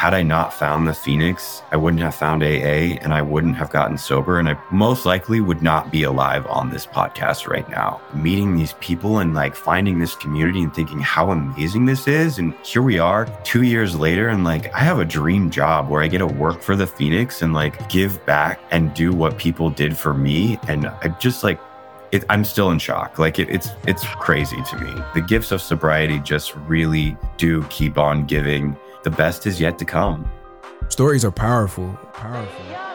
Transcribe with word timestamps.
had 0.00 0.14
I 0.14 0.22
not 0.22 0.54
found 0.54 0.88
the 0.88 0.94
Phoenix, 0.94 1.62
I 1.72 1.76
wouldn't 1.76 2.02
have 2.02 2.14
found 2.14 2.42
AA 2.42 2.96
and 3.02 3.12
I 3.12 3.20
wouldn't 3.20 3.56
have 3.56 3.68
gotten 3.68 3.98
sober. 3.98 4.38
And 4.38 4.48
I 4.48 4.58
most 4.72 5.04
likely 5.04 5.42
would 5.42 5.60
not 5.60 5.92
be 5.92 6.04
alive 6.04 6.46
on 6.46 6.70
this 6.70 6.86
podcast 6.86 7.46
right 7.46 7.68
now. 7.68 8.00
Meeting 8.14 8.56
these 8.56 8.72
people 8.80 9.18
and 9.18 9.34
like 9.34 9.54
finding 9.54 9.98
this 9.98 10.14
community 10.14 10.62
and 10.62 10.74
thinking 10.74 11.00
how 11.00 11.32
amazing 11.32 11.84
this 11.84 12.08
is. 12.08 12.38
And 12.38 12.54
here 12.64 12.80
we 12.80 12.98
are 12.98 13.26
two 13.44 13.62
years 13.62 13.94
later. 13.94 14.30
And 14.30 14.42
like, 14.42 14.74
I 14.74 14.78
have 14.78 15.00
a 15.00 15.04
dream 15.04 15.50
job 15.50 15.90
where 15.90 16.02
I 16.02 16.08
get 16.08 16.20
to 16.20 16.26
work 16.26 16.62
for 16.62 16.76
the 16.76 16.86
Phoenix 16.86 17.42
and 17.42 17.52
like 17.52 17.90
give 17.90 18.24
back 18.24 18.58
and 18.70 18.94
do 18.94 19.12
what 19.12 19.36
people 19.36 19.68
did 19.68 19.94
for 19.94 20.14
me. 20.14 20.58
And 20.66 20.86
I 20.86 21.08
just 21.20 21.44
like, 21.44 21.60
it, 22.10 22.24
I'm 22.30 22.46
still 22.46 22.70
in 22.70 22.78
shock. 22.78 23.18
Like 23.18 23.38
it, 23.38 23.50
it's 23.50 23.68
it's 23.86 24.04
crazy 24.14 24.62
to 24.70 24.78
me. 24.78 25.02
The 25.12 25.20
gifts 25.20 25.52
of 25.52 25.60
sobriety 25.60 26.20
just 26.20 26.56
really 26.56 27.18
do 27.36 27.62
keep 27.64 27.98
on 27.98 28.24
giving 28.24 28.78
the 29.02 29.10
best 29.10 29.46
is 29.46 29.60
yet 29.60 29.78
to 29.78 29.84
come. 29.84 30.30
Stories 30.88 31.24
are 31.24 31.30
powerful. 31.30 31.98
Powerful. 32.12 32.89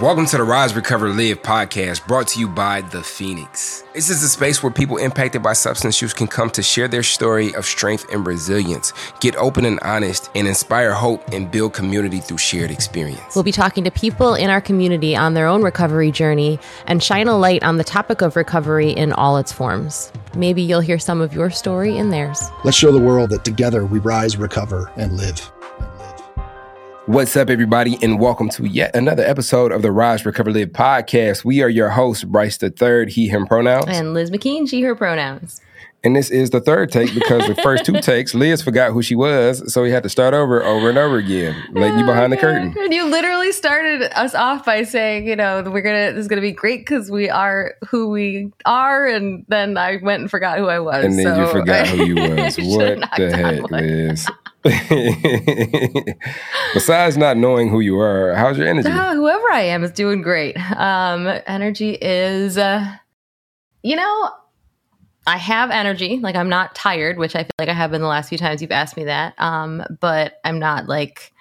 Welcome 0.00 0.26
to 0.26 0.38
the 0.38 0.42
Rise, 0.42 0.74
Recover, 0.74 1.10
Live 1.10 1.42
podcast 1.42 2.04
brought 2.08 2.26
to 2.28 2.40
you 2.40 2.48
by 2.48 2.80
The 2.80 3.00
Phoenix. 3.00 3.84
This 3.94 4.10
is 4.10 4.24
a 4.24 4.28
space 4.28 4.60
where 4.60 4.72
people 4.72 4.96
impacted 4.96 5.40
by 5.40 5.52
substance 5.52 6.02
use 6.02 6.12
can 6.12 6.26
come 6.26 6.50
to 6.50 6.64
share 6.64 6.88
their 6.88 7.04
story 7.04 7.54
of 7.54 7.64
strength 7.64 8.04
and 8.12 8.26
resilience, 8.26 8.92
get 9.20 9.36
open 9.36 9.64
and 9.64 9.78
honest, 9.80 10.30
and 10.34 10.48
inspire 10.48 10.92
hope 10.92 11.28
and 11.28 11.48
build 11.48 11.74
community 11.74 12.18
through 12.18 12.38
shared 12.38 12.72
experience. 12.72 13.36
We'll 13.36 13.44
be 13.44 13.52
talking 13.52 13.84
to 13.84 13.90
people 13.92 14.34
in 14.34 14.50
our 14.50 14.60
community 14.60 15.14
on 15.14 15.34
their 15.34 15.46
own 15.46 15.62
recovery 15.62 16.10
journey 16.10 16.58
and 16.88 17.00
shine 17.00 17.28
a 17.28 17.38
light 17.38 17.62
on 17.62 17.76
the 17.76 17.84
topic 17.84 18.20
of 18.20 18.34
recovery 18.34 18.90
in 18.90 19.12
all 19.12 19.36
its 19.36 19.52
forms. 19.52 20.12
Maybe 20.34 20.60
you'll 20.60 20.80
hear 20.80 20.98
some 20.98 21.20
of 21.20 21.32
your 21.32 21.50
story 21.50 21.96
in 21.96 22.10
theirs. 22.10 22.42
Let's 22.64 22.76
show 22.76 22.90
the 22.90 22.98
world 22.98 23.30
that 23.30 23.44
together 23.44 23.86
we 23.86 24.00
rise, 24.00 24.36
recover, 24.36 24.90
and 24.96 25.12
live. 25.12 25.52
What's 27.06 27.36
up, 27.36 27.50
everybody, 27.50 27.98
and 28.00 28.18
welcome 28.18 28.48
to 28.48 28.64
yet 28.64 28.96
another 28.96 29.22
episode 29.22 29.72
of 29.72 29.82
the 29.82 29.92
Rise, 29.92 30.24
Recover, 30.24 30.50
Live 30.50 30.70
podcast. 30.70 31.44
We 31.44 31.60
are 31.60 31.68
your 31.68 31.90
hosts, 31.90 32.24
Bryce 32.24 32.56
the 32.56 32.70
Third, 32.70 33.10
he, 33.10 33.28
him 33.28 33.46
pronouns. 33.46 33.88
And 33.88 34.14
Liz 34.14 34.30
McKean, 34.30 34.66
she, 34.66 34.80
her 34.80 34.94
pronouns. 34.94 35.60
And 36.02 36.16
this 36.16 36.30
is 36.30 36.48
the 36.48 36.60
third 36.60 36.90
take 36.90 37.12
because 37.12 37.46
the 37.46 37.56
first 37.56 37.84
two 37.84 38.00
takes, 38.00 38.34
Liz 38.34 38.62
forgot 38.62 38.92
who 38.92 39.02
she 39.02 39.14
was, 39.14 39.70
so 39.70 39.82
we 39.82 39.90
had 39.90 40.02
to 40.04 40.08
start 40.08 40.32
over, 40.32 40.62
over 40.62 40.88
and 40.88 40.96
over 40.96 41.18
again, 41.18 41.54
letting 41.72 41.98
you 41.98 42.06
behind 42.06 42.32
the 42.32 42.38
oh, 42.38 42.40
curtain. 42.40 42.74
And 42.78 42.94
you 42.94 43.04
literally 43.04 43.52
started 43.52 44.10
us 44.18 44.34
off 44.34 44.64
by 44.64 44.82
saying, 44.82 45.28
you 45.28 45.36
know, 45.36 45.62
we're 45.62 45.82
gonna 45.82 46.12
this 46.12 46.22
is 46.22 46.28
gonna 46.28 46.40
be 46.40 46.52
great 46.52 46.80
because 46.80 47.10
we 47.10 47.28
are 47.28 47.74
who 47.86 48.08
we 48.08 48.50
are, 48.64 49.06
and 49.06 49.44
then 49.48 49.76
I 49.76 49.96
went 50.02 50.22
and 50.22 50.30
forgot 50.30 50.56
who 50.56 50.68
I 50.68 50.78
was. 50.78 51.04
And 51.04 51.18
then 51.18 51.24
so 51.24 51.42
you 51.42 51.52
forgot 51.52 51.86
who 51.86 52.04
you 52.04 52.14
was. 52.36 52.56
What 52.56 53.00
the 53.18 53.36
heck. 53.36 53.70
Liz? 53.70 54.26
Besides 56.74 57.18
not 57.18 57.36
knowing 57.36 57.68
who 57.68 57.80
you 57.80 57.98
are, 57.98 58.34
how's 58.34 58.56
your 58.56 58.66
energy? 58.66 58.88
Ah, 58.90 59.12
whoever 59.14 59.52
I 59.52 59.60
am 59.60 59.84
is 59.84 59.90
doing 59.90 60.22
great. 60.22 60.56
Um, 60.76 61.26
energy 61.46 61.98
is, 62.00 62.56
uh, 62.56 62.96
you 63.82 63.94
know, 63.96 64.30
I 65.26 65.36
have 65.36 65.70
energy. 65.70 66.18
Like 66.18 66.34
I'm 66.34 66.48
not 66.48 66.74
tired, 66.74 67.18
which 67.18 67.36
I 67.36 67.42
feel 67.42 67.50
like 67.58 67.68
I 67.68 67.74
have 67.74 67.90
been 67.90 68.00
the 68.00 68.06
last 68.06 68.30
few 68.30 68.38
times 68.38 68.62
you've 68.62 68.72
asked 68.72 68.96
me 68.96 69.04
that. 69.04 69.34
Um, 69.38 69.82
but 70.00 70.40
I'm 70.44 70.58
not 70.58 70.88
like 70.88 71.32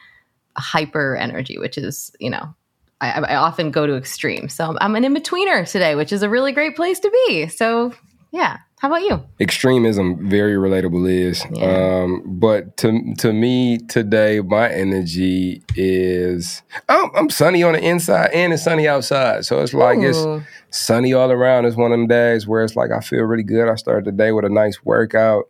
hyper 0.58 1.16
energy, 1.16 1.58
which 1.58 1.78
is, 1.78 2.12
you 2.20 2.30
know, 2.30 2.54
I, 3.00 3.12
I 3.12 3.36
often 3.36 3.72
go 3.72 3.88
to 3.88 3.96
extremes. 3.96 4.54
So 4.54 4.78
I'm 4.82 4.96
an 4.96 5.06
in 5.06 5.16
betweener 5.16 5.70
today, 5.70 5.96
which 5.96 6.12
is 6.12 6.24
a 6.24 6.30
really 6.30 6.52
great 6.52 6.76
place 6.76 7.00
to 7.00 7.10
be. 7.28 7.48
So 7.48 7.94
yeah. 8.34 8.58
How 8.84 8.90
about 8.90 9.02
you? 9.04 9.24
extremism 9.40 10.30
very 10.30 10.56
relatable 10.56 11.10
is 11.10 11.42
Yeah. 11.54 12.02
um 12.04 12.22
but 12.26 12.76
to 12.78 13.14
to 13.18 13.32
me 13.32 13.78
today 13.78 14.42
my 14.42 14.70
energy 14.70 15.64
is 15.78 16.62
I'm, 16.90 17.10
I'm 17.16 17.30
sunny 17.30 17.64
on 17.64 17.74
the 17.74 17.82
inside 17.82 18.32
and 18.34 18.52
it's 18.52 18.64
sunny 18.64 18.86
outside 18.86 19.46
so 19.46 19.62
it's 19.62 19.74
like 19.74 20.00
it's 20.02 20.22
sunny 20.70 21.14
all 21.14 21.32
around 21.32 21.64
it's 21.64 21.78
one 21.78 21.94
of 21.94 21.98
them 21.98 22.08
days 22.08 22.46
where 22.46 22.62
it's 22.62 22.76
like 22.76 22.92
i 22.92 23.00
feel 23.00 23.22
really 23.24 23.44
good 23.44 23.70
i 23.70 23.76
started 23.76 24.04
the 24.04 24.12
day 24.12 24.34
with 24.34 24.44
a 24.44 24.50
nice 24.50 24.84
workout 24.84 25.46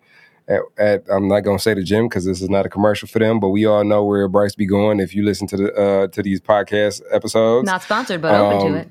at, 0.47 0.61
at 0.77 1.03
i'm 1.11 1.27
not 1.27 1.39
gonna 1.39 1.57
say 1.57 1.73
the 1.73 1.81
gym 1.83 2.07
because 2.07 2.25
this 2.25 2.39
is 2.39 2.51
not 2.51 2.67
a 2.67 2.69
commercial 2.69 3.07
for 3.07 3.17
them 3.17 3.39
but 3.39 3.49
we 3.49 3.65
all 3.65 3.83
know 3.83 4.03
where 4.05 4.27
bryce 4.27 4.53
be 4.53 4.67
going 4.67 4.99
if 4.99 5.15
you 5.15 5.23
listen 5.25 5.47
to 5.47 5.57
the 5.57 5.73
uh 5.73 6.07
to 6.09 6.21
these 6.21 6.39
podcast 6.39 7.01
episodes 7.11 7.65
Not 7.65 7.81
sponsored, 7.81 8.21
but 8.21 8.35
open 8.35 8.67
Um, 8.67 8.73
to 8.73 8.79
it. 8.81 8.89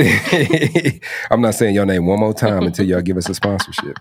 I'm 1.30 1.42
not 1.42 1.54
saying 1.54 1.74
your 1.74 1.84
name 1.84 2.06
one 2.06 2.20
more 2.20 2.32
time 2.32 2.62
until 2.62 2.86
y'all 2.86 3.02
give 3.02 3.16
us 3.18 3.28
a 3.28 3.34
sponsorship. 3.34 3.98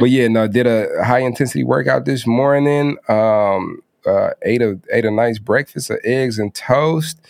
But 0.00 0.10
yeah, 0.10 0.28
no, 0.28 0.48
did 0.48 0.66
a 0.66 1.04
high 1.04 1.20
intensity 1.20 1.62
workout 1.62 2.04
this 2.04 2.26
morning. 2.26 2.96
Um, 3.08 3.80
uh, 4.06 4.30
ate 4.42 4.62
a 4.62 4.78
ate 4.92 5.04
a 5.04 5.10
nice 5.10 5.38
breakfast 5.38 5.90
of 5.90 5.98
eggs 6.04 6.38
and 6.38 6.54
toast. 6.54 7.20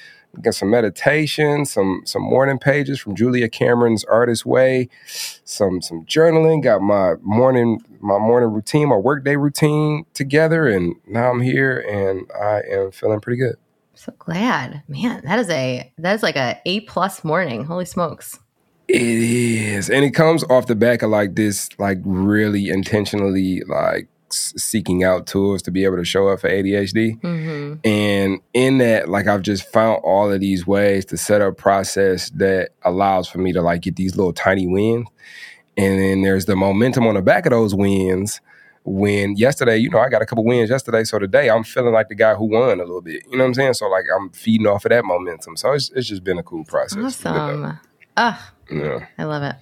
Got 0.41 0.55
some 0.55 0.71
meditation, 0.71 1.65
some 1.65 2.03
some 2.05 2.23
morning 2.23 2.59
pages 2.59 3.01
from 3.01 3.17
Julia 3.17 3.49
Cameron's 3.49 4.05
Artist 4.05 4.47
Way, 4.47 4.89
some 5.07 5.83
some 5.83 6.05
journaling. 6.07 6.63
Got 6.63 6.83
my 6.83 7.15
morning 7.23 7.81
my 8.01 8.19
morning 8.19 8.53
routine, 8.53 8.89
my 8.89 8.97
workday 8.97 9.37
routine 9.37 10.07
together, 10.15 10.69
and 10.69 10.97
now 11.07 11.31
I'm 11.31 11.41
here 11.41 11.79
and 11.81 12.31
I 12.33 12.63
am 12.71 12.93
feeling 12.93 13.21
pretty 13.21 13.39
good. 13.39 13.57
So 13.97 14.13
glad, 14.19 14.83
man. 14.89 15.23
That 15.25 15.39
is 15.39 15.49
a 15.51 15.93
that 15.99 16.15
is 16.15 16.23
like 16.23 16.37
a 16.37 16.61
A 16.67 16.81
plus 16.81 17.25
morning. 17.25 17.65
Holy 17.65 17.87
smokes! 17.87 18.39
It 18.89 19.01
is, 19.01 19.91
and 19.91 20.05
it 20.05 20.11
comes 20.13 20.45
off 20.45 20.67
the 20.67 20.77
back 20.77 21.03
of 21.03 21.11
like 21.11 21.35
this, 21.35 21.69
like 21.79 21.99
really 22.05 22.69
intentionally 22.69 23.63
like 23.63 24.09
seeking 24.31 25.03
out 25.03 25.27
tools 25.27 25.63
to 25.63 25.71
be 25.71 25.85
able 25.85 25.97
to 25.97 26.05
show 26.05 26.29
up 26.29 26.41
for 26.41 26.51
ADHD. 26.51 27.21
hmm 27.21 27.75
And 27.85 28.41
in 28.53 28.79
that, 28.79 29.09
like 29.09 29.27
I've 29.27 29.43
just 29.43 29.71
found 29.73 30.01
all 30.05 30.31
of 30.31 30.41
these 30.41 30.67
ways 30.67 31.05
to 31.07 31.17
set 31.17 31.41
up 31.41 31.57
process 31.57 32.31
that 32.31 32.71
allows 32.83 33.29
for 33.29 33.39
me 33.39 33.53
to 33.53 33.63
like 33.63 33.83
get 33.83 33.97
these 33.97 34.15
little 34.15 34.33
tiny 34.33 34.67
wins. 34.67 35.09
And 35.79 35.99
then 35.99 36.23
there's 36.23 36.47
the 36.47 36.57
momentum 36.57 37.07
on 37.07 37.15
the 37.15 37.23
back 37.23 37.47
of 37.47 37.51
those 37.51 37.75
wins. 37.75 38.41
When 38.89 39.37
yesterday, 39.37 39.77
you 39.79 39.91
know, 39.91 39.99
I 39.99 40.09
got 40.09 40.23
a 40.23 40.27
couple 40.27 40.45
wins 40.45 40.71
yesterday, 40.71 41.03
so 41.03 41.19
today 41.19 41.51
I'm 41.51 41.65
feeling 41.65 41.93
like 41.93 42.09
the 42.09 42.15
guy 42.15 42.35
who 42.35 42.45
won 42.45 42.79
a 42.79 42.85
little 42.85 43.03
bit. 43.03 43.25
You 43.29 43.37
know 43.37 43.43
what 43.45 43.49
I'm 43.49 43.55
saying? 43.55 43.75
So 43.75 43.89
like 43.89 44.05
I'm 44.17 44.31
feeding 44.31 44.67
off 44.69 44.85
of 44.85 44.91
that 44.91 45.05
momentum. 45.05 45.57
So 45.57 45.73
it's, 45.73 45.91
it's 45.91 46.07
just 46.07 46.23
been 46.23 46.39
a 46.39 46.43
cool 46.45 46.65
process. 46.65 47.03
Awesome. 47.27 47.79
Ugh, 48.17 48.39
Yeah. 48.71 49.07
I 49.19 49.25
love 49.25 49.43
it. 49.43 49.57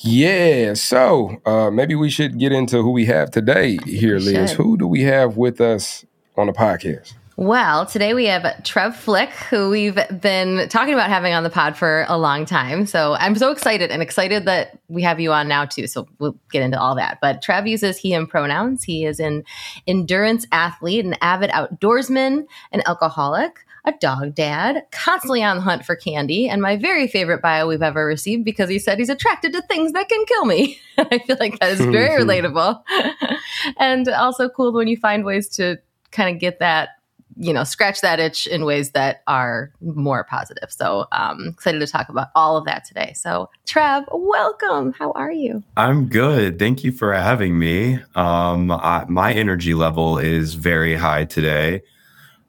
Yeah, 0.00 0.74
so 0.74 1.40
uh, 1.44 1.70
maybe 1.72 1.96
we 1.96 2.08
should 2.10 2.38
get 2.38 2.52
into 2.52 2.80
who 2.82 2.92
we 2.92 3.06
have 3.06 3.32
today 3.32 3.78
here, 3.84 4.20
Liz. 4.20 4.50
should. 4.50 4.56
Who 4.56 4.76
do 4.76 4.86
we 4.86 5.02
have 5.02 5.36
with 5.36 5.60
us 5.60 6.04
on 6.36 6.46
the 6.46 6.52
podcast? 6.52 7.14
Well, 7.38 7.86
today 7.86 8.14
we 8.14 8.24
have 8.24 8.64
Trev 8.64 8.96
Flick, 8.96 9.30
who 9.30 9.70
we've 9.70 9.96
been 10.20 10.68
talking 10.68 10.92
about 10.92 11.08
having 11.08 11.32
on 11.34 11.44
the 11.44 11.50
pod 11.50 11.76
for 11.76 12.04
a 12.08 12.18
long 12.18 12.44
time. 12.44 12.84
So 12.84 13.14
I'm 13.14 13.36
so 13.36 13.52
excited 13.52 13.92
and 13.92 14.02
excited 14.02 14.44
that 14.46 14.76
we 14.88 15.02
have 15.02 15.20
you 15.20 15.32
on 15.32 15.46
now 15.46 15.64
too. 15.64 15.86
So 15.86 16.08
we'll 16.18 16.36
get 16.50 16.64
into 16.64 16.80
all 16.80 16.96
that. 16.96 17.18
But 17.22 17.40
Trev 17.40 17.68
uses 17.68 17.96
he 17.96 18.12
him 18.12 18.26
pronouns. 18.26 18.82
He 18.82 19.04
is 19.04 19.20
an 19.20 19.44
endurance 19.86 20.48
athlete, 20.50 21.04
an 21.04 21.14
avid 21.20 21.50
outdoorsman, 21.50 22.44
an 22.72 22.82
alcoholic, 22.86 23.64
a 23.84 23.92
dog 24.00 24.34
dad, 24.34 24.82
constantly 24.90 25.44
on 25.44 25.58
the 25.58 25.62
hunt 25.62 25.84
for 25.84 25.94
candy, 25.94 26.48
and 26.48 26.60
my 26.60 26.76
very 26.76 27.06
favorite 27.06 27.40
bio 27.40 27.68
we've 27.68 27.82
ever 27.82 28.04
received 28.04 28.44
because 28.44 28.68
he 28.68 28.80
said 28.80 28.98
he's 28.98 29.10
attracted 29.10 29.52
to 29.52 29.62
things 29.62 29.92
that 29.92 30.08
can 30.08 30.24
kill 30.24 30.44
me. 30.44 30.80
I 30.98 31.20
feel 31.20 31.36
like 31.38 31.60
that 31.60 31.70
is 31.70 31.80
very 31.80 32.20
relatable. 32.24 32.82
and 33.76 34.08
also 34.08 34.48
cool 34.48 34.72
when 34.72 34.88
you 34.88 34.96
find 34.96 35.24
ways 35.24 35.48
to 35.50 35.78
kind 36.10 36.34
of 36.34 36.40
get 36.40 36.58
that 36.58 36.97
you 37.40 37.52
know 37.52 37.62
scratch 37.64 38.00
that 38.00 38.18
itch 38.18 38.46
in 38.48 38.64
ways 38.64 38.90
that 38.90 39.22
are 39.28 39.70
more 39.80 40.24
positive 40.24 40.70
so 40.72 41.06
um 41.12 41.46
excited 41.48 41.78
to 41.78 41.86
talk 41.86 42.08
about 42.08 42.28
all 42.34 42.56
of 42.56 42.64
that 42.64 42.84
today 42.84 43.12
so 43.14 43.48
trev 43.64 44.04
welcome 44.12 44.92
how 44.92 45.12
are 45.12 45.30
you 45.30 45.62
I'm 45.76 46.08
good. 46.08 46.58
Thank 46.58 46.82
you 46.82 46.90
for 46.92 47.12
having 47.14 47.58
me. 47.58 48.00
Um, 48.16 48.70
I, 48.72 49.04
my 49.08 49.32
energy 49.32 49.74
level 49.74 50.18
is 50.18 50.54
very 50.54 50.96
high 50.96 51.24
today. 51.24 51.82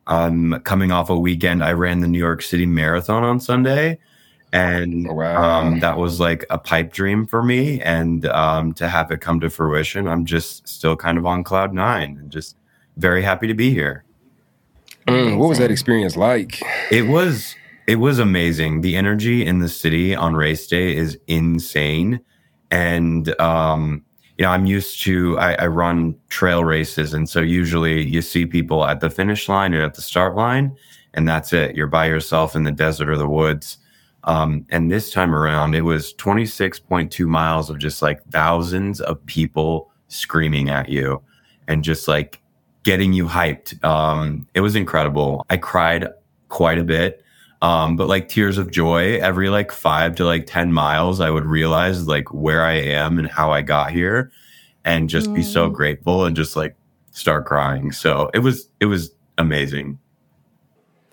Um, 0.08 0.60
coming 0.64 0.92
off 0.92 1.10
a 1.12 1.18
weekend, 1.18 1.64
I 1.64 1.74
ran 1.74 2.00
the 2.00 2.08
New 2.08 2.18
York 2.18 2.42
City 2.42 2.66
Marathon 2.66 3.24
on 3.24 3.40
Sunday, 3.40 4.00
and 4.52 5.08
Wow. 5.08 5.60
um, 5.60 5.80
that 5.82 5.98
was 5.98 6.20
like 6.20 6.46
a 6.50 6.58
pipe 6.58 6.92
dream 6.92 7.28
for 7.28 7.44
me. 7.44 7.80
And 7.82 8.26
um, 8.26 8.74
to 8.74 8.90
have 8.90 9.12
it 9.12 9.22
come 9.22 9.40
to 9.42 9.50
fruition, 9.52 10.08
I'm 10.08 10.26
just 10.26 10.68
still 10.68 10.96
kind 10.96 11.18
of 11.20 11.26
on 11.28 11.44
cloud 11.44 11.74
nine, 11.74 12.18
and 12.20 12.32
just 12.32 12.58
very 12.98 13.22
happy 13.22 13.46
to 13.48 13.54
be 13.54 13.70
here. 13.72 14.04
Mm, 15.10 15.38
what 15.38 15.50
was 15.50 15.58
that 15.58 15.72
experience 15.72 16.16
like? 16.16 16.62
It 16.92 17.04
was 17.04 17.56
it 17.88 17.96
was 17.96 18.20
amazing. 18.20 18.82
The 18.82 18.96
energy 18.96 19.46
in 19.46 19.60
the 19.60 19.70
city 19.70 20.16
on 20.16 20.36
race 20.36 20.68
day 20.68 20.96
is 20.96 21.18
insane, 21.28 22.20
and 22.72 23.40
um, 23.42 24.06
you 24.38 24.44
know 24.44 24.52
I'm 24.52 24.66
used 24.66 25.02
to 25.04 25.38
I, 25.40 25.54
I 25.54 25.68
run 25.68 26.16
trail 26.30 26.64
races, 26.64 27.14
and 27.14 27.28
so 27.30 27.42
usually 27.42 28.06
you 28.06 28.22
see 28.22 28.46
people 28.46 28.86
at 28.86 29.00
the 29.00 29.10
finish 29.10 29.50
line 29.50 29.74
or 29.74 29.82
at 29.84 29.96
the 29.96 30.02
start 30.02 30.36
line, 30.36 30.76
and 31.14 31.28
that's 31.28 31.54
it. 31.54 31.76
You're 31.76 31.88
by 31.88 32.06
yourself 32.08 32.56
in 32.56 32.64
the 32.64 32.72
desert 32.72 33.10
or 33.10 33.18
the 33.18 33.30
woods. 33.30 33.78
Um, 34.26 34.66
and 34.70 34.92
this 34.92 35.12
time 35.12 35.34
around, 35.34 35.76
it 35.76 35.82
was 35.82 36.14
26.2 36.16 37.26
miles 37.26 37.70
of 37.70 37.80
just 37.80 38.02
like 38.02 38.22
thousands 38.26 39.00
of 39.00 39.26
people 39.26 39.90
screaming 40.10 40.70
at 40.70 40.90
you 40.90 41.22
and 41.68 41.84
just 41.84 42.08
like 42.08 42.42
getting 42.90 43.14
you 43.14 43.28
hyped. 43.28 43.84
Um, 43.86 44.48
it 44.56 44.62
was 44.62 44.76
incredible. 44.76 45.46
I 45.48 45.58
cried 45.58 46.08
quite 46.48 46.80
a 46.80 46.84
bit. 46.84 47.24
Um, 47.62 47.96
but 47.96 48.08
like 48.08 48.30
tears 48.30 48.58
of 48.58 48.72
joy 48.72 49.20
every 49.20 49.52
like 49.52 49.72
five 49.72 50.16
to 50.16 50.26
like 50.26 50.48
10 50.48 50.74
miles, 50.74 51.20
I 51.20 51.30
would 51.30 51.46
realize 51.46 52.08
like 52.08 52.34
where 52.34 52.64
I 52.64 52.74
am 52.74 53.20
and 53.20 53.30
how 53.30 53.52
I 53.52 53.62
got 53.62 53.92
here 53.92 54.32
and 54.86 55.08
just 55.08 55.30
mm. 55.30 55.36
be 55.36 55.44
so 55.44 55.70
mm. 55.70 55.74
grateful 55.74 56.26
and 56.26 56.36
just 56.36 56.56
like 56.56 56.76
start 57.12 57.46
crying. 57.46 57.92
So 57.92 58.32
it 58.34 58.40
was, 58.40 58.68
it 58.80 58.88
was 58.88 59.12
amazing. 59.38 60.00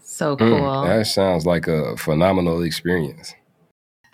So 0.00 0.34
mm, 0.34 0.38
cool. 0.38 0.60
Mm, 0.60 0.86
that 0.86 1.06
sounds 1.08 1.44
like 1.44 1.68
a 1.68 1.94
phenomenal 1.98 2.62
experience. 2.62 3.34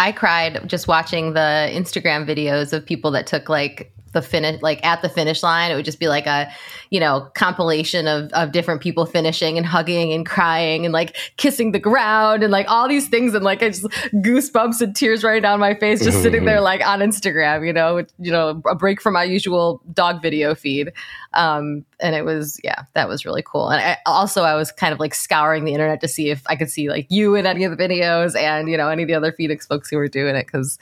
I 0.00 0.10
cried 0.10 0.68
just 0.68 0.88
watching 0.88 1.34
the 1.34 1.70
Instagram 1.72 2.26
videos 2.26 2.72
of 2.72 2.84
people 2.84 3.12
that 3.12 3.28
took 3.28 3.48
like 3.48 3.92
the 4.12 4.22
finish 4.22 4.60
like 4.62 4.84
at 4.84 5.02
the 5.02 5.08
finish 5.08 5.42
line 5.42 5.70
it 5.70 5.74
would 5.74 5.84
just 5.84 5.98
be 5.98 6.08
like 6.08 6.26
a 6.26 6.50
you 6.90 7.00
know 7.00 7.28
compilation 7.34 8.06
of 8.06 8.30
of 8.32 8.52
different 8.52 8.80
people 8.80 9.06
finishing 9.06 9.56
and 9.56 9.66
hugging 9.66 10.12
and 10.12 10.26
crying 10.26 10.84
and 10.84 10.92
like 10.92 11.16
kissing 11.36 11.72
the 11.72 11.78
ground 11.78 12.42
and 12.42 12.52
like 12.52 12.66
all 12.68 12.88
these 12.88 13.08
things 13.08 13.34
and 13.34 13.44
like 13.44 13.62
I 13.62 13.70
just 13.70 13.84
goosebumps 14.14 14.80
and 14.80 14.94
tears 14.94 15.24
running 15.24 15.42
down 15.42 15.58
my 15.60 15.74
face 15.74 16.04
just 16.04 16.22
sitting 16.22 16.44
there 16.44 16.60
like 16.72 16.86
on 16.86 17.00
Instagram 17.00 17.66
you 17.66 17.72
know 17.72 18.04
you 18.18 18.30
know 18.30 18.60
a 18.66 18.74
break 18.74 19.00
from 19.00 19.14
my 19.14 19.24
usual 19.24 19.82
dog 19.92 20.20
video 20.22 20.54
feed. 20.54 20.92
Um 21.34 21.84
and 22.00 22.14
it 22.14 22.24
was 22.24 22.60
yeah 22.62 22.82
that 22.94 23.08
was 23.08 23.24
really 23.24 23.42
cool. 23.42 23.70
And 23.70 23.80
I, 23.80 23.98
also 24.04 24.42
I 24.42 24.54
was 24.54 24.70
kind 24.70 24.92
of 24.92 25.00
like 25.00 25.14
scouring 25.14 25.64
the 25.64 25.72
internet 25.72 26.00
to 26.02 26.08
see 26.08 26.30
if 26.30 26.42
I 26.46 26.56
could 26.56 26.70
see 26.70 26.90
like 26.90 27.06
you 27.08 27.34
in 27.34 27.46
any 27.46 27.64
of 27.64 27.76
the 27.76 27.82
videos 27.82 28.36
and 28.36 28.68
you 28.68 28.76
know 28.76 28.88
any 28.88 29.02
of 29.02 29.08
the 29.08 29.14
other 29.14 29.32
Phoenix 29.32 29.66
folks 29.66 29.88
who 29.88 29.96
were 29.96 30.08
doing 30.08 30.36
it 30.36 30.46
because 30.46 30.78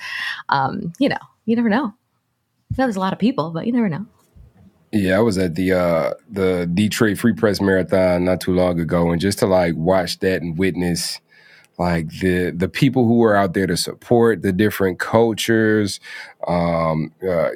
um 0.48 0.92
you 0.98 1.08
know 1.08 1.18
you 1.44 1.54
never 1.54 1.68
know 1.68 1.94
know 2.78 2.84
there's 2.86 2.96
a 2.96 3.00
lot 3.00 3.12
of 3.12 3.18
people, 3.18 3.50
but 3.50 3.66
you 3.66 3.72
never 3.72 3.88
know. 3.88 4.06
Yeah, 4.92 5.18
I 5.18 5.20
was 5.20 5.38
at 5.38 5.54
the 5.54 5.72
uh 5.72 6.14
the 6.28 6.68
Detroit 6.72 7.18
Free 7.18 7.32
Press 7.32 7.60
Marathon 7.60 8.24
not 8.24 8.40
too 8.40 8.52
long 8.52 8.80
ago, 8.80 9.10
and 9.10 9.20
just 9.20 9.38
to 9.40 9.46
like 9.46 9.74
watch 9.76 10.18
that 10.20 10.42
and 10.42 10.58
witness 10.58 11.20
like 11.80 12.10
the 12.18 12.50
the 12.50 12.68
people 12.68 13.06
who 13.06 13.14
were 13.14 13.34
out 13.34 13.54
there 13.54 13.66
to 13.66 13.76
support 13.76 14.42
the 14.42 14.52
different 14.52 14.98
cultures, 14.98 15.98
um, 16.46 17.10
uh, 17.22 17.50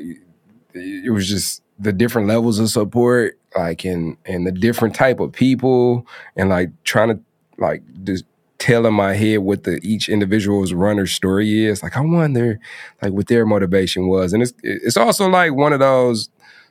it 0.73 1.13
was 1.13 1.29
just 1.29 1.63
the 1.79 1.93
different 1.93 2.27
levels 2.29 2.59
of 2.59 2.71
support, 2.71 3.39
like 3.55 3.85
and 3.85 4.17
and 4.25 4.47
the 4.47 4.53
different 4.53 4.95
type 4.95 5.21
of 5.21 5.33
people, 5.33 6.07
and 6.37 6.49
like 6.49 6.71
trying 6.85 7.09
to 7.09 7.21
like 7.59 7.83
just 8.05 8.25
tell 8.65 8.87
in 8.87 8.95
my 8.95 9.13
head 9.13 9.41
what 9.41 9.65
the 9.65 9.79
each 9.83 10.09
individual's 10.09 10.73
runner 10.73 11.07
story 11.07 11.67
is. 11.67 11.83
Like 11.83 11.99
I 11.99 12.01
wonder 12.01 12.59
like 13.03 13.13
what 13.13 13.27
their 13.27 13.45
motivation 13.45 14.09
was. 14.09 14.33
And 14.33 14.43
it's 14.43 14.55
it's 14.63 14.97
also 14.97 15.29
like 15.29 15.55
one 15.55 15.75
of 15.75 15.81
those 15.81 16.31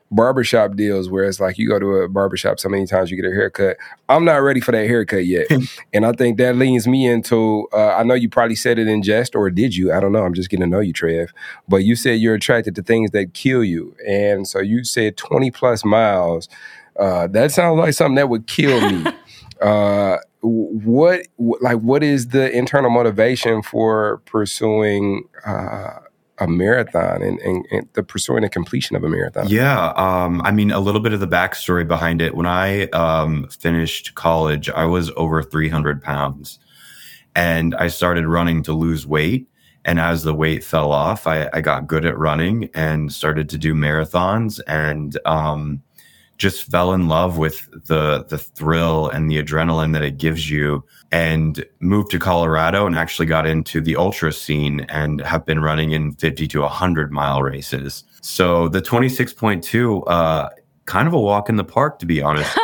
barbershop 0.10 0.76
deals 0.76 1.10
where 1.10 1.24
it's 1.24 1.40
like 1.40 1.58
you 1.58 1.68
go 1.68 1.80
to 1.80 1.98
a 1.98 2.10
barbershop 2.10 2.60
so 2.60 2.68
many 2.68 2.88
times 2.88 3.12
you 3.12 3.18
get 3.18 3.30
a 3.30 3.34
haircut. 3.34 3.78
I'm 4.10 4.26
not 4.26 4.38
ready 4.38 4.60
for 4.60 4.72
that 4.72 4.88
haircut 4.88 5.26
yet. 5.26 5.46
and 5.94 6.04
I 6.04 6.14
think 6.14 6.38
that 6.40 6.56
leans 6.56 6.88
me 6.88 7.08
into 7.08 7.68
uh, 7.72 7.96
I 7.96 8.02
know 8.02 8.16
you 8.16 8.28
probably 8.28 8.56
said 8.56 8.80
it 8.80 8.88
in 8.88 9.04
jest 9.04 9.36
or 9.36 9.52
did 9.52 9.76
you? 9.76 9.94
I 9.94 10.00
don't 10.00 10.12
know. 10.12 10.24
I'm 10.24 10.34
just 10.34 10.50
getting 10.50 10.66
to 10.66 10.70
know 10.70 10.80
you, 10.80 10.94
Trev. 10.94 11.32
But 11.68 11.84
you 11.84 11.96
said 11.96 12.20
you're 12.20 12.36
attracted 12.36 12.74
to 12.76 12.82
things 12.82 13.12
that 13.12 13.36
kill 13.36 13.64
you. 13.64 13.96
And 14.08 14.48
so 14.48 14.60
you 14.60 14.84
said 14.84 15.16
20 15.16 15.52
plus 15.52 15.86
miles. 15.86 16.50
Uh, 17.00 17.28
that 17.28 17.52
sounds 17.52 17.78
like 17.78 17.94
something 17.94 18.16
that 18.16 18.30
would 18.30 18.48
kill 18.48 18.82
me. 18.90 19.12
uh, 19.62 20.18
what 20.44 21.26
like 21.38 21.80
what 21.80 22.04
is 22.04 22.30
the 22.30 22.52
internal 22.56 22.90
motivation 22.90 23.62
for 23.62 24.18
pursuing 24.26 25.24
uh, 25.46 26.00
a 26.40 26.48
marathon 26.48 27.22
and, 27.22 27.40
and, 27.40 27.66
and, 27.72 27.88
the 27.94 28.04
pursuing 28.04 28.42
the 28.42 28.50
completion 28.50 28.96
of 28.98 29.04
a 29.04 29.10
marathon? 29.10 29.48
Yeah, 29.48 29.94
um, 29.96 30.42
I 30.42 30.52
mean 30.52 30.72
a 30.72 30.82
little 30.82 31.00
bit 31.00 31.14
of 31.14 31.22
the 31.22 31.28
backstory 31.28 31.88
behind 31.88 32.22
it. 32.22 32.36
When 32.36 32.46
I 32.46 32.88
um, 32.88 33.48
finished 33.48 34.16
college, 34.16 34.70
I 34.70 34.86
was 34.86 35.12
over 35.16 35.42
300 35.42 36.02
pounds, 36.02 36.60
and 37.36 37.74
I 37.76 37.88
started 37.88 38.28
running 38.28 38.64
to 38.64 38.74
lose 38.74 39.08
weight. 39.08 39.48
And 39.86 40.00
as 40.00 40.24
the 40.24 40.34
weight 40.34 40.64
fell 40.64 40.94
off, 40.94 41.28
I, 41.28 41.50
I 41.52 41.60
got 41.60 41.88
good 41.88 42.06
at 42.06 42.18
running 42.18 42.70
and 42.74 43.12
started 43.12 43.50
to 43.50 43.58
do 43.58 43.74
marathons 43.74 44.60
and. 44.68 45.18
Um, 45.26 45.84
just 46.38 46.70
fell 46.70 46.94
in 46.94 47.08
love 47.08 47.38
with 47.38 47.70
the 47.88 48.26
the 48.28 48.38
thrill 48.38 49.10
and 49.10 49.30
the 49.30 49.42
adrenaline 49.42 49.94
that 49.94 50.02
it 50.02 50.18
gives 50.18 50.50
you 50.50 50.84
and 51.12 51.64
moved 51.80 52.12
to 52.12 52.20
Colorado 52.20 52.86
and 52.86 52.96
actually 52.96 53.26
got 53.26 53.46
into 53.46 53.80
the 53.80 53.96
ultra 53.96 54.34
scene 54.34 54.82
and 54.90 55.22
have 55.22 55.46
been 55.46 55.60
running 55.60 55.92
in 55.92 56.14
50 56.14 56.48
to 56.48 56.62
100 56.62 57.12
mile 57.12 57.42
races. 57.42 58.04
So 58.22 58.68
the 58.68 58.82
26.2 58.82 60.04
uh 60.08 60.50
kind 60.86 61.08
of 61.08 61.14
a 61.14 61.20
walk 61.20 61.48
in 61.48 61.56
the 61.56 61.64
park 61.64 62.00
to 62.00 62.06
be 62.06 62.22
honest. 62.22 62.52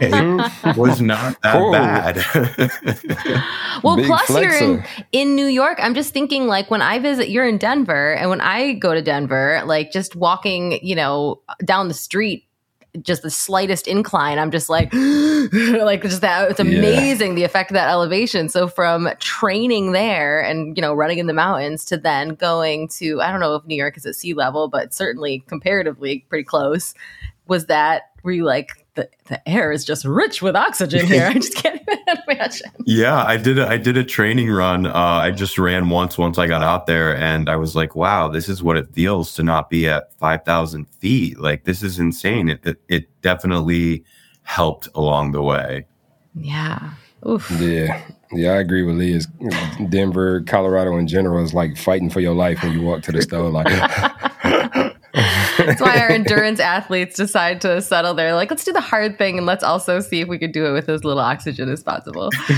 it 0.00 0.76
was 0.76 1.00
not 1.00 1.40
that 1.42 1.52
cool. 1.56 1.72
bad. 1.72 2.16
well, 3.82 3.96
Big 3.96 4.06
plus 4.06 4.22
flexer. 4.26 4.42
you're 4.42 4.76
in, 4.76 4.84
in 5.12 5.34
New 5.34 5.46
York. 5.46 5.78
I'm 5.80 5.94
just 5.94 6.12
thinking 6.12 6.46
like 6.46 6.70
when 6.70 6.80
I 6.82 6.98
visit 7.00 7.28
you're 7.28 7.48
in 7.48 7.58
Denver 7.58 8.14
and 8.14 8.30
when 8.30 8.40
I 8.40 8.74
go 8.74 8.94
to 8.94 9.02
Denver, 9.02 9.62
like 9.66 9.90
just 9.90 10.14
walking, 10.14 10.78
you 10.80 10.94
know, 10.94 11.42
down 11.64 11.88
the 11.88 11.94
street 11.94 12.45
just 13.02 13.22
the 13.22 13.30
slightest 13.30 13.86
incline, 13.86 14.38
I'm 14.38 14.50
just 14.50 14.68
like, 14.68 14.92
like 14.94 16.02
just 16.02 16.20
that. 16.20 16.50
It's 16.50 16.60
amazing 16.60 17.30
yeah. 17.30 17.34
the 17.34 17.44
effect 17.44 17.70
of 17.70 17.74
that 17.74 17.88
elevation. 17.88 18.48
So 18.48 18.68
from 18.68 19.08
training 19.18 19.92
there 19.92 20.40
and 20.40 20.76
you 20.76 20.80
know 20.80 20.94
running 20.94 21.18
in 21.18 21.26
the 21.26 21.32
mountains 21.32 21.84
to 21.86 21.96
then 21.96 22.30
going 22.30 22.88
to 22.88 23.20
I 23.20 23.30
don't 23.30 23.40
know 23.40 23.54
if 23.54 23.64
New 23.66 23.76
York 23.76 23.96
is 23.96 24.06
at 24.06 24.14
sea 24.14 24.34
level, 24.34 24.68
but 24.68 24.94
certainly 24.94 25.44
comparatively 25.46 26.24
pretty 26.28 26.44
close. 26.44 26.94
Was 27.48 27.66
that 27.66 28.10
were 28.22 28.32
you 28.32 28.44
like 28.44 28.85
the, 28.96 29.08
the 29.26 29.48
air 29.48 29.70
is 29.70 29.84
just 29.84 30.04
rich 30.04 30.42
with 30.42 30.56
oxygen 30.56 31.06
here. 31.06 31.26
I 31.26 31.34
just 31.34 31.54
can't 31.54 31.80
even 31.80 31.98
imagine. 32.28 32.70
Yeah, 32.84 33.22
I 33.24 33.36
did. 33.36 33.58
A, 33.58 33.68
I 33.68 33.76
did 33.76 33.96
a 33.96 34.04
training 34.04 34.50
run. 34.50 34.86
Uh, 34.86 34.92
I 34.94 35.30
just 35.30 35.58
ran 35.58 35.88
once. 35.88 36.18
Once 36.18 36.38
I 36.38 36.46
got 36.46 36.62
out 36.62 36.86
there, 36.86 37.16
and 37.16 37.48
I 37.48 37.56
was 37.56 37.76
like, 37.76 37.94
"Wow, 37.94 38.28
this 38.28 38.48
is 38.48 38.62
what 38.62 38.76
it 38.76 38.92
feels 38.92 39.34
to 39.34 39.42
not 39.42 39.70
be 39.70 39.88
at 39.88 40.12
five 40.14 40.44
thousand 40.44 40.86
feet. 40.98 41.38
Like 41.38 41.64
this 41.64 41.82
is 41.82 41.98
insane." 41.98 42.48
It, 42.48 42.66
it, 42.66 42.82
it 42.88 43.22
definitely 43.22 44.04
helped 44.42 44.88
along 44.94 45.32
the 45.32 45.42
way. 45.42 45.86
Yeah. 46.34 46.92
Oof. 47.28 47.50
Yeah. 47.60 48.02
Yeah, 48.32 48.52
I 48.52 48.56
agree 48.56 48.82
with 48.82 48.96
Lee. 48.96 49.20
Denver, 49.88 50.40
Colorado 50.42 50.96
in 50.96 51.06
general 51.06 51.44
is 51.44 51.54
like 51.54 51.76
fighting 51.76 52.10
for 52.10 52.20
your 52.20 52.34
life 52.34 52.62
when 52.62 52.72
you 52.72 52.82
walk 52.82 53.02
to 53.04 53.12
the 53.12 53.22
store. 53.22 53.50
Like, 53.50 53.66
That's 55.16 55.80
why 55.80 55.98
our 55.98 56.10
endurance 56.10 56.60
athletes 56.60 57.16
decide 57.16 57.60
to 57.62 57.80
settle 57.80 58.12
there. 58.12 58.34
Like, 58.34 58.50
let's 58.50 58.64
do 58.64 58.72
the 58.72 58.80
hard 58.82 59.16
thing 59.16 59.38
and 59.38 59.46
let's 59.46 59.64
also 59.64 60.00
see 60.00 60.20
if 60.20 60.28
we 60.28 60.38
could 60.38 60.52
do 60.52 60.66
it 60.66 60.72
with 60.72 60.88
as 60.88 61.04
little 61.04 61.22
oxygen 61.22 61.70
as 61.70 61.82
possible. 61.82 62.30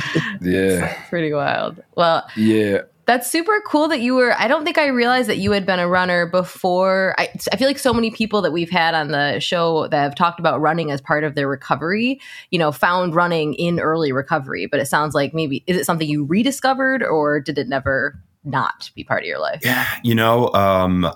yeah. 0.40 0.90
It's 0.90 1.08
pretty 1.08 1.32
wild. 1.32 1.82
Well, 1.96 2.28
yeah. 2.36 2.82
That's 3.06 3.30
super 3.30 3.62
cool 3.66 3.88
that 3.88 4.00
you 4.00 4.16
were. 4.16 4.34
I 4.38 4.48
don't 4.48 4.64
think 4.64 4.76
I 4.76 4.88
realized 4.88 5.30
that 5.30 5.38
you 5.38 5.52
had 5.52 5.64
been 5.64 5.78
a 5.78 5.88
runner 5.88 6.26
before. 6.26 7.14
I, 7.16 7.30
I 7.52 7.56
feel 7.56 7.66
like 7.66 7.78
so 7.78 7.94
many 7.94 8.10
people 8.10 8.42
that 8.42 8.52
we've 8.52 8.68
had 8.68 8.92
on 8.92 9.08
the 9.08 9.40
show 9.40 9.88
that 9.88 10.02
have 10.02 10.14
talked 10.14 10.38
about 10.38 10.60
running 10.60 10.90
as 10.90 11.00
part 11.00 11.24
of 11.24 11.34
their 11.34 11.48
recovery, 11.48 12.20
you 12.50 12.58
know, 12.58 12.70
found 12.70 13.14
running 13.14 13.54
in 13.54 13.80
early 13.80 14.12
recovery. 14.12 14.66
But 14.66 14.80
it 14.80 14.86
sounds 14.86 15.14
like 15.14 15.32
maybe, 15.32 15.64
is 15.66 15.78
it 15.78 15.86
something 15.86 16.06
you 16.06 16.24
rediscovered 16.24 17.02
or 17.02 17.40
did 17.40 17.56
it 17.56 17.66
never 17.66 18.20
not 18.44 18.90
be 18.94 19.04
part 19.04 19.22
of 19.22 19.26
your 19.26 19.38
life? 19.38 19.60
Yeah, 19.62 19.86
you 20.02 20.14
know, 20.14 20.52
um, 20.54 21.10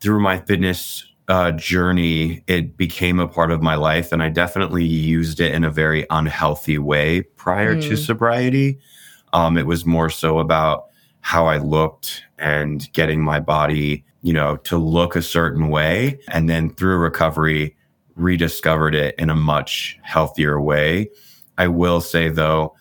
through 0.00 0.20
my 0.20 0.38
fitness 0.38 1.04
uh, 1.28 1.52
journey, 1.52 2.42
it 2.46 2.76
became 2.76 3.18
a 3.18 3.28
part 3.28 3.50
of 3.50 3.62
my 3.62 3.74
life, 3.74 4.12
and 4.12 4.22
I 4.22 4.28
definitely 4.28 4.84
used 4.84 5.40
it 5.40 5.52
in 5.52 5.64
a 5.64 5.70
very 5.70 6.06
unhealthy 6.10 6.78
way 6.78 7.22
prior 7.22 7.76
mm. 7.76 7.82
to 7.88 7.96
sobriety. 7.96 8.78
Um, 9.32 9.58
it 9.58 9.66
was 9.66 9.84
more 9.84 10.10
so 10.10 10.38
about 10.38 10.86
how 11.20 11.46
I 11.46 11.58
looked 11.58 12.22
and 12.38 12.90
getting 12.92 13.22
my 13.22 13.40
body, 13.40 14.04
you 14.22 14.32
know, 14.32 14.56
to 14.58 14.78
look 14.78 15.16
a 15.16 15.22
certain 15.22 15.68
way, 15.68 16.20
and 16.30 16.48
then 16.48 16.70
through 16.70 16.98
recovery, 16.98 17.76
rediscovered 18.14 18.94
it 18.94 19.14
in 19.18 19.28
a 19.28 19.36
much 19.36 19.98
healthier 20.02 20.60
way. 20.60 21.10
I 21.58 21.68
will 21.68 22.00
say 22.00 22.28
though, 22.28 22.74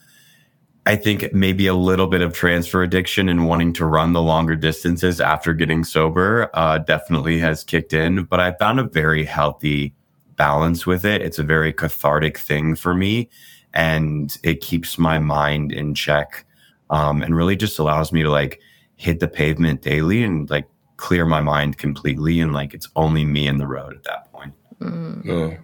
I 0.88 0.96
think 0.96 1.34
maybe 1.34 1.66
a 1.66 1.74
little 1.74 2.06
bit 2.06 2.22
of 2.22 2.34
transfer 2.34 2.84
addiction 2.84 3.28
and 3.28 3.48
wanting 3.48 3.74
to 3.74 3.86
run 3.86 4.14
the 4.14 4.22
longer 4.22 4.56
distances 4.56 5.20
after 5.20 5.54
getting 5.54 5.84
sober 5.84 6.50
uh, 6.54 6.78
definitely 6.78 7.40
has 7.40 7.64
kicked 7.64 7.92
in. 7.92 8.26
But 8.26 8.40
I 8.40 8.52
found 8.54 8.80
a 8.80 8.84
very 8.84 9.26
healthy 9.26 9.96
balance 10.36 10.86
with 10.86 11.04
it. 11.04 11.24
It's 11.24 11.40
a 11.40 11.44
very 11.44 11.74
cathartic 11.74 12.38
thing 12.38 12.76
for 12.76 12.94
me, 12.94 13.30
and 13.74 14.38
it 14.44 14.62
keeps 14.62 15.00
my 15.00 15.18
mind 15.18 15.72
in 15.72 15.96
check, 15.96 16.46
um, 16.92 17.24
and 17.24 17.36
really 17.36 17.56
just 17.56 17.80
allows 17.80 18.12
me 18.12 18.22
to 18.22 18.30
like 18.30 18.60
hit 18.96 19.20
the 19.20 19.28
pavement 19.28 19.82
daily 19.82 20.24
and 20.24 20.50
like 20.52 20.68
clear 20.98 21.26
my 21.26 21.42
mind 21.42 21.80
completely, 21.80 22.40
and 22.40 22.54
like 22.54 22.76
it's 22.76 22.90
only 22.96 23.26
me 23.26 23.48
and 23.48 23.60
the 23.60 23.68
road 23.68 23.96
at 23.96 24.04
that 24.04 24.32
point. 24.32 24.54
Mm. 24.80 25.26
Yeah. 25.26 25.58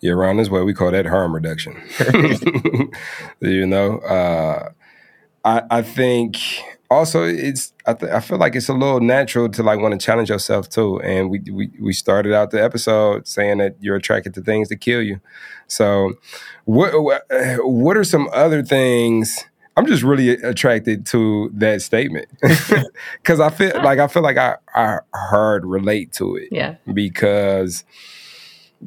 Yeah, 0.00 0.12
around 0.12 0.36
this 0.36 0.48
way 0.50 0.62
we 0.62 0.74
call 0.74 0.90
that 0.90 1.06
harm 1.06 1.34
reduction. 1.34 1.80
you 3.40 3.66
know, 3.66 3.98
uh, 3.98 4.70
I, 5.44 5.62
I 5.70 5.82
think 5.82 6.38
also 6.90 7.24
it's 7.24 7.72
I, 7.86 7.94
th- 7.94 8.12
I 8.12 8.20
feel 8.20 8.38
like 8.38 8.54
it's 8.54 8.68
a 8.68 8.72
little 8.72 9.00
natural 9.00 9.48
to 9.50 9.62
like 9.62 9.80
want 9.80 9.98
to 9.98 10.04
challenge 10.04 10.28
yourself 10.28 10.68
too. 10.68 11.00
And 11.00 11.30
we, 11.30 11.40
we 11.50 11.70
we 11.80 11.92
started 11.92 12.32
out 12.32 12.50
the 12.50 12.62
episode 12.62 13.26
saying 13.26 13.58
that 13.58 13.76
you're 13.80 13.96
attracted 13.96 14.34
to 14.34 14.42
things 14.42 14.68
that 14.68 14.76
kill 14.76 15.02
you. 15.02 15.20
So 15.66 16.14
what 16.64 17.02
what, 17.02 17.22
what 17.60 17.96
are 17.96 18.04
some 18.04 18.28
other 18.32 18.62
things? 18.62 19.44
I'm 19.78 19.86
just 19.86 20.02
really 20.02 20.30
attracted 20.30 21.04
to 21.06 21.50
that 21.54 21.82
statement. 21.82 22.28
Because 23.22 23.40
i 23.40 23.50
feel 23.50 23.72
like 23.82 23.98
i 23.98 24.06
feel 24.06 24.22
like 24.22 24.38
i 24.38 24.56
i 24.74 24.98
hard 25.14 25.64
relate 25.66 26.12
to 26.14 26.36
it. 26.36 26.48
Yeah. 26.50 26.76
because 26.92 27.84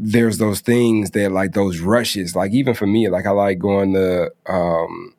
there's 0.02 0.38
those 0.38 0.62
things 0.62 1.12
that 1.12 1.32
like 1.32 1.54
those 1.54 1.82
rushes 1.82 2.36
like 2.36 2.54
even 2.54 2.74
for 2.74 2.88
me 2.88 3.10
like 3.10 3.26
i 3.26 3.32
like 3.32 3.60
going 3.60 3.94
to 3.94 4.32
um 4.48 5.14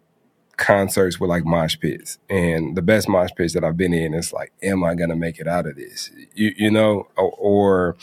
concerts 0.60 1.18
with 1.18 1.30
like 1.30 1.44
mosh 1.46 1.78
pits. 1.80 2.18
And 2.28 2.76
the 2.76 2.82
best 2.82 3.08
mosh 3.08 3.30
pits 3.34 3.54
that 3.54 3.64
i've 3.64 3.78
been 3.78 3.94
in 3.94 4.12
is 4.12 4.32
like 4.32 4.52
am 4.62 4.84
i 4.84 4.94
gonna 4.94 5.16
make 5.16 5.40
it 5.40 5.48
out 5.48 5.66
of 5.66 5.76
this? 5.76 6.10
You, 6.34 6.52
you 6.56 6.70
know? 6.70 7.08
Or, 7.16 7.32
or 7.38 7.96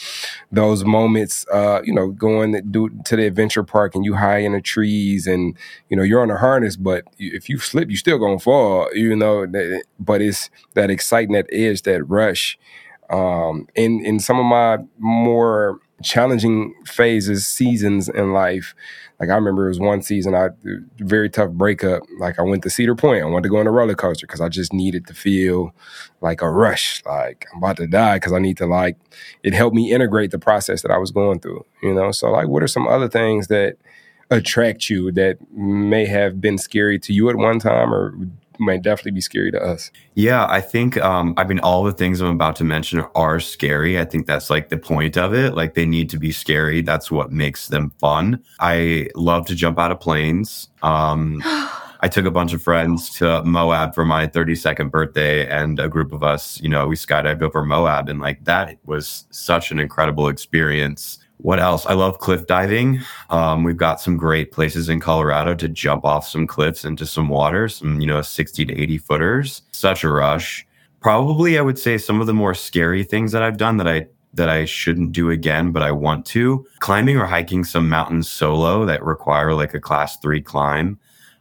those 0.51 0.83
moments 0.83 1.45
uh 1.53 1.81
you 1.83 1.93
know 1.93 2.09
going 2.09 2.53
to, 2.53 2.61
do, 2.61 2.89
to 3.05 3.15
the 3.15 3.27
adventure 3.27 3.63
park 3.63 3.93
and 3.95 4.03
you 4.03 4.15
high 4.15 4.39
in 4.39 4.53
the 4.53 4.61
trees 4.61 5.27
and 5.27 5.55
you 5.89 5.95
know 5.95 6.03
you're 6.03 6.21
on 6.21 6.31
a 6.31 6.37
harness 6.37 6.75
but 6.75 7.05
if 7.19 7.47
you 7.47 7.59
slip 7.59 7.91
you 7.91 7.97
still 7.97 8.17
gonna 8.17 8.39
fall 8.39 8.89
you 8.93 9.15
know? 9.15 9.45
But 9.99 10.21
it's 10.21 10.49
that 10.73 10.89
exciting 10.89 11.33
that 11.33 11.47
edge 11.51 11.83
that 11.83 12.03
rush 12.05 12.57
um 13.11 13.67
in 13.75 14.03
in 14.03 14.19
some 14.19 14.39
of 14.39 14.45
my 14.45 14.79
more 14.97 15.79
challenging 16.03 16.73
phases 16.85 17.47
seasons 17.47 18.09
in 18.09 18.31
life. 18.31 18.75
Like 19.19 19.29
i 19.29 19.35
remember 19.35 19.65
it 19.65 19.69
was 19.69 19.79
one 19.79 20.01
season 20.01 20.35
i 20.35 20.49
very 20.99 21.29
tough 21.29 21.51
breakup. 21.51 22.03
Like 22.19 22.39
i 22.39 22.43
went 22.43 22.63
to 22.63 22.69
cedar 22.69 22.95
point. 22.95 23.23
I 23.23 23.25
wanted 23.25 23.43
to 23.43 23.49
go 23.49 23.57
on 23.57 23.67
a 23.67 23.71
roller 23.71 23.95
coaster 23.95 24.27
because 24.27 24.41
i 24.41 24.49
just 24.49 24.73
needed 24.73 25.07
to 25.07 25.13
feel 25.13 25.73
like 26.21 26.41
a 26.41 26.49
rush. 26.49 27.03
Like 27.05 27.47
i'm 27.51 27.57
about 27.59 27.77
to 27.77 27.87
die 27.87 28.17
because 28.17 28.33
i 28.33 28.39
need 28.39 28.57
to 28.57 28.67
like 28.67 28.97
it 29.43 29.53
helped 29.53 29.75
me 29.75 29.91
integrate 29.91 30.31
the 30.31 30.39
process 30.39 30.81
that 30.83 30.91
i 30.91 30.97
was 30.97 31.11
going 31.11 31.39
through 31.39 31.65
you 31.81 31.93
know? 31.93 32.11
So 32.11 32.29
like 32.31 32.47
what 32.47 32.63
are 32.63 32.67
some 32.67 32.87
other 32.87 33.07
things 33.07 33.47
that 33.47 33.77
attract 34.29 34.89
you 34.89 35.11
that 35.13 35.37
may 35.51 36.05
have 36.05 36.41
been 36.41 36.57
scary 36.57 36.99
to 36.99 37.13
you 37.13 37.29
at 37.29 37.37
one 37.37 37.59
time 37.59 37.93
or 37.93 38.13
may 38.59 38.77
definitely 38.77 39.11
be 39.11 39.21
scary 39.21 39.51
to 39.51 39.61
us 39.61 39.91
Yeah, 40.15 40.45
I 40.49 40.61
think 40.61 40.97
um 40.97 41.33
I 41.37 41.43
mean 41.43 41.59
all 41.59 41.83
the 41.83 41.91
things 41.91 42.21
I'm 42.21 42.35
about 42.35 42.55
to 42.57 42.63
mention 42.63 43.03
are 43.15 43.39
scary. 43.39 43.99
I 43.99 44.05
think 44.05 44.25
that's 44.27 44.49
like 44.49 44.69
the 44.69 44.77
point 44.77 45.17
of 45.17 45.33
it. 45.33 45.55
Like 45.55 45.73
they 45.73 45.85
need 45.85 46.09
to 46.11 46.19
be 46.19 46.31
scary. 46.31 46.81
That's 46.81 47.11
what 47.11 47.31
makes 47.31 47.67
them 47.67 47.91
fun. 47.99 48.43
I 48.59 49.09
love 49.15 49.45
to 49.47 49.55
jump 49.55 49.79
out 49.79 49.91
of 49.91 49.99
planes. 49.99 50.69
Um 50.81 51.41
I 51.99 52.07
took 52.07 52.25
a 52.25 52.31
bunch 52.31 52.53
of 52.53 52.61
friends 52.61 53.09
to 53.17 53.43
Moab 53.43 53.95
for 53.95 54.05
my 54.05 54.27
32nd 54.27 54.91
birthday 54.91 55.47
and 55.47 55.79
a 55.79 55.89
group 55.89 56.13
of 56.13 56.21
us, 56.21 56.61
you 56.61 56.69
know, 56.69 56.87
we 56.87 56.95
skydived 56.95 57.41
over 57.41 57.65
Moab 57.65 58.07
and 58.07 58.19
like 58.19 58.43
that 58.45 58.77
was 58.85 59.25
such 59.31 59.71
an 59.71 59.79
incredible 59.79 60.27
experience. 60.27 61.17
What 61.37 61.59
else? 61.59 61.85
I 61.85 61.93
love 61.93 62.19
cliff 62.19 62.47
diving. 62.47 62.99
Um, 63.29 63.63
we've 63.63 63.77
got 63.77 64.01
some 64.01 64.17
great 64.17 64.51
places 64.51 64.89
in 64.89 64.99
Colorado 64.99 65.53
to 65.55 65.67
jump 65.67 66.03
off 66.03 66.27
some 66.27 66.47
cliffs 66.47 66.83
into 66.83 67.05
some 67.05 67.29
water, 67.29 67.69
some, 67.69 68.01
you 68.01 68.07
know, 68.07 68.21
60 68.21 68.65
to 68.65 68.81
80 68.81 68.97
footers. 68.97 69.61
Such 69.71 70.03
a 70.03 70.09
rush. 70.09 70.65
Probably 70.99 71.57
I 71.57 71.61
would 71.61 71.77
say 71.77 71.97
some 71.97 72.19
of 72.21 72.27
the 72.27 72.33
more 72.33 72.55
scary 72.55 73.03
things 73.03 73.31
that 73.31 73.43
I've 73.43 73.57
done 73.57 73.77
that 73.77 73.87
I 73.87 74.07
that 74.33 74.49
I 74.49 74.65
shouldn't 74.65 75.13
do 75.13 75.29
again, 75.29 75.71
but 75.71 75.81
I 75.81 75.91
want 75.91 76.25
to. 76.27 76.65
Climbing 76.79 77.17
or 77.17 77.25
hiking 77.25 77.63
some 77.63 77.89
mountains 77.89 78.29
solo 78.29 78.85
that 78.85 79.03
require 79.03 79.53
like 79.53 79.73
a 79.73 79.79
class 79.79 80.17
three 80.17 80.41
climb. 80.41 80.99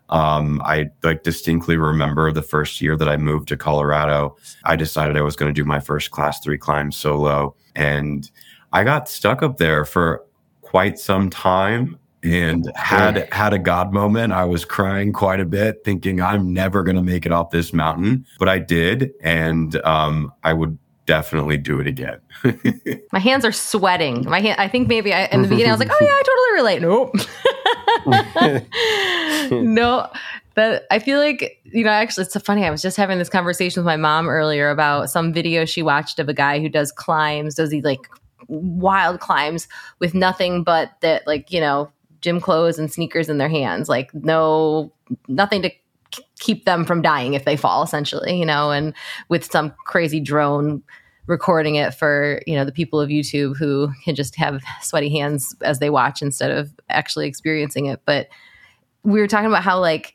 Um, 0.09 0.63
I 0.65 0.91
like 1.03 1.23
distinctly 1.23 1.77
remember 1.77 2.31
the 2.31 2.43
first 2.43 2.81
year 2.81 2.97
that 2.97 3.09
I 3.09 3.17
moved 3.17 3.49
to 3.49 3.57
Colorado, 3.57 4.37
I 4.65 4.77
decided 4.77 5.17
I 5.17 5.23
was 5.23 5.37
going 5.37 5.53
to 5.53 5.61
do 5.61 5.65
my 5.65 5.81
first 5.81 6.11
class 6.11 6.41
three 6.41 6.59
climb 6.59 6.93
solo. 6.93 7.57
And 7.75 8.31
I 8.73 8.85
got 8.85 9.09
stuck 9.09 9.43
up 9.43 9.57
there 9.57 9.85
for 9.85 10.25
quite 10.63 10.99
some 10.99 11.31
time 11.31 11.99
and 12.23 12.71
had 12.75 13.33
had 13.33 13.53
a 13.53 13.59
god 13.59 13.93
moment. 13.93 14.33
I 14.33 14.45
was 14.45 14.65
crying 14.65 15.13
quite 15.13 15.41
a 15.41 15.45
bit, 15.45 15.85
thinking 15.85 16.21
I'm 16.21 16.53
never 16.53 16.83
going 16.83 16.97
to 16.97 17.03
make 17.03 17.25
it 17.25 17.33
off 17.33 17.51
this 17.51 17.73
mountain, 17.73 18.27
but 18.39 18.49
I 18.49 18.59
did, 18.59 19.13
and 19.23 19.77
um, 19.85 20.33
I 20.43 20.53
would 20.53 20.79
definitely 21.07 21.57
do 21.57 21.79
it 21.81 21.87
again. 21.87 22.19
My 23.13 23.21
hands 23.21 23.45
are 23.45 23.53
sweating. 23.53 24.29
My 24.29 24.41
hand, 24.41 24.61
I 24.61 24.69
think 24.69 24.89
maybe 24.89 25.15
I, 25.15 25.27
in 25.27 25.43
the 25.43 25.49
beginning 25.49 25.71
I 25.71 25.73
was 25.73 25.81
like, 25.81 25.91
oh 25.93 25.99
yeah, 26.01 26.09
I 26.09 26.23
totally 26.27 26.53
relate. 26.55 26.83
Nope. 26.83 27.15
no, 29.65 30.11
that 30.55 30.85
I 30.91 30.99
feel 30.99 31.21
like 31.21 31.61
you 31.65 31.85
know. 31.85 31.91
Actually, 31.91 32.25
it's 32.25 32.33
so 32.33 32.41
funny. 32.41 32.65
I 32.65 32.71
was 32.71 32.83
just 32.83 32.97
having 32.97 33.19
this 33.19 33.29
conversation 33.29 33.83
with 33.83 33.87
my 33.87 33.97
mom 33.97 34.29
earlier 34.29 34.71
about 34.71 35.11
some 35.11 35.33
video 35.33 35.65
she 35.65 35.83
watched 35.83 36.19
of 36.19 36.29
a 36.29 36.35
guy 36.35 36.61
who 36.61 36.69
does 36.69 36.93
climbs. 36.93 37.55
Does 37.55 37.71
he 37.71 37.81
like 37.83 38.01
wild 38.49 39.21
climbs 39.21 39.69
with 39.99 40.15
nothing 40.15 40.63
but 40.63 40.93
that, 41.01 41.27
like 41.27 41.53
you 41.53 41.61
know, 41.61 41.91
gym 42.21 42.41
clothes 42.41 42.79
and 42.79 42.93
sneakers 42.93 43.29
in 43.29 43.39
their 43.39 43.49
hands, 43.49 43.89
like 43.89 44.13
no 44.15 44.93
nothing 45.29 45.63
to 45.63 45.71
keep 46.39 46.65
them 46.65 46.85
from 46.85 47.03
dying 47.03 47.35
if 47.35 47.45
they 47.45 47.57
fall, 47.57 47.83
essentially, 47.83 48.39
you 48.39 48.47
know, 48.47 48.71
and 48.71 48.95
with 49.29 49.45
some 49.51 49.73
crazy 49.85 50.21
drone 50.21 50.83
recording 51.27 51.75
it 51.75 51.93
for 51.93 52.41
you 52.47 52.55
know 52.55 52.65
the 52.65 52.73
people 52.73 53.01
of 53.01 53.09
YouTube 53.09 53.57
who 53.57 53.91
can 54.05 54.15
just 54.15 54.37
have 54.37 54.63
sweaty 54.81 55.11
hands 55.11 55.57
as 55.63 55.79
they 55.79 55.91
watch 55.91 56.23
instead 56.23 56.51
of 56.51 56.73
actually 56.89 57.27
experiencing 57.27 57.87
it. 57.87 58.01
But 58.05 58.29
we 59.03 59.21
were 59.21 59.27
talking 59.27 59.49
about 59.49 59.63
how 59.63 59.81
like 59.81 60.15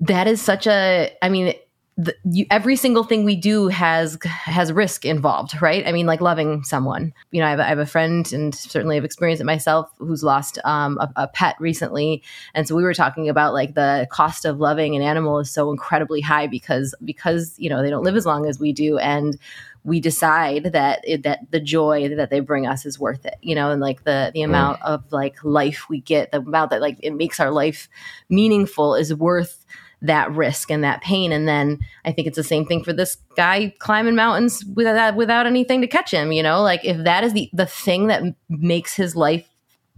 that 0.00 0.26
is 0.26 0.40
such 0.40 0.66
a 0.66 1.10
I 1.22 1.28
mean 1.28 1.54
the, 1.98 2.14
you, 2.24 2.46
every 2.50 2.74
single 2.76 3.04
thing 3.04 3.24
we 3.24 3.36
do 3.36 3.68
has 3.68 4.18
has 4.24 4.72
risk 4.72 5.04
involved, 5.04 5.60
right? 5.60 5.86
I 5.86 5.92
mean, 5.92 6.06
like 6.06 6.22
loving 6.22 6.64
someone. 6.64 7.12
You 7.32 7.40
know, 7.40 7.46
I 7.46 7.50
have, 7.50 7.58
a- 7.58 7.64
I 7.64 7.68
have 7.68 7.78
a 7.78 7.86
friend, 7.86 8.30
and 8.32 8.54
certainly 8.54 8.96
I've 8.96 9.04
experienced 9.04 9.42
it 9.42 9.44
myself, 9.44 9.90
who's 9.98 10.22
lost 10.22 10.58
um, 10.64 10.96
a, 10.98 11.12
a 11.16 11.28
pet 11.28 11.54
recently, 11.60 12.22
and 12.54 12.66
so 12.66 12.74
we 12.74 12.82
were 12.82 12.94
talking 12.94 13.28
about 13.28 13.52
like 13.52 13.74
the 13.74 14.06
cost 14.10 14.46
of 14.46 14.58
loving 14.58 14.96
an 14.96 15.02
animal 15.02 15.38
is 15.38 15.50
so 15.50 15.70
incredibly 15.70 16.22
high 16.22 16.46
because 16.46 16.94
because 17.04 17.54
you 17.58 17.68
know 17.68 17.82
they 17.82 17.90
don't 17.90 18.04
live 18.04 18.16
as 18.16 18.24
long 18.24 18.46
as 18.46 18.58
we 18.58 18.72
do, 18.72 18.96
and 18.98 19.36
we 19.84 20.00
decide 20.00 20.72
that 20.72 21.00
it, 21.04 21.24
that 21.24 21.40
the 21.50 21.60
joy 21.60 22.08
that 22.16 22.30
they 22.30 22.40
bring 22.40 22.66
us 22.66 22.86
is 22.86 22.98
worth 22.98 23.26
it, 23.26 23.34
you 23.42 23.54
know, 23.54 23.70
and 23.70 23.82
like 23.82 24.04
the 24.04 24.30
the 24.32 24.42
amount 24.42 24.80
of 24.82 25.04
like 25.12 25.44
life 25.44 25.90
we 25.90 26.00
get, 26.00 26.32
the 26.32 26.38
amount 26.38 26.70
that 26.70 26.80
like 26.80 26.96
it 27.02 27.10
makes 27.10 27.38
our 27.38 27.50
life 27.50 27.88
meaningful 28.30 28.94
is 28.94 29.14
worth 29.14 29.66
that 30.02 30.30
risk 30.32 30.70
and 30.70 30.84
that 30.84 31.00
pain. 31.00 31.32
And 31.32 31.48
then 31.48 31.78
I 32.04 32.12
think 32.12 32.26
it's 32.26 32.36
the 32.36 32.44
same 32.44 32.66
thing 32.66 32.84
for 32.84 32.92
this 32.92 33.16
guy 33.36 33.72
climbing 33.78 34.16
mountains 34.16 34.64
without 34.74 35.16
without 35.16 35.46
anything 35.46 35.80
to 35.80 35.86
catch 35.86 36.12
him. 36.12 36.32
You 36.32 36.42
know, 36.42 36.60
like 36.60 36.84
if 36.84 37.02
that 37.04 37.24
is 37.24 37.32
the 37.32 37.48
the 37.52 37.66
thing 37.66 38.08
that 38.08 38.22
makes 38.48 38.94
his 38.94 39.16
life 39.16 39.48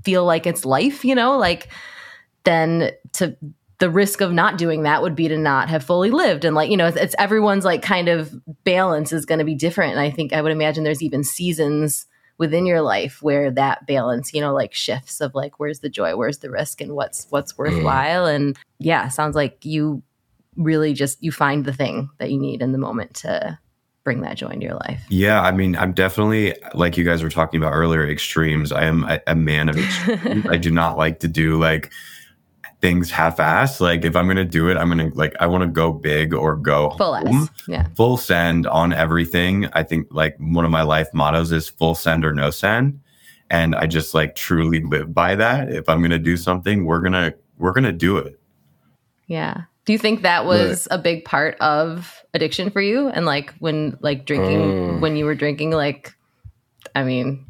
feel 0.04 0.24
like 0.24 0.46
it's 0.46 0.64
life, 0.64 1.04
you 1.04 1.14
know, 1.14 1.36
like 1.36 1.68
then 2.44 2.90
to 3.12 3.36
the 3.78 3.90
risk 3.90 4.20
of 4.20 4.32
not 4.32 4.58
doing 4.58 4.82
that 4.82 5.02
would 5.02 5.16
be 5.16 5.28
to 5.28 5.36
not 5.36 5.68
have 5.68 5.82
fully 5.82 6.10
lived 6.10 6.44
and 6.44 6.54
like 6.54 6.70
you 6.70 6.76
know 6.76 6.86
it's, 6.86 6.96
it's 6.96 7.14
everyone's 7.18 7.64
like 7.64 7.82
kind 7.82 8.08
of 8.08 8.32
balance 8.62 9.12
is 9.12 9.26
going 9.26 9.40
to 9.40 9.44
be 9.44 9.54
different 9.54 9.90
and 9.90 10.00
i 10.00 10.08
think 10.08 10.32
i 10.32 10.40
would 10.40 10.52
imagine 10.52 10.84
there's 10.84 11.02
even 11.02 11.24
seasons 11.24 12.06
within 12.38 12.66
your 12.66 12.82
life 12.82 13.22
where 13.22 13.50
that 13.50 13.86
balance 13.86 14.34
you 14.34 14.40
know 14.40 14.52
like 14.52 14.74
shifts 14.74 15.20
of 15.20 15.34
like 15.34 15.58
where's 15.60 15.80
the 15.80 15.88
joy 15.88 16.16
where's 16.16 16.38
the 16.38 16.50
risk 16.50 16.80
and 16.80 16.94
what's 16.94 17.26
what's 17.30 17.52
mm. 17.52 17.58
worthwhile 17.58 18.26
and 18.26 18.56
yeah 18.78 19.08
sounds 19.08 19.36
like 19.36 19.64
you 19.64 20.02
really 20.56 20.92
just 20.92 21.22
you 21.22 21.32
find 21.32 21.64
the 21.64 21.72
thing 21.72 22.08
that 22.18 22.30
you 22.30 22.38
need 22.38 22.62
in 22.62 22.72
the 22.72 22.78
moment 22.78 23.14
to 23.14 23.58
bring 24.04 24.20
that 24.20 24.36
joy 24.36 24.48
into 24.48 24.66
your 24.66 24.74
life 24.74 25.02
Yeah, 25.08 25.40
I 25.40 25.50
mean, 25.50 25.76
I'm 25.76 25.92
definitely 25.92 26.54
like 26.74 26.96
you 26.98 27.04
guys 27.04 27.22
were 27.22 27.30
talking 27.30 27.60
about 27.60 27.72
earlier, 27.72 28.06
extremes. 28.06 28.70
I 28.70 28.84
am 28.84 29.04
a, 29.04 29.18
a 29.26 29.34
man 29.34 29.70
of 29.70 29.78
extremes. 29.78 30.46
I 30.50 30.58
do 30.58 30.70
not 30.70 30.98
like 30.98 31.20
to 31.20 31.28
do 31.28 31.58
like 31.58 31.90
things 32.84 33.10
half-assed. 33.10 33.80
Like 33.80 34.04
if 34.04 34.14
I'm 34.14 34.26
gonna 34.26 34.44
do 34.44 34.68
it, 34.68 34.76
I'm 34.76 34.90
gonna 34.90 35.10
like 35.14 35.34
I 35.40 35.46
want 35.46 35.62
to 35.62 35.68
go 35.68 35.90
big 35.90 36.34
or 36.34 36.54
go 36.54 36.90
full 36.98 37.14
home. 37.14 37.44
S. 37.44 37.48
yeah 37.66 37.86
Full 37.96 38.18
send 38.18 38.66
on 38.66 38.92
everything. 38.92 39.70
I 39.72 39.82
think 39.84 40.08
like 40.10 40.36
one 40.38 40.66
of 40.66 40.70
my 40.70 40.82
life 40.82 41.08
mottos 41.14 41.50
is 41.50 41.66
full 41.66 41.94
send 41.94 42.26
or 42.26 42.34
no 42.34 42.50
send, 42.50 43.00
and 43.48 43.74
I 43.74 43.86
just 43.86 44.12
like 44.12 44.34
truly 44.34 44.82
live 44.82 45.14
by 45.14 45.34
that. 45.34 45.72
If 45.72 45.88
I'm 45.88 46.02
gonna 46.02 46.18
do 46.18 46.36
something, 46.36 46.84
we're 46.84 47.00
gonna 47.00 47.32
we're 47.56 47.72
gonna 47.72 47.90
do 47.90 48.18
it. 48.18 48.38
Yeah. 49.28 49.62
Do 49.86 49.94
you 49.94 49.98
think 49.98 50.20
that 50.20 50.44
was 50.44 50.86
a 50.90 50.98
big 50.98 51.24
part 51.24 51.56
of 51.60 52.22
addiction 52.34 52.68
for 52.68 52.82
you? 52.82 53.08
And 53.08 53.24
like 53.24 53.54
when 53.60 53.96
like 54.02 54.26
drinking 54.26 54.60
Mm. 54.60 55.00
when 55.00 55.16
you 55.16 55.24
were 55.24 55.34
drinking, 55.34 55.70
like 55.70 56.14
I 56.94 57.02
mean, 57.02 57.46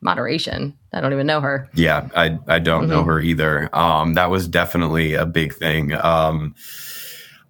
moderation. 0.00 0.76
I 0.92 1.00
don't 1.00 1.12
even 1.12 1.26
know 1.26 1.40
her. 1.40 1.68
Yeah, 1.74 2.08
I 2.16 2.38
I 2.48 2.58
don't 2.58 2.88
know 2.88 3.02
Mhm. 3.02 3.06
her 3.06 3.20
either. 3.20 3.68
Um, 3.74 4.14
that 4.14 4.30
was 4.30 4.48
definitely 4.48 5.14
a 5.14 5.26
big 5.26 5.54
thing. 5.54 5.92
Um, 5.94 6.54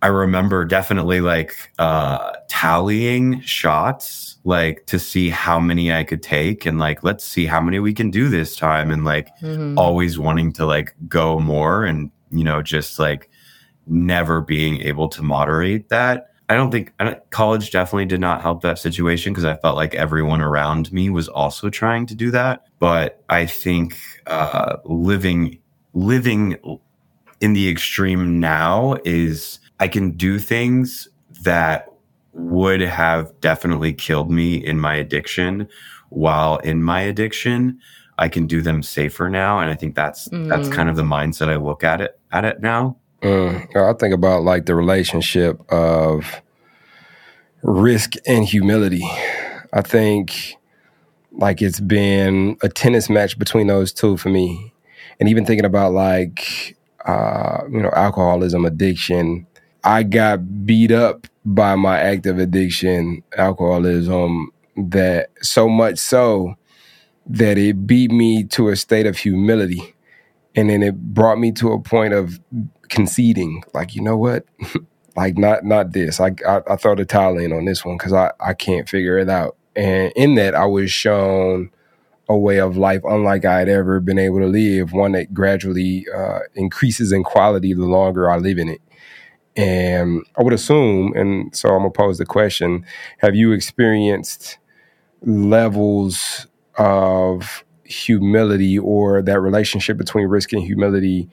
I 0.02 0.08
remember 0.08 0.64
definitely 0.64 1.20
like 1.20 1.54
uh, 1.78 2.32
tallying 2.48 3.40
shots, 3.40 4.36
like 4.44 4.84
to 4.86 4.98
see 4.98 5.30
how 5.30 5.58
many 5.58 5.92
I 5.92 6.04
could 6.04 6.22
take, 6.22 6.66
and 6.66 6.78
like 6.78 7.02
let's 7.02 7.24
see 7.24 7.46
how 7.46 7.60
many 7.60 7.78
we 7.78 7.94
can 7.94 8.10
do 8.10 8.28
this 8.28 8.56
time, 8.56 8.90
and 8.90 9.04
like 9.04 9.28
Mhm. 9.42 9.74
always 9.76 10.18
wanting 10.18 10.52
to 10.54 10.66
like 10.66 10.94
go 11.08 11.38
more, 11.40 11.84
and 11.84 12.10
you 12.30 12.44
know 12.44 12.62
just 12.62 12.98
like 12.98 13.30
never 13.86 14.40
being 14.40 14.80
able 14.82 15.08
to 15.08 15.22
moderate 15.22 15.88
that. 15.88 16.28
I 16.48 16.54
don't 16.54 16.70
think 16.70 16.92
I 17.00 17.04
don't, 17.04 17.30
college 17.30 17.70
definitely 17.70 18.06
did 18.06 18.20
not 18.20 18.40
help 18.40 18.62
that 18.62 18.78
situation 18.78 19.32
because 19.32 19.44
I 19.44 19.56
felt 19.56 19.76
like 19.76 19.94
everyone 19.94 20.40
around 20.40 20.92
me 20.92 21.10
was 21.10 21.28
also 21.28 21.70
trying 21.70 22.06
to 22.06 22.14
do 22.14 22.30
that. 22.30 22.66
But 22.78 23.22
I 23.28 23.46
think 23.46 23.98
uh, 24.26 24.76
living 24.84 25.58
living 25.92 26.56
in 27.40 27.52
the 27.52 27.68
extreme 27.68 28.38
now 28.38 28.96
is 29.04 29.58
I 29.80 29.88
can 29.88 30.12
do 30.12 30.38
things 30.38 31.08
that 31.42 31.92
would 32.32 32.80
have 32.80 33.38
definitely 33.40 33.92
killed 33.92 34.30
me 34.30 34.56
in 34.56 34.78
my 34.78 34.94
addiction 34.94 35.68
while 36.10 36.58
in 36.58 36.82
my 36.82 37.00
addiction 37.00 37.80
I 38.18 38.28
can 38.28 38.46
do 38.46 38.62
them 38.62 38.82
safer 38.82 39.28
now 39.28 39.58
and 39.58 39.70
I 39.70 39.74
think 39.74 39.94
that's 39.94 40.28
mm. 40.28 40.48
that's 40.48 40.68
kind 40.68 40.88
of 40.88 40.96
the 40.96 41.02
mindset 41.02 41.48
I 41.48 41.56
look 41.56 41.82
at 41.82 42.00
it 42.00 42.18
at 42.30 42.44
it 42.44 42.60
now. 42.60 42.96
Mm. 43.23 43.76
I 43.76 43.92
think 43.94 44.14
about 44.14 44.42
like 44.42 44.66
the 44.66 44.75
relationship 44.75 45.61
of 45.73 46.42
risk 47.62 48.12
and 48.26 48.44
humility. 48.44 49.08
I 49.73 49.82
think 49.82 50.56
like 51.32 51.61
it's 51.61 51.80
been 51.80 52.56
a 52.62 52.68
tennis 52.68 53.11
match 53.11 53.38
between 53.38 53.66
those 53.66 53.92
two 53.92 54.16
for 54.16 54.28
me. 54.28 54.73
And 55.18 55.28
even 55.28 55.46
thinking 55.46 55.64
about 55.64 55.92
like 55.92 56.76
uh, 57.06 57.62
you 57.70 57.80
know, 57.80 57.90
alcoholism, 57.94 58.64
addiction, 58.64 59.46
I 59.85 60.02
got 60.02 60.66
beat 60.66 60.90
up 60.90 61.26
by 61.44 61.76
my 61.76 61.99
active 61.99 62.38
addiction, 62.38 63.23
alcoholism, 63.38 64.50
that 64.76 65.30
so 65.40 65.68
much 65.68 65.99
so 65.99 66.56
that 67.26 67.56
it 67.56 67.87
beat 67.87 68.11
me 68.11 68.44
to 68.44 68.68
a 68.68 68.76
state 68.76 69.06
of 69.06 69.16
humility. 69.16 69.94
And 70.56 70.70
then 70.70 70.82
it 70.82 70.96
brought 71.14 71.38
me 71.38 71.52
to 71.52 71.73
a 71.73 71.80
point 71.80 72.14
of 72.14 72.40
conceding, 72.88 73.62
like, 73.75 73.95
you 73.95 74.02
know 74.02 74.16
what? 74.16 74.45
like 75.16 75.38
not 75.38 75.64
not 75.64 75.93
this. 75.93 76.21
I 76.21 76.33
I, 76.47 76.61
I 76.69 76.76
throw 76.76 76.95
the 76.95 77.05
towel 77.05 77.38
in 77.38 77.52
on 77.52 77.64
this 77.64 77.85
one 77.85 77.97
because 77.97 78.12
I, 78.12 78.33
I 78.38 78.55
can't 78.55 78.88
figure 78.88 79.19
it 79.19 79.28
out. 79.28 79.57
And 79.75 80.12
in 80.14 80.35
that 80.37 80.55
I 80.55 80.66
was 80.66 80.90
shown 80.90 81.71
a 82.28 82.37
way 82.37 82.59
of 82.59 82.76
life 82.76 83.02
unlike 83.05 83.45
I 83.45 83.59
had 83.59 83.69
ever 83.69 84.00
been 84.00 84.19
able 84.19 84.40
to 84.40 84.47
live, 84.47 84.93
one 84.93 85.12
that 85.12 85.33
gradually 85.33 86.07
uh, 86.14 86.40
increases 86.55 87.12
in 87.12 87.23
quality 87.23 87.73
the 87.73 87.85
longer 87.85 88.31
I 88.31 88.37
live 88.37 88.59
in 88.59 88.69
it. 88.69 88.81
And 89.57 90.23
I 90.38 90.43
would 90.43 90.52
assume, 90.52 91.14
and 91.16 91.55
so 91.57 91.71
I'm 91.71 91.78
gonna 91.78 91.90
pose 91.90 92.19
the 92.19 92.26
question: 92.26 92.85
Have 93.19 93.35
you 93.35 93.52
experienced 93.52 94.59
levels 95.23 96.47
of 96.76 97.64
humility 97.85 98.78
or 98.78 99.23
that 99.23 99.40
relationship 99.40 99.97
between 99.97 100.26
risk 100.26 100.52
and 100.52 100.62
humility 100.62 101.31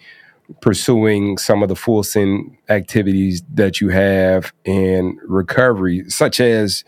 pursuing 0.61 1.37
some 1.37 1.63
of 1.63 1.69
the 1.69 1.75
full 1.75 2.03
send 2.03 2.57
activities 2.69 3.43
that 3.53 3.81
you 3.81 3.89
have 3.89 4.53
in 4.65 5.17
recovery, 5.25 6.03
such 6.09 6.39
as 6.39 6.83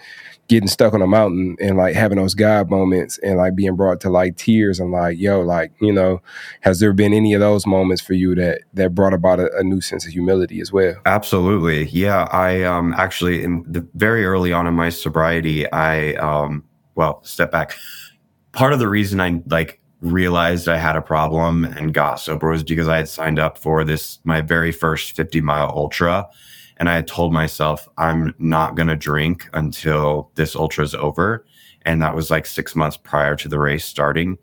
getting 0.47 0.67
stuck 0.67 0.93
on 0.93 1.01
a 1.01 1.07
mountain 1.07 1.55
and 1.59 1.75
like 1.75 1.95
having 1.95 2.17
those 2.17 2.35
God 2.35 2.69
moments 2.69 3.17
and 3.19 3.37
like 3.37 3.55
being 3.55 3.75
brought 3.75 3.99
to 4.01 4.09
like 4.09 4.37
tears 4.37 4.79
and 4.79 4.91
like, 4.91 5.17
yo, 5.17 5.41
like, 5.41 5.71
you 5.81 5.91
know, 5.91 6.21
has 6.61 6.79
there 6.79 6.93
been 6.93 7.13
any 7.13 7.33
of 7.33 7.39
those 7.39 7.65
moments 7.65 8.01
for 8.01 8.13
you 8.13 8.35
that 8.35 8.61
that 8.73 8.93
brought 8.93 9.13
about 9.13 9.39
a, 9.39 9.55
a 9.57 9.63
new 9.63 9.81
sense 9.81 10.05
of 10.05 10.11
humility 10.11 10.61
as 10.61 10.71
well? 10.71 10.95
Absolutely. 11.05 11.85
Yeah. 11.87 12.27
I 12.31 12.63
um 12.63 12.93
actually 12.97 13.43
in 13.43 13.65
the 13.67 13.87
very 13.95 14.25
early 14.25 14.53
on 14.53 14.67
in 14.67 14.75
my 14.75 14.89
sobriety, 14.89 15.71
I 15.71 16.13
um 16.15 16.63
well, 16.93 17.23
step 17.23 17.51
back. 17.51 17.75
Part 18.51 18.71
of 18.71 18.79
the 18.79 18.87
reason 18.87 19.19
I 19.19 19.41
like 19.47 19.81
realized 20.05 20.67
I 20.67 20.77
had 20.77 20.95
a 20.95 21.01
problem 21.01 21.65
and 21.65 21.93
got 21.93 22.15
sober 22.15 22.49
was 22.49 22.63
because 22.63 22.87
I 22.87 22.97
had 22.97 23.09
signed 23.09 23.39
up 23.39 23.57
for 23.57 23.83
this 23.83 24.19
my 24.23 24.41
very 24.41 24.71
first 24.71 25.15
50 25.15 25.41
mile 25.41 25.71
ultra 25.75 26.27
and 26.77 26.89
I 26.89 26.95
had 26.95 27.07
told 27.07 27.33
myself, 27.33 27.87
I'm 27.97 28.35
not 28.37 28.75
going 28.75 28.87
to 28.87 28.95
drink 28.95 29.49
until 29.53 30.31
this 30.35 30.55
ultra 30.55 30.83
is 30.83 30.95
over. 30.95 31.45
And 31.83 32.01
that 32.01 32.15
was 32.15 32.29
like 32.29 32.45
six 32.45 32.75
months 32.75 32.97
prior 32.97 33.35
to 33.37 33.47
the 33.47 33.59
race 33.59 33.85
starting. 33.85 34.37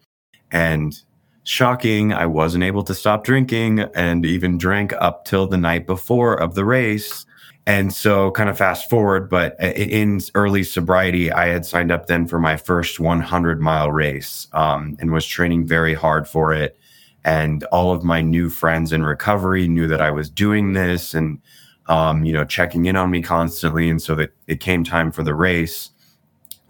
And 0.50 0.98
shocking, 1.44 2.12
I 2.12 2.26
wasn't 2.26 2.64
able 2.64 2.84
to 2.84 2.94
stop 2.94 3.24
drinking 3.24 3.80
and 3.94 4.24
even 4.24 4.58
drank 4.58 4.92
up 4.94 5.24
till 5.24 5.46
the 5.46 5.58
night 5.58 5.86
before 5.86 6.34
of 6.34 6.54
the 6.54 6.64
race. 6.64 7.26
And 7.64 7.92
so, 7.92 8.32
kind 8.32 8.50
of 8.50 8.58
fast 8.58 8.90
forward, 8.90 9.30
but 9.30 9.54
in 9.60 10.20
early 10.34 10.64
sobriety, 10.64 11.30
I 11.30 11.46
had 11.46 11.64
signed 11.64 11.92
up 11.92 12.06
then 12.06 12.26
for 12.26 12.40
my 12.40 12.56
first 12.56 12.98
100 12.98 13.60
mile 13.60 13.92
race 13.92 14.48
um, 14.52 14.96
and 14.98 15.12
was 15.12 15.24
training 15.24 15.66
very 15.66 15.94
hard 15.94 16.26
for 16.26 16.52
it. 16.52 16.76
And 17.24 17.62
all 17.64 17.92
of 17.92 18.02
my 18.02 18.20
new 18.20 18.50
friends 18.50 18.92
in 18.92 19.04
recovery 19.04 19.68
knew 19.68 19.86
that 19.86 20.00
I 20.00 20.10
was 20.10 20.28
doing 20.28 20.72
this. 20.72 21.14
And 21.14 21.40
um, 21.86 22.24
you 22.24 22.32
know, 22.32 22.44
checking 22.44 22.86
in 22.86 22.96
on 22.96 23.10
me 23.10 23.22
constantly. 23.22 23.90
And 23.90 24.00
so 24.00 24.14
that 24.14 24.32
it 24.46 24.60
came 24.60 24.84
time 24.84 25.12
for 25.12 25.22
the 25.22 25.34
race. 25.34 25.90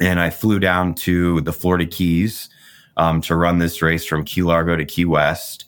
And 0.00 0.18
I 0.18 0.30
flew 0.30 0.58
down 0.58 0.94
to 0.96 1.40
the 1.42 1.52
Florida 1.52 1.86
Keys 1.86 2.48
um, 2.96 3.20
to 3.22 3.36
run 3.36 3.58
this 3.58 3.82
race 3.82 4.04
from 4.04 4.24
Key 4.24 4.42
Largo 4.42 4.76
to 4.76 4.84
Key 4.84 5.04
West. 5.04 5.66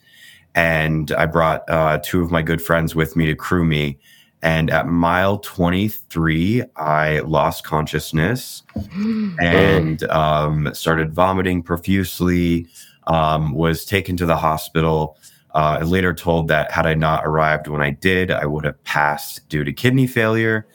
And 0.54 1.12
I 1.12 1.26
brought 1.26 1.68
uh, 1.68 1.98
two 2.02 2.22
of 2.22 2.30
my 2.30 2.42
good 2.42 2.62
friends 2.62 2.94
with 2.94 3.16
me 3.16 3.26
to 3.26 3.34
crew 3.34 3.64
me. 3.64 3.98
And 4.44 4.68
at 4.68 4.86
mile 4.86 5.38
23, 5.38 6.64
I 6.76 7.20
lost 7.20 7.64
consciousness 7.64 8.62
and 9.40 10.02
um, 10.04 10.68
started 10.74 11.14
vomiting 11.14 11.62
profusely, 11.62 12.66
um, 13.06 13.54
was 13.54 13.86
taken 13.86 14.18
to 14.18 14.26
the 14.26 14.36
hospital. 14.36 15.16
Uh, 15.54 15.78
I 15.80 15.82
later 15.84 16.12
told 16.12 16.48
that 16.48 16.70
had 16.70 16.86
I 16.86 16.92
not 16.92 17.24
arrived 17.24 17.68
when 17.68 17.80
I 17.80 17.90
did, 17.90 18.30
I 18.30 18.44
would 18.44 18.66
have 18.66 18.84
passed 18.84 19.48
due 19.48 19.64
to 19.64 19.72
kidney 19.72 20.06
failure 20.06 20.66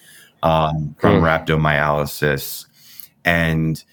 um, 0.41 0.95
from 0.99 1.21
mm. 1.21 1.45
rhabdomyolysis. 1.45 2.65
And 3.23 3.83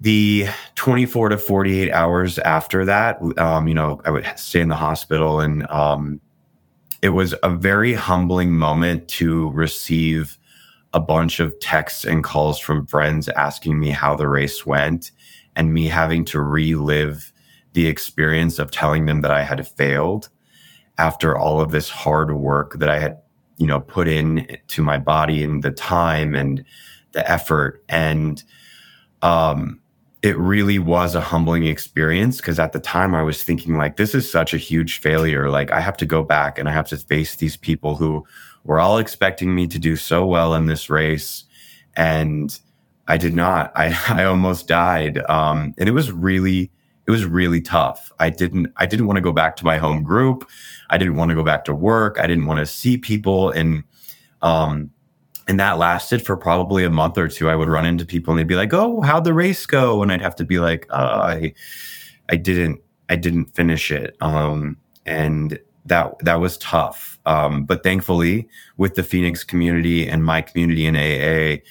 the 0.00 0.46
24 0.76 1.30
to 1.30 1.38
48 1.38 1.92
hours 1.92 2.38
after 2.38 2.86
that, 2.86 3.20
um, 3.36 3.68
you 3.68 3.74
know, 3.74 4.00
I 4.06 4.10
would 4.10 4.26
stay 4.36 4.62
in 4.62 4.68
the 4.68 4.76
hospital 4.76 5.40
and 5.40 5.68
um, 5.70 6.20
it 7.04 7.10
was 7.10 7.34
a 7.42 7.50
very 7.50 7.92
humbling 7.92 8.52
moment 8.52 9.08
to 9.08 9.50
receive 9.50 10.38
a 10.94 11.00
bunch 11.00 11.38
of 11.38 11.52
texts 11.60 12.06
and 12.06 12.24
calls 12.24 12.58
from 12.58 12.86
friends 12.86 13.28
asking 13.28 13.78
me 13.78 13.90
how 13.90 14.16
the 14.16 14.26
race 14.26 14.64
went 14.64 15.10
and 15.54 15.74
me 15.74 15.86
having 15.86 16.24
to 16.24 16.40
relive 16.40 17.30
the 17.74 17.88
experience 17.88 18.58
of 18.58 18.70
telling 18.70 19.04
them 19.04 19.20
that 19.20 19.30
I 19.30 19.42
had 19.42 19.68
failed 19.68 20.30
after 20.96 21.36
all 21.36 21.60
of 21.60 21.72
this 21.72 21.90
hard 21.90 22.32
work 22.32 22.78
that 22.78 22.88
I 22.88 23.00
had, 23.00 23.18
you 23.58 23.66
know, 23.66 23.80
put 23.80 24.08
in 24.08 24.56
to 24.68 24.82
my 24.82 24.96
body 24.96 25.44
and 25.44 25.62
the 25.62 25.72
time 25.72 26.34
and 26.34 26.64
the 27.12 27.30
effort. 27.30 27.84
And 27.86 28.42
um, 29.20 29.78
it 30.24 30.38
really 30.38 30.78
was 30.78 31.14
a 31.14 31.20
humbling 31.20 31.66
experience 31.66 32.38
because 32.38 32.58
at 32.58 32.72
the 32.72 32.80
time 32.80 33.14
I 33.14 33.22
was 33.22 33.42
thinking, 33.42 33.76
like, 33.76 33.98
this 33.98 34.14
is 34.14 34.28
such 34.32 34.54
a 34.54 34.56
huge 34.56 34.98
failure. 34.98 35.50
Like, 35.50 35.70
I 35.70 35.80
have 35.80 35.98
to 35.98 36.06
go 36.06 36.22
back 36.22 36.58
and 36.58 36.66
I 36.66 36.72
have 36.72 36.88
to 36.88 36.96
face 36.96 37.36
these 37.36 37.58
people 37.58 37.94
who 37.94 38.24
were 38.64 38.80
all 38.80 38.96
expecting 38.96 39.54
me 39.54 39.66
to 39.66 39.78
do 39.78 39.96
so 39.96 40.24
well 40.24 40.54
in 40.54 40.64
this 40.64 40.88
race. 40.88 41.44
And 41.94 42.58
I 43.06 43.18
did 43.18 43.34
not. 43.34 43.70
I, 43.76 43.94
I 44.08 44.24
almost 44.24 44.66
died. 44.66 45.18
Um, 45.28 45.74
and 45.76 45.90
it 45.90 45.92
was 45.92 46.10
really, 46.10 46.70
it 47.06 47.10
was 47.10 47.26
really 47.26 47.60
tough. 47.60 48.10
I 48.18 48.30
didn't 48.30 48.72
I 48.78 48.86
didn't 48.86 49.06
want 49.06 49.18
to 49.18 49.22
go 49.22 49.32
back 49.32 49.56
to 49.56 49.64
my 49.66 49.76
home 49.76 50.02
group. 50.02 50.48
I 50.88 50.96
didn't 50.96 51.16
want 51.16 51.32
to 51.32 51.34
go 51.34 51.44
back 51.44 51.66
to 51.66 51.74
work. 51.74 52.18
I 52.18 52.26
didn't 52.26 52.46
want 52.46 52.60
to 52.60 52.66
see 52.66 52.96
people 52.96 53.50
and 53.50 53.84
um 54.40 54.90
and 55.46 55.60
that 55.60 55.78
lasted 55.78 56.24
for 56.24 56.36
probably 56.36 56.84
a 56.84 56.90
month 56.90 57.18
or 57.18 57.28
two. 57.28 57.48
I 57.50 57.56
would 57.56 57.68
run 57.68 57.86
into 57.86 58.06
people 58.06 58.32
and 58.32 58.38
they'd 58.38 58.46
be 58.48 58.56
like, 58.56 58.72
"Oh, 58.72 59.00
how'd 59.02 59.24
the 59.24 59.34
race 59.34 59.66
go?" 59.66 60.02
And 60.02 60.12
I'd 60.12 60.22
have 60.22 60.36
to 60.36 60.44
be 60.44 60.58
like, 60.58 60.86
uh, 60.90 61.20
"I 61.22 61.54
I 62.30 62.36
didn't 62.36 62.80
I 63.08 63.16
didn't 63.16 63.54
finish 63.54 63.90
it." 63.90 64.16
Um 64.20 64.78
and 65.06 65.58
that 65.86 66.18
that 66.20 66.40
was 66.40 66.58
tough. 66.58 67.18
Um, 67.26 67.64
but 67.64 67.82
thankfully, 67.82 68.48
with 68.76 68.94
the 68.94 69.02
Phoenix 69.02 69.44
community 69.44 70.08
and 70.08 70.24
my 70.24 70.42
community 70.42 70.86
in 70.86 70.96
AA, 70.96 71.62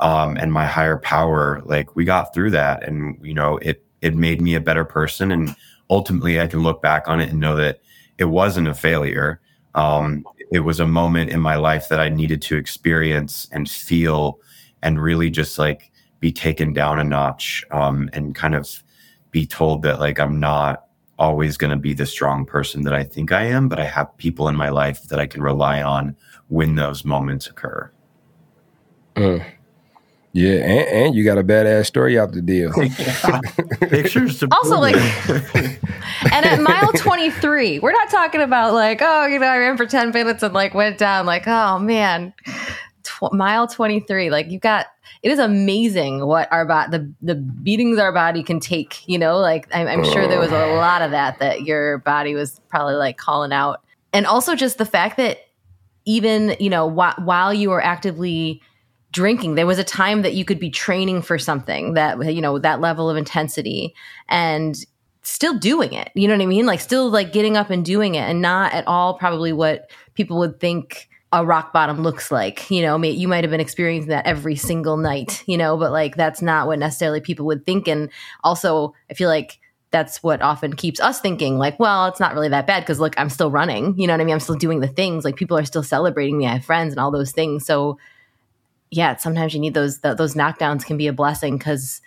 um, 0.00 0.36
and 0.36 0.52
my 0.52 0.66
higher 0.66 0.98
power, 0.98 1.62
like 1.64 1.94
we 1.94 2.04
got 2.04 2.34
through 2.34 2.50
that, 2.50 2.82
and 2.84 3.18
you 3.22 3.34
know, 3.34 3.58
it 3.58 3.84
it 4.00 4.14
made 4.14 4.40
me 4.40 4.54
a 4.54 4.60
better 4.60 4.84
person. 4.84 5.30
And 5.30 5.54
ultimately, 5.90 6.40
I 6.40 6.46
can 6.46 6.62
look 6.62 6.82
back 6.82 7.08
on 7.08 7.20
it 7.20 7.30
and 7.30 7.40
know 7.40 7.56
that 7.56 7.80
it 8.18 8.26
wasn't 8.26 8.68
a 8.68 8.74
failure. 8.74 9.40
Um, 9.74 10.24
it 10.50 10.60
was 10.60 10.80
a 10.80 10.86
moment 10.86 11.30
in 11.30 11.40
my 11.40 11.56
life 11.56 11.88
that 11.88 12.00
I 12.00 12.08
needed 12.08 12.42
to 12.42 12.56
experience 12.56 13.48
and 13.52 13.70
feel 13.70 14.38
and 14.82 15.00
really 15.00 15.30
just 15.30 15.58
like 15.58 15.90
be 16.20 16.32
taken 16.32 16.72
down 16.72 16.98
a 16.98 17.04
notch 17.04 17.64
um, 17.70 18.10
and 18.12 18.34
kind 18.34 18.54
of 18.54 18.82
be 19.30 19.46
told 19.46 19.82
that 19.82 19.98
like 19.98 20.20
I'm 20.20 20.38
not 20.38 20.84
always 21.18 21.56
going 21.56 21.70
to 21.70 21.76
be 21.76 21.94
the 21.94 22.06
strong 22.06 22.44
person 22.44 22.82
that 22.82 22.92
I 22.92 23.04
think 23.04 23.32
I 23.32 23.44
am, 23.44 23.68
but 23.68 23.78
I 23.78 23.84
have 23.84 24.14
people 24.16 24.48
in 24.48 24.56
my 24.56 24.68
life 24.68 25.04
that 25.04 25.20
I 25.20 25.26
can 25.26 25.42
rely 25.42 25.82
on 25.82 26.16
when 26.48 26.74
those 26.74 27.04
moments 27.04 27.46
occur. 27.46 27.90
Mm. 29.16 29.44
Yeah, 30.34 30.54
and, 30.54 30.88
and, 30.88 31.14
you 31.14 31.24
got 31.24 31.36
a 31.36 31.44
badass 31.44 31.86
story 31.86 32.18
out 32.18 32.32
the 32.32 32.40
deal. 32.40 32.72
Pictures 33.90 34.38
to 34.38 34.48
also 34.50 34.78
like, 34.78 34.96
and 36.32 36.46
at 36.46 36.58
mile 36.60 36.90
twenty 36.92 37.30
three, 37.30 37.78
we're 37.80 37.92
not 37.92 38.08
talking 38.08 38.40
about 38.40 38.72
like, 38.72 39.00
oh, 39.02 39.26
you 39.26 39.38
know, 39.38 39.46
I 39.46 39.58
ran 39.58 39.76
for 39.76 39.84
ten 39.84 40.10
minutes 40.10 40.42
and 40.42 40.54
like 40.54 40.72
went 40.72 40.96
down. 40.96 41.26
Like, 41.26 41.46
oh 41.46 41.78
man, 41.78 42.32
tw- 43.02 43.32
mile 43.32 43.66
23 43.66 44.30
like 44.30 44.50
you 44.50 44.58
got 44.58 44.86
it 45.22 45.30
is 45.30 45.38
amazing 45.38 46.26
what 46.26 46.50
our 46.52 46.64
body 46.64 46.90
the 46.90 47.12
the 47.22 47.34
beatings 47.34 47.98
our 47.98 48.12
body 48.12 48.42
can 48.42 48.60
take 48.60 49.06
you 49.08 49.18
know 49.18 49.38
like 49.38 49.68
I'm, 49.74 49.86
I'm 49.86 50.04
sure 50.04 50.26
there 50.26 50.40
was 50.40 50.52
a 50.52 50.64
oh. 50.64 50.74
lot 50.74 51.02
of 51.02 51.10
that 51.10 51.38
that 51.38 51.62
your 51.62 51.98
body 51.98 52.34
was 52.34 52.60
probably 52.68 52.94
like 52.94 53.16
calling 53.16 53.52
out 53.52 53.82
and 54.12 54.26
also 54.26 54.54
just 54.54 54.78
the 54.78 54.86
fact 54.86 55.16
that 55.16 55.38
even 56.04 56.56
you 56.58 56.70
know 56.70 56.90
wh- 56.90 57.18
while 57.24 57.52
you 57.52 57.70
were 57.70 57.82
actively 57.82 58.60
drinking. 59.12 59.54
There 59.54 59.66
was 59.66 59.78
a 59.78 59.84
time 59.84 60.22
that 60.22 60.34
you 60.34 60.44
could 60.44 60.58
be 60.58 60.70
training 60.70 61.22
for 61.22 61.38
something 61.38 61.94
that 61.94 62.34
you 62.34 62.40
know 62.40 62.58
that 62.58 62.80
level 62.80 63.08
of 63.08 63.16
intensity 63.16 63.94
and 64.28 64.76
still 65.22 65.56
doing 65.56 65.92
it. 65.92 66.10
You 66.14 66.26
know 66.26 66.34
what 66.34 66.42
i 66.42 66.46
mean? 66.46 66.66
Like 66.66 66.80
still 66.80 67.08
like 67.10 67.32
getting 67.32 67.56
up 67.56 67.70
and 67.70 67.84
doing 67.84 68.16
it 68.16 68.22
and 68.28 68.42
not 68.42 68.72
at 68.72 68.86
all 68.88 69.14
probably 69.14 69.52
what 69.52 69.90
people 70.14 70.38
would 70.38 70.58
think 70.58 71.08
a 71.34 71.46
rock 71.46 71.72
bottom 71.72 72.02
looks 72.02 72.30
like. 72.30 72.70
You 72.70 72.82
know 72.82 73.00
you 73.02 73.28
might 73.28 73.44
have 73.44 73.50
been 73.50 73.60
experiencing 73.60 74.08
that 74.08 74.26
every 74.26 74.56
single 74.56 74.96
night 74.96 75.44
you 75.46 75.56
know 75.56 75.76
but 75.76 75.92
like 75.92 76.16
that's 76.16 76.42
not 76.42 76.66
what 76.66 76.78
necessarily 76.78 77.20
people 77.20 77.46
would 77.46 77.64
think. 77.64 77.86
And 77.86 78.10
also 78.42 78.94
i 79.10 79.14
feel 79.14 79.28
like 79.28 79.58
that's 79.90 80.22
what 80.22 80.40
often 80.40 80.74
keeps 80.74 80.98
us 81.00 81.20
thinking 81.20 81.58
like 81.58 81.78
well 81.78 82.06
it's 82.06 82.18
not 82.18 82.32
really 82.32 82.48
that 82.48 82.66
bad 82.66 82.80
because 82.80 82.98
look 82.98 83.14
i'm 83.18 83.30
still 83.30 83.50
running. 83.50 83.94
You 83.98 84.06
know 84.06 84.14
what 84.14 84.22
i 84.22 84.24
mean? 84.24 84.34
I'm 84.34 84.40
still 84.40 84.56
doing 84.56 84.80
the 84.80 84.88
things. 84.88 85.24
Like 85.24 85.36
people 85.36 85.58
are 85.58 85.64
still 85.64 85.82
celebrating 85.82 86.38
me. 86.38 86.46
I 86.46 86.54
have 86.54 86.64
friends 86.64 86.94
and 86.94 87.00
all 87.00 87.10
those 87.10 87.32
things. 87.32 87.66
So 87.66 87.98
yeah 88.92 89.16
sometimes 89.16 89.54
you 89.54 89.58
need 89.60 89.74
those 89.74 89.98
those 90.00 90.34
knockdowns 90.34 90.84
can 90.84 90.96
be 90.96 91.08
a 91.08 91.12
blessing 91.12 91.58
because 91.58 92.00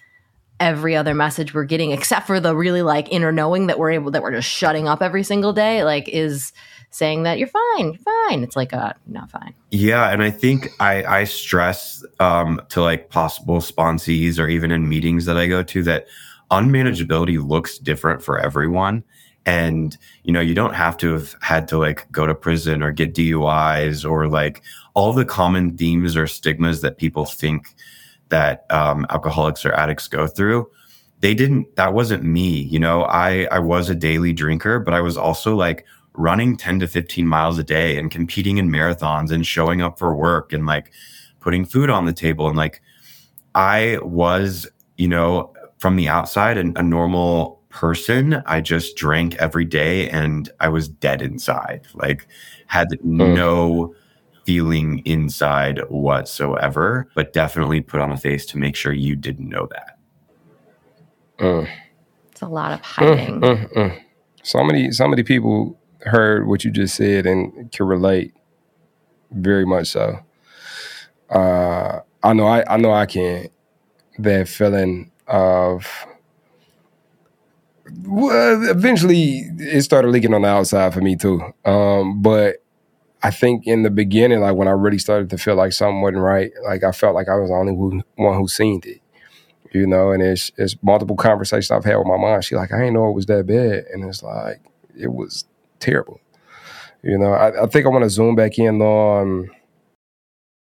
every 0.60 0.96
other 0.96 1.14
message 1.14 1.54
we're 1.54 1.66
getting 1.66 1.92
except 1.92 2.26
for 2.26 2.40
the 2.40 2.56
really 2.56 2.82
like 2.82 3.12
inner 3.12 3.32
knowing 3.32 3.68
that 3.68 3.78
we're 3.78 3.92
able 3.92 4.12
that 4.12 4.22
we're 4.22 4.32
just 4.32 4.48
shutting 4.48 4.88
up 4.88 5.02
every 5.02 5.24
single 5.24 5.52
day 5.52 5.84
like 5.84 6.08
is 6.08 6.54
saying 6.92 7.24
that 7.24 7.38
you're 7.38 7.50
fine 7.50 7.92
you're 7.92 8.30
fine. 8.30 8.42
It's 8.42 8.56
like 8.56 8.72
uh 8.72 8.94
not 9.06 9.30
fine. 9.30 9.54
Yeah 9.72 10.12
and 10.12 10.24
i 10.24 10.30
think 10.30 10.70
i 10.80 11.04
i 11.04 11.24
stress 11.26 12.06
um 12.22 12.62
to 12.70 12.82
like 12.82 13.10
possible 13.10 13.58
sponsees 13.58 14.40
or 14.40 14.48
even 14.48 14.72
in 14.72 14.88
meetings 14.88 15.26
that 15.26 15.38
i 15.38 15.48
go 15.48 15.62
to 15.64 15.84
that 15.84 16.08
unmanageability 16.52 17.46
looks 17.46 17.78
different 17.78 18.24
for 18.24 18.40
everyone 18.40 19.04
and 19.46 19.98
you 20.24 20.34
know 20.34 20.42
you 20.42 20.54
don't 20.54 20.74
have 20.74 20.98
to 20.98 21.14
have 21.14 21.36
had 21.42 21.68
to 21.68 21.78
like 21.78 22.12
go 22.12 22.26
to 22.26 22.34
prison 22.34 22.82
or 22.82 22.92
get 22.92 23.14
duis 23.14 24.04
or 24.04 24.28
like 24.28 24.62
all 24.94 25.14
the 25.14 25.26
common 25.26 25.78
themes 25.78 26.18
or 26.18 26.26
stigmas 26.28 26.82
that 26.82 26.98
people 26.98 27.26
think 27.26 27.76
that 28.30 28.66
um, 28.72 29.06
alcoholics 29.10 29.66
or 29.66 29.74
addicts 29.74 30.08
go 30.08 30.26
through. 30.26 30.68
They 31.20 31.34
didn't 31.34 31.76
that 31.76 31.94
wasn't 31.94 32.24
me 32.24 32.62
you 32.62 32.80
know? 32.80 33.04
I 33.04 33.48
i 33.52 33.60
was 33.60 33.90
a 33.90 33.96
daily 33.96 34.34
drinker 34.34 34.80
but 34.80 34.94
i 34.94 35.02
was 35.02 35.18
also 35.18 35.56
like 35.56 35.86
running 36.14 36.56
10 36.58 36.80
to 36.80 36.88
15 36.88 37.28
miles 37.28 37.58
a 37.60 37.64
day 37.64 37.98
and 37.98 38.10
competing 38.10 38.58
in 38.58 38.70
marathons 38.70 39.32
and 39.32 39.46
showing 39.46 39.82
up 39.82 40.00
for 40.00 40.16
work 40.16 40.54
and 40.54 40.66
like 40.66 40.92
putting 41.42 41.66
food 41.66 41.90
on 41.90 42.06
the 42.06 42.14
table. 42.14 42.48
And 42.48 42.58
like 42.58 42.82
i 43.54 43.98
was 44.02 44.68
you 44.98 45.08
know 45.08 45.54
from 45.78 45.96
the 45.96 46.08
outside 46.08 46.58
and 46.58 46.78
a 46.78 46.84
normal 46.84 47.55
person 47.76 48.42
i 48.46 48.62
just 48.62 48.96
drank 48.96 49.36
every 49.36 49.66
day 49.66 50.10
and 50.10 50.50
i 50.62 50.70
was 50.70 50.88
dead 50.88 51.22
inside 51.22 51.86
like 51.94 52.26
had 52.68 52.88
mm. 52.90 53.36
no 53.36 53.94
feeling 54.46 55.00
inside 55.06 55.80
whatsoever, 55.90 57.08
but 57.16 57.34
definitely 57.34 57.82
put 57.82 58.00
on 58.00 58.12
a 58.12 58.18
face 58.18 58.46
to 58.46 58.58
make 58.58 58.76
sure 58.76 58.94
you 58.94 59.16
didn't 59.16 59.50
know 59.50 59.68
that. 59.72 59.98
Mm. 61.40 61.68
It's 62.32 62.42
a 62.42 62.48
lot 62.48 62.74
of 62.74 62.82
hiding. 62.82 63.42
Mm, 63.42 63.74
mm, 63.74 64.02
so 64.44 64.64
many, 64.64 64.92
so 64.92 65.08
many 65.08 65.24
people 65.24 65.78
heard 66.02 66.48
what 66.48 66.64
you 66.64 66.72
just 66.72 66.96
said 66.96 67.26
and 67.26 67.72
can 67.72 67.88
relate 67.88 68.34
very 69.32 69.66
much 69.66 69.88
so. 69.88 70.20
Uh, 71.30 72.02
I 72.22 72.34
know, 72.34 72.46
I, 72.46 72.64
I 72.72 72.78
know, 72.78 72.92
I 72.92 73.06
can. 73.06 73.50
That 74.20 74.48
feeling 74.48 75.12
of 75.28 75.88
well, 78.04 78.70
eventually 78.70 79.44
it 79.60 79.82
started 79.84 80.10
leaking 80.10 80.34
on 80.34 80.42
the 80.42 80.48
outside 80.48 80.94
for 80.94 81.02
me 81.02 81.16
too. 81.16 81.42
Um, 81.66 82.22
but 82.22 82.64
I 83.24 83.32
think 83.32 83.66
in 83.66 83.84
the 83.84 83.90
beginning, 83.90 84.42
like 84.42 84.56
when 84.56 84.68
I 84.68 84.72
really 84.72 85.00
started 85.00 85.30
to 85.32 85.38
feel 85.38 85.56
like 85.56 85.74
something 85.74 86.02
wasn't 86.02 86.22
right, 86.22 86.52
like 86.64 86.84
I 86.84 86.92
felt 86.92 87.16
like 87.16 87.28
I 87.28 87.36
was 87.36 87.50
the 87.50 87.56
only 87.56 88.04
one 88.16 88.38
who 88.38 88.48
seen 88.48 88.82
it, 88.86 89.02
you 89.72 89.88
know. 89.88 90.12
And 90.12 90.22
it's 90.22 90.52
it's 90.58 90.76
multiple 90.84 91.16
conversations 91.16 91.72
I've 91.72 91.86
had 91.86 91.98
with 91.98 92.08
my 92.08 92.18
mom. 92.18 92.42
She 92.42 92.56
like, 92.56 92.72
I 92.72 92.78
didn't 92.78 92.94
know 92.94 93.10
it 93.10 93.14
was 93.14 93.26
that 93.28 93.46
bad, 93.48 93.86
and 93.92 94.04
it's 94.08 94.24
like 94.24 94.62
it 94.98 95.12
was 95.12 95.46
terrible. 95.80 96.20
You 97.04 97.18
know, 97.18 97.34
I, 97.34 97.64
I 97.64 97.68
think 97.68 97.86
I 97.86 97.90
want 97.90 98.04
to 98.04 98.10
zoom 98.10 98.36
back 98.36 98.58
in 98.58 98.82
on 98.82 99.50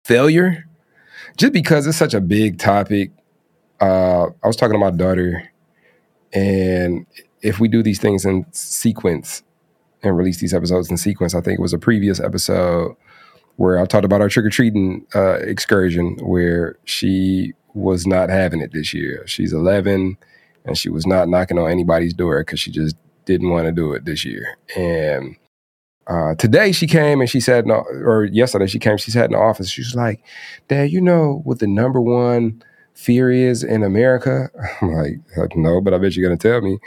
failure, 0.04 0.66
just 1.36 1.52
because 1.52 1.86
it's 1.86 1.98
such 1.98 2.14
a 2.14 2.20
big 2.20 2.58
topic. 2.58 3.10
Uh, 3.80 4.26
I 4.42 4.46
was 4.46 4.56
talking 4.56 4.74
to 4.74 4.78
my 4.78 4.90
daughter, 4.90 5.50
and 6.36 7.06
if 7.42 7.58
we 7.58 7.68
do 7.68 7.82
these 7.82 7.98
things 7.98 8.24
in 8.24 8.46
sequence, 8.52 9.42
and 10.06 10.16
release 10.16 10.38
these 10.38 10.54
episodes 10.54 10.90
in 10.90 10.96
sequence. 10.96 11.34
I 11.34 11.40
think 11.40 11.58
it 11.58 11.62
was 11.62 11.72
a 11.72 11.78
previous 11.78 12.20
episode 12.20 12.96
where 13.56 13.78
I 13.78 13.86
talked 13.86 14.04
about 14.04 14.20
our 14.20 14.28
trick 14.28 14.46
or 14.46 14.50
treating 14.50 15.06
uh, 15.14 15.38
excursion 15.40 16.16
where 16.22 16.76
she 16.84 17.54
was 17.74 18.06
not 18.06 18.28
having 18.28 18.60
it 18.60 18.72
this 18.72 18.94
year. 18.94 19.26
She's 19.26 19.52
11 19.52 20.16
and 20.64 20.78
she 20.78 20.88
was 20.88 21.06
not 21.06 21.28
knocking 21.28 21.58
on 21.58 21.70
anybody's 21.70 22.14
door 22.14 22.40
because 22.40 22.60
she 22.60 22.70
just 22.70 22.96
didn't 23.24 23.50
want 23.50 23.66
to 23.66 23.72
do 23.72 23.92
it 23.92 24.04
this 24.04 24.24
year. 24.24 24.58
And 24.76 25.36
uh, 26.06 26.34
today 26.36 26.72
she 26.72 26.86
came 26.86 27.20
and 27.20 27.28
she 27.28 27.40
said, 27.40 27.66
no, 27.66 27.84
or 28.04 28.24
yesterday 28.24 28.66
she 28.66 28.78
came, 28.78 28.96
she 28.98 29.10
sat 29.10 29.26
in 29.26 29.32
the 29.32 29.38
office. 29.38 29.70
She 29.70 29.80
was 29.80 29.94
like, 29.94 30.22
Dad, 30.68 30.90
you 30.90 31.00
know 31.00 31.40
what 31.44 31.58
the 31.58 31.66
number 31.66 32.00
one 32.00 32.62
fear 32.96 33.30
is 33.30 33.62
in 33.62 33.84
America? 33.84 34.50
I'm 34.82 34.92
like, 34.92 35.56
no, 35.56 35.80
but 35.80 35.94
I 35.94 35.98
bet 35.98 36.16
you're 36.16 36.26
going 36.26 36.38
to 36.38 36.48
tell 36.48 36.60
me. 36.60 36.78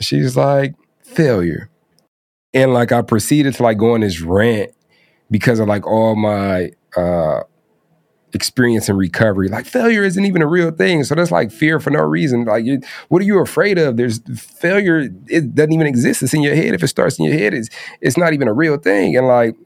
she's 0.00 0.36
like, 0.36 0.74
failure 1.02 1.70
and 2.52 2.74
like 2.74 2.92
I 2.92 3.02
proceeded 3.02 3.54
to 3.54 3.62
like 3.62 3.78
go 3.78 3.94
on 3.94 4.00
this 4.00 4.20
rant 4.20 4.72
because 5.30 5.58
of 5.60 5.68
like 5.68 5.86
all 5.86 6.16
my 6.16 6.72
uh 6.96 7.42
experience 8.32 8.88
in 8.88 8.96
recovery. 8.96 9.48
Like 9.48 9.66
failure 9.66 10.04
isn't 10.04 10.24
even 10.24 10.40
a 10.40 10.46
real 10.46 10.70
thing. 10.70 11.02
So 11.02 11.16
that's 11.16 11.32
like 11.32 11.50
fear 11.50 11.80
for 11.80 11.90
no 11.90 12.00
reason. 12.00 12.44
Like 12.44 12.64
what 13.08 13.22
are 13.22 13.24
you 13.24 13.40
afraid 13.40 13.78
of? 13.78 13.96
There's 13.96 14.20
failure, 14.36 15.08
it 15.26 15.54
doesn't 15.54 15.72
even 15.72 15.86
exist. 15.86 16.22
It's 16.22 16.34
in 16.34 16.42
your 16.42 16.54
head. 16.54 16.74
If 16.74 16.82
it 16.82 16.88
starts 16.88 17.18
in 17.18 17.24
your 17.24 17.34
head, 17.34 17.54
it's 17.54 17.68
it's 18.00 18.16
not 18.16 18.32
even 18.32 18.48
a 18.48 18.52
real 18.52 18.76
thing. 18.76 19.16
And 19.16 19.26
like 19.26 19.56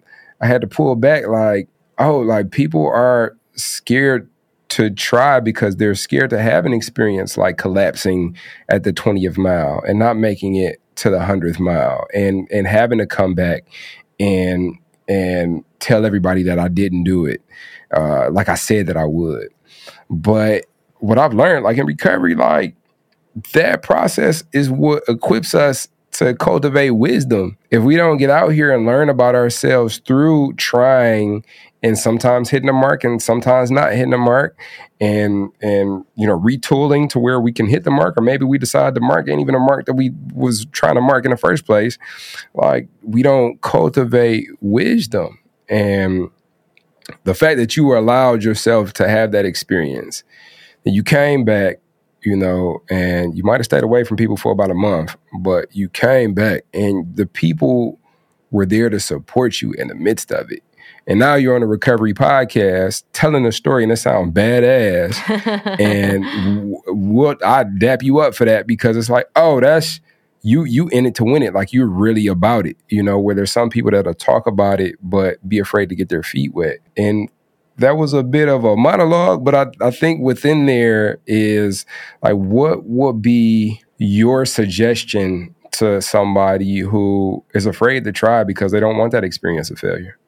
I 0.41 0.47
had 0.47 0.61
to 0.63 0.67
pull 0.67 0.95
back, 0.97 1.27
like, 1.27 1.69
oh, 1.99 2.19
like 2.19 2.51
people 2.51 2.87
are 2.87 3.37
scared 3.55 4.29
to 4.75 4.91
try 4.91 5.39
because 5.39 5.77
they're 5.77 5.95
scared 5.95 6.31
to 6.31 6.43
have 6.43 6.67
an 6.67 6.73
experience 6.73 7.37
like 7.37 7.59
collapsing 7.59 8.37
at 8.69 8.83
the 8.83 8.93
20th 8.93 9.39
mile 9.39 9.81
and 9.87 10.01
not 10.01 10.17
making 10.17 10.57
it 10.57 10.81
to 10.97 11.11
the 11.11 11.25
hundredth 11.25 11.61
mile 11.61 12.09
and 12.13 12.49
and 12.51 12.67
having 12.67 12.99
to 12.99 13.07
come 13.07 13.35
back 13.35 13.65
and 14.19 14.77
and 15.07 15.65
tell 15.79 16.05
everybody 16.05 16.43
that 16.43 16.59
I 16.59 16.67
didn't 16.67 17.05
do 17.05 17.25
it, 17.25 17.41
uh, 17.97 18.31
like 18.31 18.49
I 18.49 18.57
said 18.57 18.89
that 18.89 18.97
I 18.97 19.05
would. 19.05 19.49
But 20.11 20.65
what 20.99 21.19
I've 21.19 21.35
learned, 21.35 21.63
like 21.63 21.79
in 21.79 21.87
recovery, 21.87 22.35
like 22.35 22.75
that 23.53 23.83
process 23.85 24.43
is 24.53 24.71
what 24.71 25.05
equips 25.07 25.55
us 25.55 25.87
to 26.13 26.35
cultivate 26.35 26.91
wisdom. 26.91 27.57
If 27.71 27.85
we 27.85 27.95
don't 27.95 28.17
get 28.17 28.31
out 28.31 28.49
here 28.49 28.75
and 28.75 28.87
learn 28.87 29.09
about 29.09 29.37
ourselves 29.37 29.99
through 29.99 30.55
trying 30.55 31.45
and 31.85 31.99
sometimes 31.99 32.49
hitting 32.49 32.67
the 32.67 32.73
mark 32.73 33.05
and 33.05 33.21
sometimes 33.21 33.71
not 33.71 33.93
hitting 33.93 34.11
the 34.11 34.19
mark 34.19 34.59
and 35.03 35.51
and 35.61 36.03
you 36.17 36.27
know 36.27 36.41
retooling 36.41 37.11
to 37.11 37.19
where 37.19 37.39
we 37.39 37.53
can 37.53 37.67
hit 37.67 37.85
the 37.85 37.91
mark 37.91 38.17
or 38.17 38.23
maybe 38.23 38.47
we 38.47 38.57
decide 38.57 38.95
the 38.95 39.03
mark 39.03 39.29
ain't 39.29 39.41
even 39.41 39.55
a 39.55 39.61
mark 39.61 39.85
that 39.85 39.93
we 39.93 40.11
was 40.33 40.65
trying 40.73 40.95
to 40.95 41.03
mark 41.03 41.27
in 41.27 41.31
the 41.31 41.37
first 41.37 41.67
place. 41.67 41.99
Like 42.55 42.89
we 43.03 43.23
don't 43.23 43.61
cultivate 43.61 44.47
wisdom 44.63 45.39
and 45.69 46.31
the 47.25 47.35
fact 47.35 47.59
that 47.59 47.77
you 47.77 47.97
allowed 47.97 48.43
yourself 48.43 48.95
to 48.95 49.07
have 49.07 49.33
that 49.33 49.45
experience. 49.45 50.25
And 50.87 50.95
you 50.95 51.03
came 51.03 51.45
back 51.45 51.81
you 52.23 52.35
know 52.35 52.83
and 52.89 53.37
you 53.37 53.45
might 53.45 53.59
have 53.59 53.67
stayed 53.67 53.85
away 53.85 54.05
from 54.05 54.17
people 54.17 54.39
for 54.39 54.53
about 54.53 54.71
a 54.71 54.75
month 54.75 55.17
but 55.41 55.69
you 55.77 55.91
came 55.91 56.33
back 56.33 56.65
and 56.73 57.15
the 57.15 57.27
people 57.27 57.99
were 58.51 58.65
there 58.65 58.89
to 58.89 58.99
support 58.99 59.61
you 59.61 59.73
in 59.73 59.89
the 59.89 59.95
midst 59.95 60.33
of 60.33 60.51
it 60.51 60.63
and 61.07 61.19
now 61.19 61.35
you're 61.35 61.55
on 61.55 61.63
a 61.63 61.67
recovery 61.67 62.15
podcast 62.15 63.05
telling 63.13 63.45
a 63.45 63.53
story 63.53 63.83
and 63.83 63.93
it 63.93 63.97
sounds 63.97 64.33
badass. 64.33 65.17
and 65.81 66.25
w- 66.25 66.83
what 66.87 67.45
I 67.45 67.65
dap 67.65 68.03
you 68.03 68.21
up 68.21 68.35
for 68.35 68.45
that 68.47 68.67
because 68.67 68.97
it's 68.97 69.11
like, 69.11 69.27
oh, 69.37 69.61
that's 69.61 70.01
you 70.43 70.65
you 70.65 70.89
in 70.89 71.07
it 71.07 71.15
to 71.17 71.25
win 71.25 71.43
it. 71.43 71.55
Like 71.55 71.73
you're 71.73 71.87
really 71.87 72.27
about 72.27 72.67
it. 72.67 72.77
You 72.89 73.03
know, 73.03 73.19
where 73.19 73.35
there's 73.35 73.53
some 73.53 73.71
people 73.71 73.91
that'll 73.91 74.15
talk 74.15 74.47
about 74.47 74.81
it 74.81 74.97
but 75.03 75.47
be 75.49 75.59
afraid 75.59 75.89
to 75.91 75.95
get 75.95 76.09
their 76.09 76.23
feet 76.23 76.55
wet. 76.55 76.79
And 76.97 77.29
that 77.77 77.97
was 77.97 78.13
a 78.13 78.23
bit 78.23 78.49
of 78.49 78.65
a 78.65 78.77
monologue, 78.77 79.45
but 79.45 79.55
I, 79.55 79.67
I 79.81 79.91
think 79.91 80.21
within 80.23 80.67
there 80.67 81.19
is 81.27 81.85
like 82.23 82.35
what 82.35 82.85
would 82.85 83.21
be 83.21 83.83
your 83.99 84.47
suggestion 84.47 85.55
to 85.73 86.01
somebody 86.01 86.79
who 86.79 87.45
is 87.53 87.67
afraid 87.67 88.05
to 88.05 88.13
try 88.13 88.45
because 88.45 88.71
they 88.71 88.81
don't 88.81 88.97
want 88.97 89.13
that 89.13 89.25
experience 89.25 89.71
of 89.71 89.79
failure? 89.79 90.19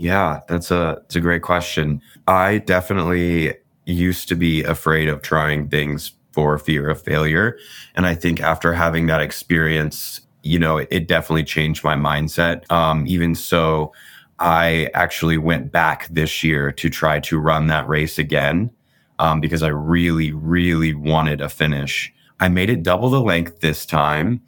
Yeah, 0.00 0.40
that's 0.48 0.70
a 0.70 1.02
it's 1.04 1.16
a 1.16 1.20
great 1.20 1.42
question. 1.42 2.00
I 2.26 2.56
definitely 2.56 3.52
used 3.84 4.28
to 4.30 4.34
be 4.34 4.62
afraid 4.62 5.08
of 5.08 5.20
trying 5.20 5.68
things 5.68 6.12
for 6.32 6.56
fear 6.58 6.88
of 6.88 7.02
failure, 7.02 7.58
and 7.94 8.06
I 8.06 8.14
think 8.14 8.40
after 8.40 8.72
having 8.72 9.08
that 9.08 9.20
experience, 9.20 10.22
you 10.42 10.58
know, 10.58 10.78
it, 10.78 10.88
it 10.90 11.06
definitely 11.06 11.44
changed 11.44 11.84
my 11.84 11.96
mindset. 11.96 12.64
Um, 12.72 13.04
even 13.08 13.34
so, 13.34 13.92
I 14.38 14.88
actually 14.94 15.36
went 15.36 15.70
back 15.70 16.08
this 16.08 16.42
year 16.42 16.72
to 16.72 16.88
try 16.88 17.20
to 17.20 17.38
run 17.38 17.66
that 17.66 17.86
race 17.86 18.18
again 18.18 18.70
um, 19.18 19.38
because 19.38 19.62
I 19.62 19.68
really, 19.68 20.32
really 20.32 20.94
wanted 20.94 21.42
a 21.42 21.50
finish. 21.50 22.10
I 22.40 22.48
made 22.48 22.70
it 22.70 22.82
double 22.82 23.10
the 23.10 23.20
length 23.20 23.60
this 23.60 23.84
time 23.84 24.40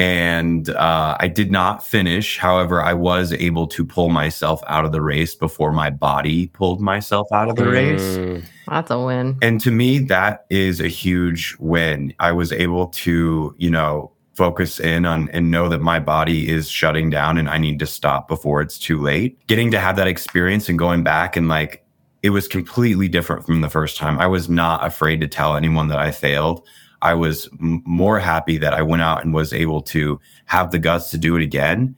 and 0.00 0.70
uh, 0.70 1.14
I 1.20 1.28
did 1.28 1.52
not 1.52 1.86
finish. 1.86 2.38
However, 2.38 2.82
I 2.82 2.94
was 2.94 3.34
able 3.34 3.66
to 3.66 3.84
pull 3.84 4.08
myself 4.08 4.62
out 4.66 4.86
of 4.86 4.92
the 4.92 5.02
race 5.02 5.34
before 5.34 5.72
my 5.72 5.90
body 5.90 6.46
pulled 6.46 6.80
myself 6.80 7.28
out 7.32 7.50
of 7.50 7.56
the 7.56 7.68
race. 7.68 8.16
Mm. 8.16 8.42
That's 8.66 8.90
a 8.90 8.98
win. 8.98 9.36
And 9.42 9.60
to 9.60 9.70
me, 9.70 9.98
that 9.98 10.46
is 10.48 10.80
a 10.80 10.88
huge 10.88 11.54
win. 11.60 12.14
I 12.18 12.32
was 12.32 12.50
able 12.50 12.86
to, 12.86 13.54
you 13.58 13.70
know, 13.70 14.10
focus 14.32 14.80
in 14.80 15.04
on 15.04 15.28
and 15.34 15.50
know 15.50 15.68
that 15.68 15.82
my 15.82 16.00
body 16.00 16.48
is 16.48 16.70
shutting 16.70 17.10
down 17.10 17.36
and 17.36 17.50
I 17.50 17.58
need 17.58 17.78
to 17.80 17.86
stop 17.86 18.26
before 18.26 18.62
it's 18.62 18.78
too 18.78 18.98
late. 18.98 19.46
Getting 19.48 19.70
to 19.72 19.78
have 19.78 19.96
that 19.96 20.08
experience 20.08 20.70
and 20.70 20.78
going 20.78 21.02
back 21.02 21.36
and 21.36 21.46
like, 21.46 21.84
it 22.22 22.30
was 22.30 22.48
completely 22.48 23.08
different 23.08 23.44
from 23.44 23.60
the 23.60 23.68
first 23.68 23.98
time. 23.98 24.18
I 24.18 24.28
was 24.28 24.48
not 24.48 24.86
afraid 24.86 25.20
to 25.20 25.28
tell 25.28 25.56
anyone 25.56 25.88
that 25.88 25.98
I 25.98 26.10
failed. 26.10 26.66
I 27.02 27.14
was 27.14 27.48
m- 27.60 27.82
more 27.84 28.18
happy 28.18 28.58
that 28.58 28.74
I 28.74 28.82
went 28.82 29.02
out 29.02 29.24
and 29.24 29.34
was 29.34 29.52
able 29.52 29.82
to 29.82 30.20
have 30.46 30.70
the 30.70 30.78
guts 30.78 31.10
to 31.10 31.18
do 31.18 31.36
it 31.36 31.42
again. 31.42 31.96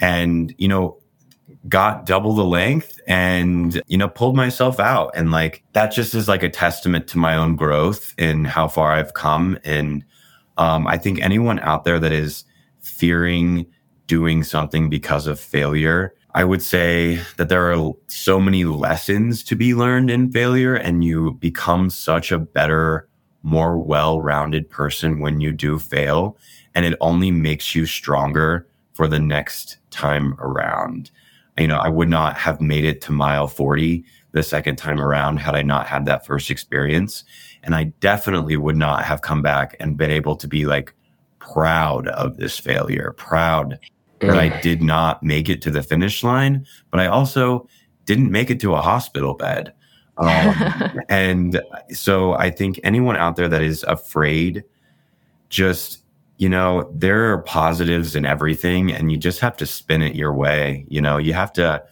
And, 0.00 0.54
you 0.58 0.68
know, 0.68 0.98
got 1.68 2.06
double 2.06 2.34
the 2.34 2.44
length 2.44 3.00
and, 3.06 3.80
you 3.86 3.96
know, 3.96 4.08
pulled 4.08 4.36
myself 4.36 4.78
out. 4.78 5.12
And 5.14 5.30
like, 5.30 5.64
that 5.72 5.88
just 5.92 6.14
is 6.14 6.28
like 6.28 6.42
a 6.42 6.50
testament 6.50 7.06
to 7.08 7.18
my 7.18 7.36
own 7.36 7.56
growth 7.56 8.14
and 8.18 8.46
how 8.46 8.68
far 8.68 8.92
I've 8.92 9.14
come. 9.14 9.58
And, 9.64 10.04
um, 10.58 10.86
I 10.86 10.98
think 10.98 11.20
anyone 11.20 11.58
out 11.60 11.84
there 11.84 11.98
that 11.98 12.12
is 12.12 12.44
fearing 12.80 13.66
doing 14.06 14.42
something 14.44 14.90
because 14.90 15.26
of 15.26 15.40
failure, 15.40 16.14
I 16.34 16.44
would 16.44 16.62
say 16.62 17.20
that 17.36 17.48
there 17.48 17.72
are 17.72 17.92
so 18.08 18.40
many 18.40 18.64
lessons 18.64 19.42
to 19.44 19.56
be 19.56 19.74
learned 19.74 20.10
in 20.10 20.32
failure 20.32 20.74
and 20.74 21.04
you 21.04 21.32
become 21.34 21.90
such 21.90 22.32
a 22.32 22.38
better 22.38 23.08
more 23.44 23.78
well 23.78 24.20
rounded 24.20 24.68
person 24.68 25.20
when 25.20 25.40
you 25.40 25.52
do 25.52 25.78
fail. 25.78 26.36
And 26.74 26.84
it 26.84 26.96
only 27.00 27.30
makes 27.30 27.74
you 27.74 27.86
stronger 27.86 28.66
for 28.94 29.06
the 29.06 29.20
next 29.20 29.76
time 29.90 30.34
around. 30.40 31.10
You 31.58 31.68
know, 31.68 31.78
I 31.78 31.88
would 31.88 32.08
not 32.08 32.36
have 32.36 32.60
made 32.60 32.84
it 32.84 33.00
to 33.02 33.12
mile 33.12 33.46
40 33.46 34.04
the 34.32 34.42
second 34.42 34.76
time 34.76 35.00
around 35.00 35.36
had 35.36 35.54
I 35.54 35.62
not 35.62 35.86
had 35.86 36.06
that 36.06 36.26
first 36.26 36.50
experience. 36.50 37.22
And 37.62 37.74
I 37.74 37.84
definitely 38.00 38.56
would 38.56 38.76
not 38.76 39.04
have 39.04 39.22
come 39.22 39.42
back 39.42 39.76
and 39.78 39.96
been 39.96 40.10
able 40.10 40.34
to 40.36 40.48
be 40.48 40.66
like 40.66 40.92
proud 41.38 42.08
of 42.08 42.38
this 42.38 42.58
failure, 42.58 43.14
proud 43.16 43.78
that 44.20 44.38
I 44.38 44.48
mm. 44.48 44.62
did 44.62 44.82
not 44.82 45.22
make 45.22 45.48
it 45.48 45.60
to 45.62 45.70
the 45.70 45.82
finish 45.82 46.24
line, 46.24 46.66
but 46.90 46.98
I 46.98 47.06
also 47.06 47.68
didn't 48.06 48.30
make 48.30 48.50
it 48.50 48.60
to 48.60 48.74
a 48.74 48.80
hospital 48.80 49.34
bed. 49.34 49.72
Um, 50.18 51.00
and 51.08 51.60
so 51.90 52.34
I 52.34 52.50
think 52.50 52.80
anyone 52.84 53.16
out 53.16 53.36
there 53.36 53.48
that 53.48 53.62
is 53.62 53.82
afraid, 53.84 54.64
just, 55.48 56.02
you 56.38 56.48
know, 56.48 56.90
there 56.94 57.32
are 57.32 57.42
positives 57.42 58.16
in 58.16 58.24
everything 58.24 58.92
and 58.92 59.10
you 59.10 59.18
just 59.18 59.40
have 59.40 59.56
to 59.58 59.66
spin 59.66 60.02
it 60.02 60.14
your 60.14 60.32
way. 60.32 60.84
You 60.88 61.00
know, 61.00 61.18
you 61.18 61.32
have 61.32 61.52
to, 61.54 61.82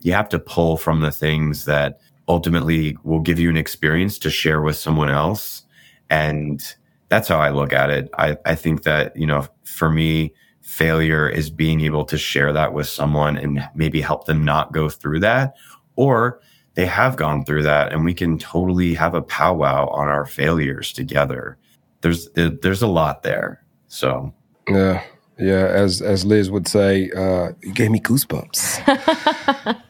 you 0.00 0.12
have 0.12 0.28
to 0.30 0.38
pull 0.38 0.76
from 0.76 1.00
the 1.00 1.10
things 1.10 1.64
that 1.64 2.00
ultimately 2.28 2.96
will 3.02 3.20
give 3.20 3.38
you 3.38 3.50
an 3.50 3.56
experience 3.56 4.18
to 4.20 4.30
share 4.30 4.60
with 4.60 4.76
someone 4.76 5.08
else. 5.08 5.62
And 6.10 6.62
that's 7.08 7.28
how 7.28 7.38
I 7.38 7.50
look 7.50 7.72
at 7.72 7.90
it. 7.90 8.10
I, 8.18 8.36
I 8.44 8.54
think 8.54 8.82
that, 8.82 9.16
you 9.16 9.26
know, 9.26 9.46
for 9.64 9.90
me, 9.90 10.34
failure 10.60 11.28
is 11.28 11.48
being 11.48 11.80
able 11.80 12.04
to 12.04 12.18
share 12.18 12.52
that 12.52 12.74
with 12.74 12.86
someone 12.86 13.38
and 13.38 13.66
maybe 13.74 14.02
help 14.02 14.26
them 14.26 14.44
not 14.44 14.72
go 14.72 14.88
through 14.88 15.18
that 15.20 15.54
or 15.96 16.40
they 16.78 16.86
have 16.86 17.16
gone 17.16 17.44
through 17.44 17.64
that 17.64 17.92
and 17.92 18.04
we 18.04 18.14
can 18.14 18.38
totally 18.38 18.94
have 18.94 19.12
a 19.12 19.20
powwow 19.20 19.88
on 19.88 20.06
our 20.08 20.24
failures 20.24 20.92
together 20.92 21.58
there's 22.00 22.28
there's 22.34 22.82
a 22.82 22.86
lot 22.86 23.22
there 23.22 23.62
so 23.88 24.32
Yeah, 24.68 25.02
yeah. 25.38 25.66
As 25.66 26.00
as 26.02 26.24
Liz 26.24 26.50
would 26.50 26.68
say, 26.68 27.10
uh, 27.10 27.52
you 27.62 27.72
gave 27.72 27.90
me 27.90 28.00
goosebumps. 28.00 28.86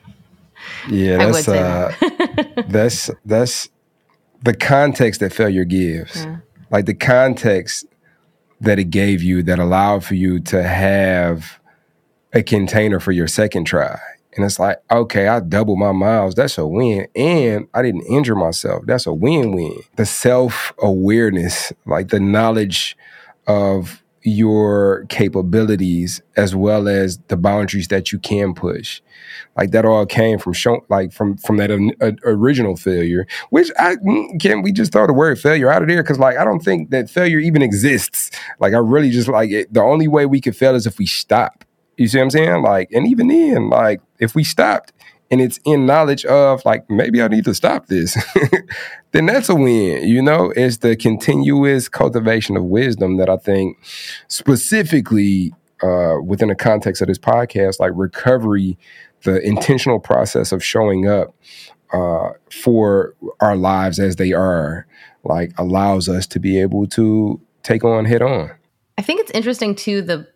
yeah, 0.88 1.18
I 1.20 1.26
would 1.26 1.34
that's 1.34 1.44
say 1.44 1.58
uh, 1.58 2.62
that's 2.68 3.10
that's 3.24 3.68
the 4.42 4.54
context 4.54 5.20
that 5.20 5.32
failure 5.32 5.64
gives. 5.64 6.24
Yeah. 6.24 6.38
Like 6.70 6.86
the 6.86 6.94
context 6.94 7.86
that 8.60 8.78
it 8.78 8.90
gave 8.90 9.22
you 9.22 9.42
that 9.44 9.58
allowed 9.58 10.04
for 10.04 10.14
you 10.14 10.40
to 10.40 10.62
have 10.62 11.58
a 12.32 12.42
container 12.42 13.00
for 13.00 13.12
your 13.12 13.26
second 13.26 13.64
try. 13.64 13.98
And 14.38 14.46
it's 14.46 14.60
like, 14.60 14.78
okay, 14.90 15.28
I 15.28 15.40
doubled 15.40 15.80
my 15.80 15.92
miles. 15.92 16.36
That's 16.36 16.58
a 16.58 16.66
win. 16.66 17.08
And 17.16 17.66
I 17.74 17.82
didn't 17.82 18.06
injure 18.06 18.36
myself. 18.36 18.84
That's 18.86 19.06
a 19.06 19.12
win 19.12 19.52
win. 19.52 19.80
The 19.96 20.06
self 20.06 20.72
awareness, 20.80 21.72
like 21.86 22.08
the 22.08 22.20
knowledge 22.20 22.96
of 23.48 24.02
your 24.22 25.06
capabilities 25.08 26.22
as 26.36 26.54
well 26.54 26.88
as 26.88 27.18
the 27.28 27.36
boundaries 27.36 27.88
that 27.88 28.12
you 28.12 28.18
can 28.18 28.54
push 28.54 29.00
like 29.56 29.70
that 29.70 29.84
all 29.84 30.04
came 30.06 30.38
from 30.38 30.52
show 30.52 30.84
like 30.90 31.12
from 31.12 31.36
from 31.38 31.56
that 31.56 31.70
uh, 31.70 32.12
original 32.24 32.76
failure 32.76 33.26
which 33.50 33.70
i 33.78 33.96
mm, 33.96 34.40
can 34.40 34.62
we 34.62 34.72
just 34.72 34.92
throw 34.92 35.06
the 35.06 35.12
word 35.12 35.38
failure 35.38 35.70
out 35.70 35.82
of 35.82 35.88
there 35.88 36.02
because 36.02 36.18
like 36.18 36.36
i 36.36 36.44
don't 36.44 36.60
think 36.60 36.90
that 36.90 37.08
failure 37.08 37.38
even 37.38 37.62
exists 37.62 38.30
like 38.60 38.74
i 38.74 38.78
really 38.78 39.10
just 39.10 39.28
like 39.28 39.50
it, 39.50 39.72
the 39.72 39.82
only 39.82 40.08
way 40.08 40.26
we 40.26 40.40
could 40.40 40.56
fail 40.56 40.74
is 40.74 40.86
if 40.86 40.98
we 40.98 41.06
stop 41.06 41.64
you 41.96 42.08
see 42.08 42.18
what 42.18 42.24
i'm 42.24 42.30
saying 42.30 42.62
like 42.62 42.90
and 42.92 43.06
even 43.06 43.28
then 43.28 43.70
like 43.70 44.00
if 44.18 44.34
we 44.34 44.44
stopped 44.44 44.92
and 45.30 45.40
it's 45.40 45.60
in 45.64 45.86
knowledge 45.86 46.24
of 46.24 46.64
like 46.64 46.88
maybe 46.90 47.22
I 47.22 47.28
need 47.28 47.44
to 47.44 47.54
stop 47.54 47.86
this, 47.86 48.16
then 49.12 49.26
that's 49.26 49.48
a 49.48 49.54
win. 49.54 50.06
You 50.08 50.22
know, 50.22 50.52
it's 50.56 50.78
the 50.78 50.96
continuous 50.96 51.88
cultivation 51.88 52.56
of 52.56 52.64
wisdom 52.64 53.16
that 53.18 53.28
I 53.28 53.36
think 53.36 53.78
specifically 54.28 55.54
uh, 55.82 56.16
within 56.24 56.48
the 56.48 56.54
context 56.54 57.02
of 57.02 57.08
this 57.08 57.18
podcast, 57.18 57.78
like 57.78 57.92
recovery, 57.94 58.78
the 59.24 59.40
intentional 59.40 60.00
process 60.00 60.52
of 60.52 60.64
showing 60.64 61.08
up 61.08 61.34
uh, 61.92 62.30
for 62.50 63.14
our 63.40 63.56
lives 63.56 63.98
as 63.98 64.16
they 64.16 64.32
are, 64.32 64.86
like 65.24 65.52
allows 65.58 66.08
us 66.08 66.26
to 66.26 66.40
be 66.40 66.60
able 66.60 66.86
to 66.86 67.40
take 67.62 67.84
on 67.84 68.04
head 68.04 68.22
on. 68.22 68.50
I 68.96 69.02
think 69.02 69.20
it's 69.20 69.30
interesting 69.32 69.74
too 69.74 70.02
the 70.02 70.26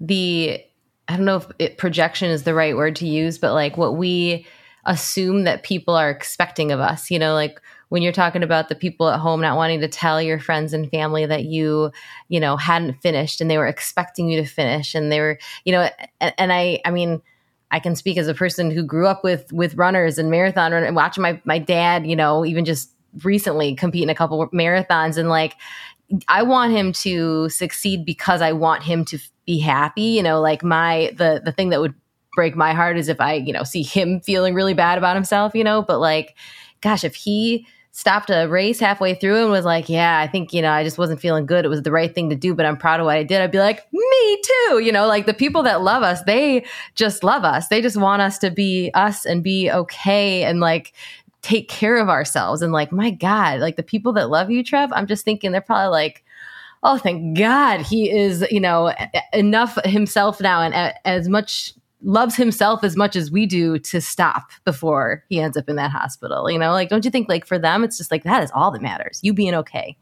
the 0.00 0.62
I 1.08 1.16
don't 1.16 1.24
know 1.24 1.36
if 1.36 1.46
it, 1.58 1.78
projection 1.78 2.30
is 2.30 2.42
the 2.42 2.54
right 2.54 2.76
word 2.76 2.96
to 2.96 3.06
use, 3.06 3.38
but 3.38 3.52
like 3.52 3.76
what 3.76 3.96
we 3.96 4.46
assume 4.84 5.44
that 5.44 5.62
people 5.62 5.94
are 5.94 6.10
expecting 6.10 6.72
of 6.72 6.80
us. 6.80 7.10
You 7.10 7.18
know, 7.18 7.34
like 7.34 7.60
when 7.88 8.02
you're 8.02 8.12
talking 8.12 8.42
about 8.42 8.68
the 8.68 8.74
people 8.74 9.08
at 9.08 9.20
home 9.20 9.40
not 9.40 9.56
wanting 9.56 9.80
to 9.80 9.88
tell 9.88 10.20
your 10.20 10.40
friends 10.40 10.72
and 10.72 10.90
family 10.90 11.26
that 11.26 11.44
you, 11.44 11.92
you 12.28 12.40
know, 12.40 12.56
hadn't 12.56 13.00
finished 13.02 13.40
and 13.40 13.50
they 13.50 13.58
were 13.58 13.66
expecting 13.66 14.28
you 14.28 14.40
to 14.42 14.48
finish, 14.48 14.94
and 14.94 15.12
they 15.12 15.20
were, 15.20 15.38
you 15.64 15.72
know, 15.72 15.88
and, 16.20 16.34
and 16.38 16.52
I, 16.52 16.80
I 16.84 16.90
mean. 16.90 17.22
I 17.72 17.80
can 17.80 17.96
speak 17.96 18.16
as 18.16 18.28
a 18.28 18.32
person 18.32 18.70
who 18.70 18.84
grew 18.84 19.08
up 19.08 19.24
with 19.24 19.52
with 19.52 19.74
runners 19.74 20.18
and 20.18 20.30
marathon 20.30 20.72
and 20.72 20.94
watching 20.94 21.20
my 21.20 21.42
my 21.44 21.58
dad, 21.58 22.06
you 22.06 22.14
know, 22.14 22.44
even 22.46 22.64
just 22.64 22.92
recently 23.24 23.74
compete 23.74 24.04
in 24.04 24.08
a 24.08 24.14
couple 24.14 24.46
marathons 24.50 25.16
and 25.16 25.28
like 25.28 25.56
I 26.28 26.42
want 26.42 26.72
him 26.72 26.92
to 26.92 27.48
succeed 27.48 28.04
because 28.04 28.40
I 28.40 28.52
want 28.52 28.84
him 28.84 29.04
to 29.06 29.18
be 29.46 29.58
happy. 29.58 30.02
You 30.02 30.22
know, 30.22 30.40
like 30.40 30.62
my 30.62 31.12
the 31.16 31.40
the 31.44 31.52
thing 31.52 31.70
that 31.70 31.80
would 31.80 31.94
break 32.34 32.54
my 32.54 32.74
heart 32.74 32.98
is 32.98 33.08
if 33.08 33.20
I, 33.20 33.34
you 33.34 33.52
know, 33.52 33.62
see 33.64 33.82
him 33.82 34.20
feeling 34.20 34.54
really 34.54 34.74
bad 34.74 34.98
about 34.98 35.16
himself, 35.16 35.54
you 35.54 35.64
know, 35.64 35.82
but 35.82 35.98
like 35.98 36.36
gosh, 36.82 37.04
if 37.04 37.14
he 37.14 37.66
stopped 37.92 38.28
a 38.28 38.46
race 38.46 38.78
halfway 38.78 39.14
through 39.14 39.40
and 39.42 39.50
was 39.50 39.64
like, 39.64 39.88
"Yeah, 39.88 40.18
I 40.20 40.26
think, 40.26 40.52
you 40.52 40.60
know, 40.60 40.70
I 40.70 40.84
just 40.84 40.98
wasn't 40.98 41.18
feeling 41.18 41.46
good. 41.46 41.64
It 41.64 41.68
was 41.68 41.82
the 41.82 41.90
right 41.90 42.14
thing 42.14 42.28
to 42.28 42.36
do, 42.36 42.54
but 42.54 42.66
I'm 42.66 42.76
proud 42.76 43.00
of 43.00 43.06
what 43.06 43.16
I 43.16 43.22
did." 43.22 43.40
I'd 43.40 43.50
be 43.50 43.58
like, 43.58 43.86
"Me 43.92 44.42
too." 44.44 44.80
You 44.80 44.92
know, 44.92 45.06
like 45.06 45.24
the 45.24 45.32
people 45.32 45.62
that 45.62 45.80
love 45.80 46.02
us, 46.02 46.22
they 46.24 46.66
just 46.94 47.24
love 47.24 47.44
us. 47.44 47.68
They 47.68 47.80
just 47.80 47.96
want 47.96 48.20
us 48.20 48.36
to 48.40 48.50
be 48.50 48.90
us 48.92 49.24
and 49.24 49.42
be 49.42 49.70
okay 49.70 50.44
and 50.44 50.60
like 50.60 50.92
take 51.46 51.68
care 51.68 51.96
of 51.96 52.08
ourselves 52.08 52.60
and 52.60 52.72
like 52.72 52.90
my 52.90 53.08
god 53.08 53.60
like 53.60 53.76
the 53.76 53.82
people 53.82 54.12
that 54.12 54.28
love 54.28 54.50
you 54.50 54.64
trev 54.64 54.92
i'm 54.92 55.06
just 55.06 55.24
thinking 55.24 55.52
they're 55.52 55.60
probably 55.60 55.92
like 55.92 56.24
oh 56.86 56.96
thank 56.98 57.36
god 57.36 57.80
he 57.80 58.10
is 58.10 58.46
you 58.50 58.60
know 58.60 58.92
enough 59.32 59.76
himself 59.84 60.40
now 60.40 60.62
and 60.62 60.94
as 61.04 61.28
much 61.28 61.74
loves 62.02 62.36
himself 62.36 62.84
as 62.84 62.96
much 62.96 63.16
as 63.16 63.30
we 63.30 63.46
do 63.46 63.78
to 63.78 64.00
stop 64.00 64.50
before 64.64 65.24
he 65.28 65.40
ends 65.40 65.56
up 65.56 65.68
in 65.68 65.76
that 65.76 65.90
hospital 65.90 66.50
you 66.50 66.58
know 66.58 66.72
like 66.72 66.88
don't 66.88 67.04
you 67.04 67.10
think 67.10 67.28
like 67.28 67.44
for 67.44 67.58
them 67.58 67.82
it's 67.82 67.98
just 67.98 68.10
like 68.10 68.22
that 68.24 68.42
is 68.42 68.50
all 68.54 68.70
that 68.70 68.80
matters 68.80 69.18
you 69.22 69.34
being 69.34 69.54
okay 69.54 69.96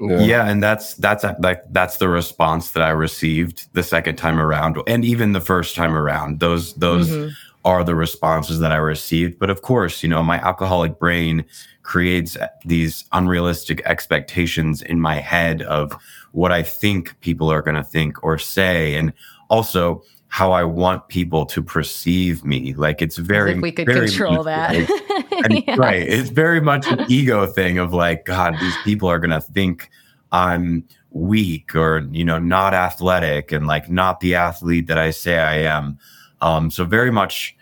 yeah, 0.00 0.48
and 0.48 0.62
that's 0.62 0.94
that's 0.94 1.24
like 1.40 1.62
that's 1.72 1.96
the 1.96 2.08
response 2.08 2.70
that 2.70 2.82
I 2.82 2.90
received 2.90 3.68
the 3.72 3.82
second 3.82 4.16
time 4.16 4.38
around, 4.38 4.78
and 4.86 5.04
even 5.04 5.32
the 5.32 5.40
first 5.40 5.74
time 5.74 5.94
around. 5.94 6.38
Those 6.38 6.74
those 6.74 7.08
Mhm. 7.08 7.32
Are 7.68 7.84
the 7.84 7.94
responses 7.94 8.60
that 8.60 8.72
I 8.72 8.76
received. 8.76 9.38
But 9.38 9.50
of 9.50 9.60
course, 9.60 10.02
you 10.02 10.08
know, 10.08 10.22
my 10.22 10.38
alcoholic 10.40 10.98
brain 10.98 11.44
creates 11.82 12.34
these 12.64 13.04
unrealistic 13.12 13.82
expectations 13.84 14.80
in 14.80 15.02
my 15.02 15.16
head 15.16 15.60
of 15.62 15.92
what 16.32 16.50
I 16.50 16.62
think 16.62 17.20
people 17.20 17.52
are 17.52 17.60
going 17.60 17.76
to 17.76 17.84
think 17.84 18.24
or 18.24 18.38
say. 18.38 18.94
And 18.94 19.12
also, 19.50 20.02
how 20.30 20.52
I 20.52 20.64
want 20.64 21.08
people 21.08 21.46
to 21.46 21.62
perceive 21.62 22.44
me. 22.44 22.74
Like 22.74 23.00
it's 23.00 23.16
very, 23.16 23.58
we 23.58 23.72
could 23.72 23.86
very 23.86 24.08
control 24.08 24.44
that. 24.44 24.74
Like, 24.74 25.32
and, 25.44 25.64
yes. 25.66 25.78
Right. 25.78 26.02
It's 26.02 26.30
very 26.30 26.60
much 26.60 26.86
an 26.86 27.04
ego 27.08 27.46
thing 27.46 27.78
of 27.78 27.92
like, 27.92 28.26
God, 28.26 28.54
these 28.60 28.76
people 28.84 29.08
are 29.08 29.18
going 29.18 29.30
to 29.30 29.40
think 29.40 29.90
I'm 30.30 30.84
weak 31.10 31.74
or, 31.74 32.06
you 32.12 32.24
know, 32.24 32.38
not 32.38 32.74
athletic 32.74 33.52
and 33.52 33.66
like 33.66 33.90
not 33.90 34.20
the 34.20 34.34
athlete 34.34 34.86
that 34.86 34.98
I 34.98 35.10
say 35.10 35.38
I 35.38 35.60
am. 35.60 35.98
Um, 36.42 36.70
so 36.70 36.84
very 36.84 37.10
much, 37.10 37.56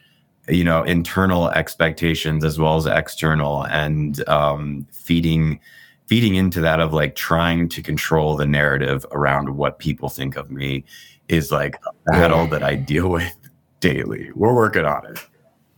you 0.49 0.65
know, 0.65 0.83
internal 0.83 1.51
expectations 1.51 2.45
as 2.45 2.59
well 2.59 2.77
as 2.77 2.87
external 2.87 3.65
and 3.65 4.27
um, 4.29 4.87
feeding 4.93 5.61
feeding 6.07 6.37
into 6.37 6.61
that 6.61 6.79
of 6.79 6.93
like 6.93 7.17
trying 7.17 7.69
to 7.69 7.83
control 7.83 8.37
the 8.37 8.47
narrative 8.47 9.05
around 9.11 9.57
what 9.57 9.81
people 9.81 10.09
think 10.09 10.37
of 10.37 10.51
me 10.53 10.85
is 11.29 11.51
like 11.51 11.77
a 11.85 12.13
battle 12.13 12.47
that 12.47 12.63
I 12.63 12.77
deal 12.77 13.09
with 13.09 13.35
daily. 13.81 14.31
We're 14.35 14.55
working 14.55 14.85
on 14.85 15.05
it. 15.07 15.19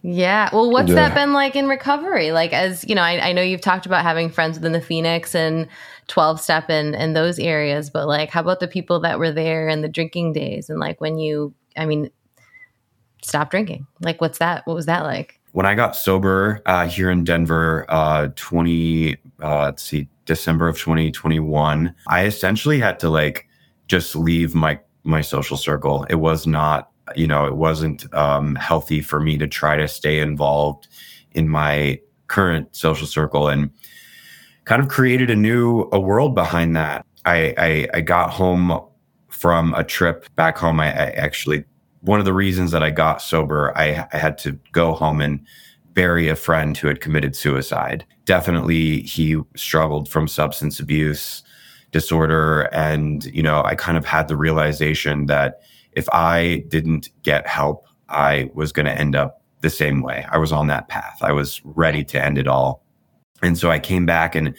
Yeah. 0.02 0.48
Well, 0.52 0.70
what's 0.70 0.90
yeah. 0.90 0.94
that 0.96 1.14
been 1.14 1.33
like 1.33 1.57
in 1.57 1.66
recovery? 1.66 2.31
Like, 2.31 2.52
as 2.52 2.85
you 2.88 2.94
know, 2.94 3.02
I, 3.02 3.28
I, 3.28 3.33
know 3.33 3.42
you've 3.42 3.61
talked 3.61 3.85
about 3.85 4.02
having 4.02 4.31
friends 4.31 4.57
within 4.57 4.72
the 4.72 4.81
Phoenix 4.81 5.35
and 5.35 5.66
12 6.07 6.40
step 6.40 6.70
and, 6.70 6.94
and 6.94 7.16
those 7.16 7.38
areas, 7.38 7.90
but 7.90 8.07
like, 8.07 8.31
how 8.31 8.40
about 8.40 8.61
the 8.61 8.68
people 8.68 9.00
that 9.00 9.18
were 9.18 9.33
there 9.33 9.68
and 9.68 9.83
the 9.83 9.88
drinking 9.88 10.35
days? 10.35 10.70
And 10.70 10.78
like, 10.78 11.00
when 11.00 11.18
you, 11.18 11.52
I 11.76 11.85
mean, 11.85 12.11
stop 13.22 13.50
drinking, 13.50 13.87
like, 14.00 14.20
what's 14.20 14.38
that? 14.38 14.66
What 14.66 14.74
was 14.74 14.87
that 14.87 15.04
like? 15.04 15.40
When 15.52 15.66
I 15.66 15.74
got 15.74 15.96
sober 15.96 16.61
uh, 16.66 16.87
here 16.87 17.11
in 17.11 17.24
Denver, 17.24 17.87
uh, 17.88 18.28
20, 18.37 19.16
uh, 19.42 19.64
let's 19.64 19.83
see, 19.83 20.09
December 20.26 20.68
of 20.68 20.78
2021, 20.78 21.94
I 22.07 22.26
essentially 22.26 22.78
had 22.78 22.98
to 23.00 23.09
like 23.09 23.48
just 23.88 24.14
leave 24.14 24.54
my 24.54 24.78
my 25.04 25.22
social 25.22 25.57
circle. 25.57 26.04
It 26.11 26.16
was 26.16 26.46
not, 26.46 26.90
you 27.16 27.26
know, 27.26 27.46
it 27.46 27.57
wasn't 27.57 28.12
um, 28.14 28.54
healthy 28.57 29.00
for 29.00 29.20
me 29.20 29.38
to 29.38 29.48
try 29.48 29.76
to 29.76 29.88
stay 29.88 30.20
involved 30.20 30.87
in 31.33 31.48
my 31.48 31.98
current 32.26 32.76
social 32.76 33.07
circle 33.07 33.48
and 33.48 33.70
kind 34.66 34.83
of 34.83 34.88
created 34.88 35.31
a 35.31 35.37
new 35.37 35.88
a 35.92 35.98
world 35.98 36.35
behind 36.35 36.76
that. 36.76 37.07
I 37.24 37.54
I, 37.57 37.88
I 37.94 38.00
got 38.02 38.31
home 38.31 38.81
from 39.28 39.72
a 39.74 39.83
trip 39.83 40.26
back 40.37 40.59
home. 40.59 40.78
I, 40.78 40.88
I, 40.88 41.11
actually 41.11 41.64
one 42.01 42.19
of 42.19 42.25
the 42.25 42.33
reasons 42.33 42.71
that 42.71 42.83
I 42.83 42.91
got 42.91 43.21
sober, 43.23 43.77
I, 43.77 44.07
I 44.13 44.17
had 44.17 44.39
to 44.39 44.59
go 44.73 44.93
home 44.93 45.21
and 45.21 45.45
bury 45.93 46.29
a 46.29 46.37
friend 46.37 46.77
who 46.77 46.87
had 46.87 47.01
committed 47.01 47.35
suicide. 47.35 48.07
Definitely, 48.25 49.03
he 49.03 49.41
struggled 49.57 50.09
from 50.09 50.29
substance 50.29 50.79
abuse 50.79 51.43
disorder. 51.91 52.63
And, 52.73 53.25
you 53.27 53.43
know, 53.43 53.63
I 53.65 53.75
kind 53.75 53.97
of 53.97 54.05
had 54.05 54.29
the 54.29 54.37
realization 54.37 55.27
that 55.27 55.61
if 55.93 56.09
I 56.11 56.65
didn't 56.69 57.11
get 57.23 57.47
help, 57.47 57.87
I 58.09 58.51
was 58.55 58.73
going 58.73 58.87
to 58.87 58.93
end 58.93 59.17
up 59.17 59.43
the 59.61 59.71
same 59.71 60.03
way. 60.03 60.27
I 60.31 60.39
was 60.39 60.53
on 60.53 60.69
that 60.69 60.89
path. 60.89 61.19
I 61.23 61.33
was 61.33 61.61
ready 61.65 62.05
to 62.05 62.25
end 62.25 62.39
it 62.39 62.47
all. 62.47 62.85
And 63.43 63.59
so 63.59 63.71
I 63.71 63.79
came 63.79 64.07
back 64.07 64.35
and 64.35 64.57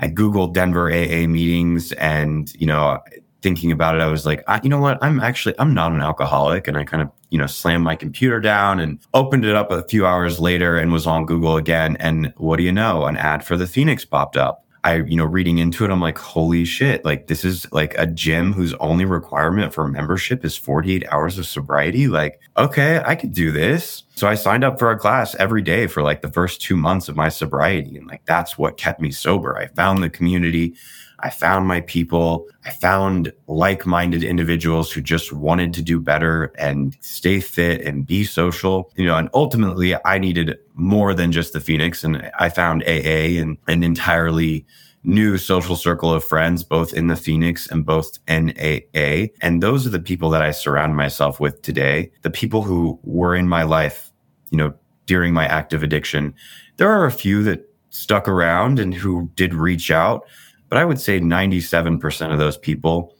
I 0.00 0.08
Googled 0.08 0.54
Denver 0.54 0.90
AA 0.90 1.26
meetings 1.26 1.92
and, 1.92 2.52
you 2.54 2.66
know, 2.66 2.98
thinking 3.42 3.72
about 3.72 3.94
it, 3.94 4.00
I 4.00 4.06
was 4.06 4.26
like, 4.26 4.42
I, 4.48 4.60
you 4.62 4.68
know 4.68 4.80
what? 4.80 4.98
I'm 5.02 5.20
actually, 5.20 5.54
I'm 5.58 5.74
not 5.74 5.92
an 5.92 6.00
alcoholic. 6.00 6.68
And 6.68 6.76
I 6.76 6.84
kind 6.84 7.02
of, 7.02 7.10
you 7.30 7.38
know, 7.38 7.46
slammed 7.46 7.84
my 7.84 7.96
computer 7.96 8.40
down 8.40 8.80
and 8.80 8.98
opened 9.14 9.44
it 9.44 9.54
up 9.54 9.70
a 9.70 9.84
few 9.84 10.06
hours 10.06 10.40
later 10.40 10.76
and 10.76 10.92
was 10.92 11.06
on 11.06 11.26
Google 11.26 11.56
again. 11.56 11.96
And 12.00 12.32
what 12.36 12.56
do 12.56 12.62
you 12.62 12.72
know? 12.72 13.04
An 13.04 13.16
ad 13.16 13.44
for 13.44 13.56
the 13.56 13.66
Phoenix 13.66 14.04
popped 14.04 14.36
up. 14.36 14.64
I, 14.84 14.96
you 15.02 15.16
know, 15.16 15.24
reading 15.24 15.58
into 15.58 15.84
it, 15.84 15.90
I'm 15.90 16.00
like, 16.00 16.18
holy 16.18 16.64
shit. 16.64 17.04
Like, 17.04 17.26
this 17.26 17.44
is 17.44 17.70
like 17.72 17.94
a 17.98 18.06
gym 18.06 18.52
whose 18.52 18.74
only 18.74 19.04
requirement 19.04 19.74
for 19.74 19.86
membership 19.88 20.44
is 20.44 20.56
48 20.56 21.04
hours 21.10 21.36
of 21.36 21.46
sobriety. 21.46 22.06
Like, 22.06 22.40
okay, 22.56 23.02
I 23.04 23.16
could 23.16 23.32
do 23.32 23.50
this. 23.50 24.04
So 24.14 24.28
I 24.28 24.34
signed 24.34 24.64
up 24.64 24.78
for 24.78 24.90
a 24.90 24.98
class 24.98 25.34
every 25.34 25.62
day 25.62 25.88
for 25.88 26.02
like 26.02 26.22
the 26.22 26.30
first 26.30 26.62
two 26.62 26.76
months 26.76 27.08
of 27.08 27.16
my 27.16 27.28
sobriety. 27.28 27.96
And 27.96 28.06
like, 28.06 28.24
that's 28.24 28.56
what 28.56 28.76
kept 28.76 29.00
me 29.00 29.10
sober. 29.10 29.58
I 29.58 29.66
found 29.66 30.02
the 30.02 30.10
community. 30.10 30.74
I 31.20 31.30
found 31.30 31.66
my 31.66 31.80
people. 31.82 32.46
I 32.64 32.70
found 32.70 33.32
like 33.46 33.86
minded 33.86 34.22
individuals 34.22 34.92
who 34.92 35.00
just 35.00 35.32
wanted 35.32 35.74
to 35.74 35.82
do 35.82 35.98
better 35.98 36.52
and 36.58 36.96
stay 37.00 37.40
fit 37.40 37.80
and 37.82 38.06
be 38.06 38.24
social. 38.24 38.90
You 38.96 39.06
know, 39.06 39.16
and 39.16 39.28
ultimately, 39.34 39.96
I 40.04 40.18
needed 40.18 40.58
more 40.74 41.14
than 41.14 41.32
just 41.32 41.52
the 41.52 41.60
Phoenix. 41.60 42.04
And 42.04 42.30
I 42.38 42.48
found 42.48 42.84
AA 42.84 43.40
and 43.40 43.58
an 43.66 43.82
entirely 43.82 44.64
new 45.04 45.38
social 45.38 45.76
circle 45.76 46.12
of 46.12 46.24
friends, 46.24 46.62
both 46.62 46.92
in 46.92 47.08
the 47.08 47.16
Phoenix 47.16 47.66
and 47.68 47.84
both 47.84 48.18
in 48.28 48.50
AA. 48.60 49.28
And 49.40 49.62
those 49.62 49.86
are 49.86 49.90
the 49.90 50.00
people 50.00 50.30
that 50.30 50.42
I 50.42 50.50
surround 50.50 50.96
myself 50.96 51.40
with 51.40 51.62
today. 51.62 52.10
The 52.22 52.30
people 52.30 52.62
who 52.62 52.98
were 53.02 53.34
in 53.34 53.48
my 53.48 53.62
life, 53.62 54.10
you 54.50 54.58
know, 54.58 54.74
during 55.06 55.32
my 55.32 55.46
active 55.46 55.82
addiction. 55.82 56.34
There 56.76 56.90
are 56.90 57.06
a 57.06 57.12
few 57.12 57.42
that 57.44 57.64
stuck 57.90 58.28
around 58.28 58.78
and 58.78 58.94
who 58.94 59.30
did 59.34 59.54
reach 59.54 59.90
out 59.90 60.24
but 60.68 60.78
I 60.78 60.84
would 60.84 61.00
say 61.00 61.20
97% 61.20 62.32
of 62.32 62.38
those 62.38 62.58
people 62.58 63.14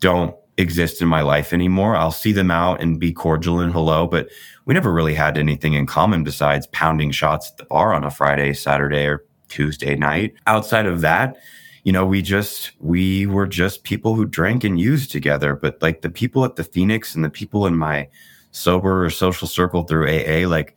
don't 0.00 0.34
exist 0.56 1.02
in 1.02 1.08
my 1.08 1.22
life 1.22 1.52
anymore. 1.52 1.96
I'll 1.96 2.12
see 2.12 2.32
them 2.32 2.50
out 2.50 2.80
and 2.80 3.00
be 3.00 3.12
cordial 3.12 3.60
and 3.60 3.72
hello, 3.72 4.06
but 4.06 4.28
we 4.64 4.74
never 4.74 4.92
really 4.92 5.14
had 5.14 5.36
anything 5.36 5.74
in 5.74 5.86
common 5.86 6.22
besides 6.22 6.66
pounding 6.68 7.10
shots 7.10 7.50
at 7.50 7.56
the 7.56 7.64
bar 7.64 7.92
on 7.92 8.04
a 8.04 8.10
Friday, 8.10 8.52
Saturday, 8.54 9.06
or 9.06 9.24
Tuesday 9.48 9.96
night. 9.96 10.34
Outside 10.46 10.86
of 10.86 11.00
that, 11.00 11.36
you 11.82 11.92
know, 11.92 12.06
we 12.06 12.22
just, 12.22 12.72
we 12.80 13.26
were 13.26 13.46
just 13.46 13.84
people 13.84 14.14
who 14.14 14.24
drank 14.24 14.64
and 14.64 14.80
used 14.80 15.10
together. 15.10 15.54
But 15.54 15.82
like 15.82 16.02
the 16.02 16.10
people 16.10 16.44
at 16.44 16.56
the 16.56 16.64
Phoenix 16.64 17.14
and 17.14 17.24
the 17.24 17.30
people 17.30 17.66
in 17.66 17.76
my 17.76 18.08
sober 18.52 19.04
or 19.04 19.10
social 19.10 19.48
circle 19.48 19.82
through 19.82 20.08
AA, 20.08 20.48
like 20.48 20.76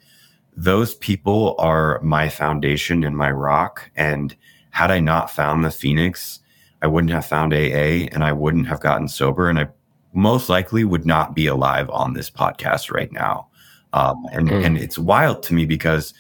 those 0.56 0.96
people 0.96 1.56
are 1.60 2.02
my 2.02 2.28
foundation 2.28 3.04
and 3.04 3.16
my 3.16 3.32
rock. 3.32 3.90
And 3.96 4.36
had 4.78 4.92
I 4.92 5.00
not 5.00 5.32
found 5.32 5.66
the 5.66 5.72
Phoenix, 5.72 6.40
I 6.84 6.88
wouldn't 6.88 7.12
have 7.12 7.26
found 7.26 7.52
AA 7.52 8.06
and 8.14 8.24
I 8.24 8.32
wouldn't 8.32 8.68
have 8.68 8.80
gotten 8.80 9.08
sober. 9.08 9.50
And 9.50 9.58
I 9.58 9.70
most 10.14 10.50
likely 10.50 10.84
would 10.84 11.04
not 11.04 11.34
be 11.34 11.48
alive 11.48 11.90
on 11.90 12.14
this 12.14 12.30
podcast 12.30 12.94
right 12.94 13.12
now. 13.12 13.48
Um, 13.94 14.24
and, 14.32 14.50
mm. 14.50 14.64
and 14.64 14.78
it's 14.78 15.00
wild 15.00 15.42
to 15.44 15.56
me 15.56 15.66
because 15.66 16.14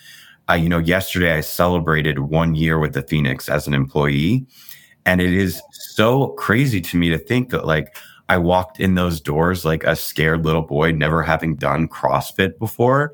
I, 0.48 0.56
you 0.56 0.70
know, 0.70 0.80
yesterday 0.80 1.38
I 1.38 1.42
celebrated 1.42 2.18
one 2.18 2.56
year 2.56 2.80
with 2.80 2.96
the 2.96 3.04
Phoenix 3.04 3.48
as 3.48 3.68
an 3.68 3.76
employee. 3.76 4.48
And 5.06 5.22
it 5.22 5.34
is 5.34 5.62
so 5.72 6.30
crazy 6.30 6.82
to 6.82 6.98
me 6.98 7.10
to 7.10 7.20
think 7.20 7.52
that 7.52 7.68
like 7.68 7.96
I 8.28 8.40
walked 8.40 8.80
in 8.80 8.96
those 8.96 9.22
doors 9.22 9.66
like 9.66 9.84
a 9.84 9.96
scared 9.96 10.46
little 10.46 10.64
boy, 10.64 10.94
never 10.94 11.22
having 11.22 11.58
done 11.58 11.88
CrossFit 11.88 12.58
before. 12.58 13.14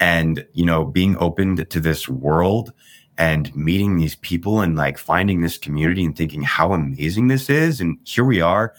And, 0.00 0.46
you 0.54 0.64
know, 0.64 0.86
being 0.86 1.14
opened 1.18 1.68
to 1.68 1.78
this 1.78 2.08
world 2.08 2.72
and 3.18 3.54
meeting 3.54 3.96
these 3.96 4.14
people 4.14 4.60
and 4.60 4.76
like 4.76 4.96
finding 4.96 5.40
this 5.40 5.58
community 5.58 6.04
and 6.04 6.16
thinking 6.16 6.42
how 6.42 6.72
amazing 6.72 7.26
this 7.26 7.50
is. 7.50 7.80
And 7.80 7.98
here 8.04 8.24
we 8.24 8.40
are 8.40 8.72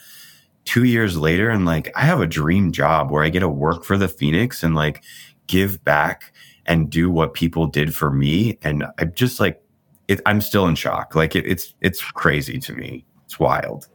two 0.64 0.86
years 0.86 1.18
later. 1.18 1.50
And 1.50 1.66
like, 1.66 1.92
I 1.96 2.02
have 2.02 2.22
a 2.22 2.28
dream 2.28 2.72
job 2.72 3.12
where 3.12 3.24
I 3.24 3.30
get 3.30 3.42
to 3.42 3.50
work 3.50 3.84
for 3.84 3.98
the 3.98 4.08
Phoenix 4.08 4.64
and 4.64 4.76
like 4.76 5.04
give 5.48 5.84
back 5.84 6.34
and 6.66 6.90
do 6.90 7.12
what 7.12 7.34
people 7.34 7.68
did 7.68 7.94
for 7.94 8.12
me. 8.12 8.58
And 8.64 8.86
I'm 8.98 9.14
just 9.14 9.42
like, 9.42 9.62
it, 10.08 10.22
I'm 10.26 10.40
still 10.40 10.68
in 10.68 10.76
shock. 10.76 11.16
Like 11.16 11.36
it, 11.36 11.46
it's, 11.46 11.74
it's 11.82 12.02
crazy 12.02 12.60
to 12.60 12.74
me. 12.74 13.06
It's 13.26 13.40
wild. 13.40 13.88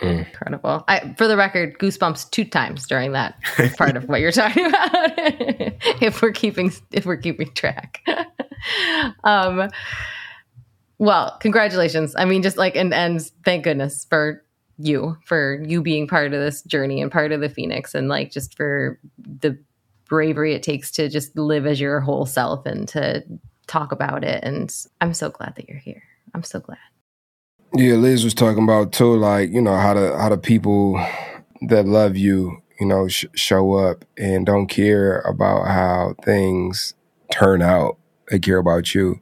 Mm. 0.00 0.26
Incredible. 0.26 0.84
I, 0.88 1.14
for 1.18 1.28
the 1.28 1.36
record, 1.36 1.78
goosebumps 1.78 2.30
two 2.30 2.44
times 2.44 2.86
during 2.86 3.12
that 3.12 3.36
part 3.76 3.96
of 3.96 4.08
what 4.08 4.20
you're 4.20 4.32
talking 4.32 4.66
about. 4.66 4.90
if 6.02 6.22
we're 6.22 6.32
keeping 6.32 6.72
if 6.90 7.04
we're 7.04 7.18
keeping 7.18 7.52
track. 7.52 8.02
um, 9.24 9.68
well, 10.98 11.36
congratulations. 11.40 12.14
I 12.16 12.24
mean, 12.24 12.42
just 12.42 12.56
like 12.56 12.76
and 12.76 12.94
and 12.94 13.20
thank 13.44 13.64
goodness 13.64 14.06
for 14.08 14.42
you 14.78 15.18
for 15.24 15.62
you 15.66 15.82
being 15.82 16.08
part 16.08 16.32
of 16.32 16.40
this 16.40 16.62
journey 16.62 17.02
and 17.02 17.12
part 17.12 17.32
of 17.32 17.40
the 17.40 17.50
Phoenix 17.50 17.94
and 17.94 18.08
like 18.08 18.30
just 18.30 18.56
for 18.56 18.98
the 19.18 19.58
bravery 20.06 20.54
it 20.54 20.62
takes 20.62 20.90
to 20.90 21.08
just 21.08 21.36
live 21.36 21.66
as 21.66 21.78
your 21.78 22.00
whole 22.00 22.24
self 22.24 22.64
and 22.64 22.88
to 22.88 23.22
talk 23.66 23.92
about 23.92 24.24
it. 24.24 24.42
And 24.42 24.74
I'm 25.00 25.14
so 25.14 25.30
glad 25.30 25.54
that 25.56 25.68
you're 25.68 25.78
here. 25.78 26.02
I'm 26.34 26.42
so 26.42 26.60
glad. 26.60 26.78
Yeah, 27.74 27.94
Liz 27.94 28.24
was 28.24 28.34
talking 28.34 28.64
about 28.64 28.92
too, 28.92 29.16
like 29.16 29.50
you 29.50 29.62
know 29.62 29.76
how 29.76 29.94
the 29.94 30.16
how 30.18 30.28
the 30.28 30.38
people 30.38 31.04
that 31.68 31.86
love 31.86 32.16
you, 32.16 32.60
you 32.80 32.86
know, 32.86 33.06
sh- 33.08 33.26
show 33.34 33.74
up 33.74 34.04
and 34.18 34.44
don't 34.44 34.66
care 34.66 35.20
about 35.20 35.66
how 35.68 36.14
things 36.24 36.94
turn 37.30 37.62
out. 37.62 37.96
They 38.28 38.38
care 38.40 38.58
about 38.58 38.94
you, 38.94 39.20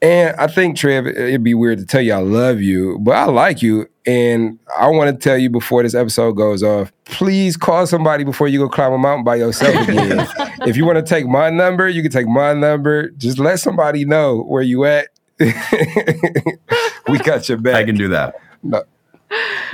and 0.00 0.34
I 0.36 0.46
think 0.46 0.76
Trev, 0.76 1.06
it'd 1.06 1.42
be 1.42 1.54
weird 1.54 1.78
to 1.78 1.86
tell 1.86 2.00
you 2.00 2.12
I 2.12 2.18
love 2.18 2.60
you, 2.60 2.98
but 3.00 3.14
I 3.14 3.24
like 3.24 3.62
you, 3.62 3.86
and 4.06 4.58
I 4.78 4.88
want 4.88 5.10
to 5.10 5.22
tell 5.28 5.36
you 5.36 5.50
before 5.50 5.82
this 5.82 5.94
episode 5.94 6.32
goes 6.32 6.62
off, 6.62 6.92
please 7.04 7.56
call 7.56 7.86
somebody 7.86 8.24
before 8.24 8.48
you 8.48 8.58
go 8.58 8.68
climb 8.68 8.92
a 8.92 8.98
mountain 8.98 9.24
by 9.24 9.36
yourself 9.36 9.74
again. 9.88 10.26
if 10.66 10.76
you 10.76 10.86
want 10.86 10.96
to 10.96 11.02
take 11.02 11.26
my 11.26 11.50
number, 11.50 11.88
you 11.88 12.00
can 12.02 12.10
take 12.10 12.26
my 12.28 12.54
number. 12.54 13.10
Just 13.12 13.38
let 13.38 13.60
somebody 13.60 14.04
know 14.04 14.42
where 14.42 14.62
you 14.62 14.84
at. 14.84 15.08
we 17.08 17.18
got 17.18 17.48
your 17.48 17.58
back. 17.58 17.76
I 17.76 17.84
can 17.84 17.96
do 17.96 18.08
that. 18.08 18.34
No. 18.62 18.82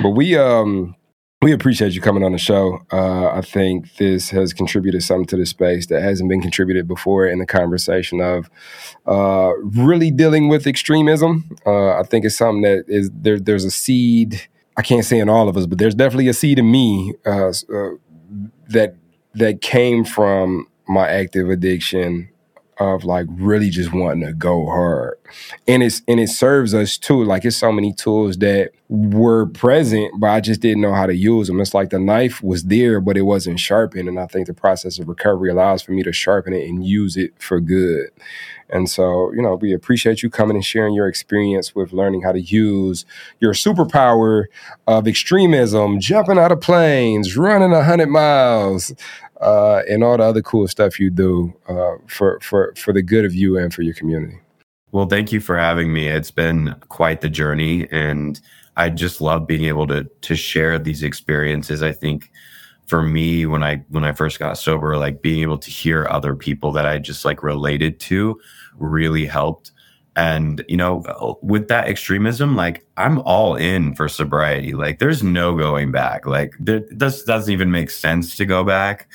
But 0.01 0.11
we 0.11 0.37
um 0.37 0.95
we 1.41 1.51
appreciate 1.51 1.93
you 1.93 2.01
coming 2.01 2.23
on 2.23 2.31
the 2.31 2.37
show. 2.39 2.79
Uh, 2.91 3.27
I 3.27 3.41
think 3.41 3.97
this 3.97 4.31
has 4.31 4.51
contributed 4.53 5.03
something 5.03 5.27
to 5.27 5.37
the 5.37 5.45
space 5.45 5.85
that 5.87 6.01
hasn't 6.01 6.27
been 6.27 6.41
contributed 6.41 6.87
before 6.87 7.27
in 7.27 7.37
the 7.37 7.45
conversation 7.45 8.19
of 8.19 8.49
uh, 9.05 9.51
really 9.59 10.09
dealing 10.09 10.49
with 10.49 10.65
extremism. 10.65 11.47
Uh, 11.65 11.99
I 11.99 12.03
think 12.03 12.25
it's 12.25 12.37
something 12.37 12.63
that 12.63 12.85
is 12.87 13.11
there. 13.13 13.39
There's 13.39 13.65
a 13.65 13.71
seed. 13.71 14.47
I 14.77 14.81
can't 14.81 15.05
say 15.05 15.19
in 15.19 15.29
all 15.29 15.47
of 15.47 15.55
us, 15.55 15.67
but 15.67 15.77
there's 15.77 15.95
definitely 15.95 16.29
a 16.29 16.33
seed 16.33 16.57
in 16.57 16.71
me 16.71 17.13
uh, 17.25 17.49
uh, 17.49 17.89
that 18.69 18.95
that 19.35 19.61
came 19.61 20.03
from 20.03 20.67
my 20.87 21.07
active 21.07 21.49
addiction 21.49 22.29
of 22.77 23.05
like 23.05 23.27
really 23.29 23.69
just 23.69 23.93
wanting 23.93 24.25
to 24.25 24.33
go 24.33 24.65
hard. 24.65 25.17
And 25.67 25.83
it's 25.83 26.01
and 26.07 26.19
it 26.19 26.29
serves 26.29 26.73
us 26.73 26.97
too. 26.97 27.23
Like 27.23 27.45
it's 27.45 27.57
so 27.57 27.71
many 27.71 27.93
tools 27.93 28.37
that 28.37 28.71
were 28.89 29.47
present, 29.47 30.19
but 30.19 30.27
I 30.27 30.41
just 30.41 30.61
didn't 30.61 30.81
know 30.81 30.93
how 30.93 31.05
to 31.05 31.15
use 31.15 31.47
them. 31.47 31.59
It's 31.59 31.73
like 31.73 31.89
the 31.89 31.99
knife 31.99 32.43
was 32.43 32.65
there, 32.65 33.01
but 33.01 33.17
it 33.17 33.23
wasn't 33.23 33.59
sharpened. 33.59 34.07
And 34.07 34.19
I 34.19 34.27
think 34.27 34.47
the 34.47 34.53
process 34.53 34.99
of 34.99 35.07
recovery 35.07 35.49
allows 35.49 35.81
for 35.81 35.91
me 35.91 36.03
to 36.03 36.13
sharpen 36.13 36.53
it 36.53 36.67
and 36.67 36.85
use 36.85 37.17
it 37.17 37.33
for 37.39 37.59
good. 37.59 38.09
And 38.69 38.89
so, 38.89 39.31
you 39.33 39.41
know, 39.41 39.55
we 39.55 39.73
appreciate 39.73 40.23
you 40.23 40.29
coming 40.29 40.55
and 40.55 40.65
sharing 40.65 40.95
your 40.95 41.07
experience 41.07 41.75
with 41.75 41.93
learning 41.93 42.23
how 42.23 42.31
to 42.31 42.41
use 42.41 43.05
your 43.39 43.53
superpower 43.53 44.45
of 44.87 45.07
extremism, 45.07 45.99
jumping 45.99 46.39
out 46.39 46.51
of 46.51 46.61
planes, 46.61 47.37
running 47.37 47.71
100 47.71 48.07
miles, 48.07 48.93
uh, 49.45 49.83
and 49.87 50.03
all 50.03 50.17
the 50.17 50.23
other 50.23 50.41
cool 50.41 50.67
stuff 50.67 50.99
you 50.99 51.11
do 51.11 51.53
uh, 51.69 51.93
for 52.07 52.39
for 52.41 52.73
for 52.75 52.91
the 52.91 53.03
good 53.03 53.23
of 53.23 53.33
you 53.33 53.57
and 53.57 53.73
for 53.73 53.83
your 53.83 53.93
community. 53.93 54.39
Well, 54.91 55.05
thank 55.05 55.31
you 55.31 55.39
for 55.39 55.57
having 55.57 55.93
me. 55.93 56.07
It's 56.07 56.31
been 56.31 56.75
quite 56.89 57.21
the 57.21 57.29
journey, 57.29 57.87
and 57.91 58.41
I 58.75 58.89
just 58.89 59.21
love 59.21 59.45
being 59.45 59.65
able 59.65 59.85
to 59.87 60.05
to 60.21 60.35
share 60.35 60.79
these 60.79 61.03
experiences. 61.03 61.83
I 61.83 61.91
think 61.91 62.31
for 62.87 63.03
me 63.03 63.45
when 63.45 63.63
I 63.63 63.83
when 63.89 64.03
I 64.03 64.13
first 64.13 64.39
got 64.39 64.57
sober, 64.57 64.97
like 64.97 65.21
being 65.21 65.43
able 65.43 65.59
to 65.59 65.69
hear 65.69 66.07
other 66.09 66.35
people 66.35 66.71
that 66.71 66.87
I 66.87 66.97
just 66.97 67.23
like 67.23 67.43
related 67.43 67.99
to 68.01 68.39
really 68.77 69.27
helped. 69.27 69.71
And, 70.15 70.63
you 70.69 70.77
know, 70.77 71.37
with 71.41 71.67
that 71.67 71.87
extremism, 71.87 72.55
like 72.55 72.85
I'm 72.95 73.19
all 73.19 73.55
in 73.55 73.95
for 73.95 74.07
sobriety. 74.07 74.73
Like 74.73 74.99
there's 74.99 75.23
no 75.23 75.55
going 75.55 75.91
back. 75.91 76.25
Like 76.25 76.53
this 76.59 77.23
doesn't 77.23 77.51
even 77.51 77.69
make 77.69 77.89
sense 77.89 78.37
to 78.37 78.45
go 78.45 78.63
back. 78.63 79.09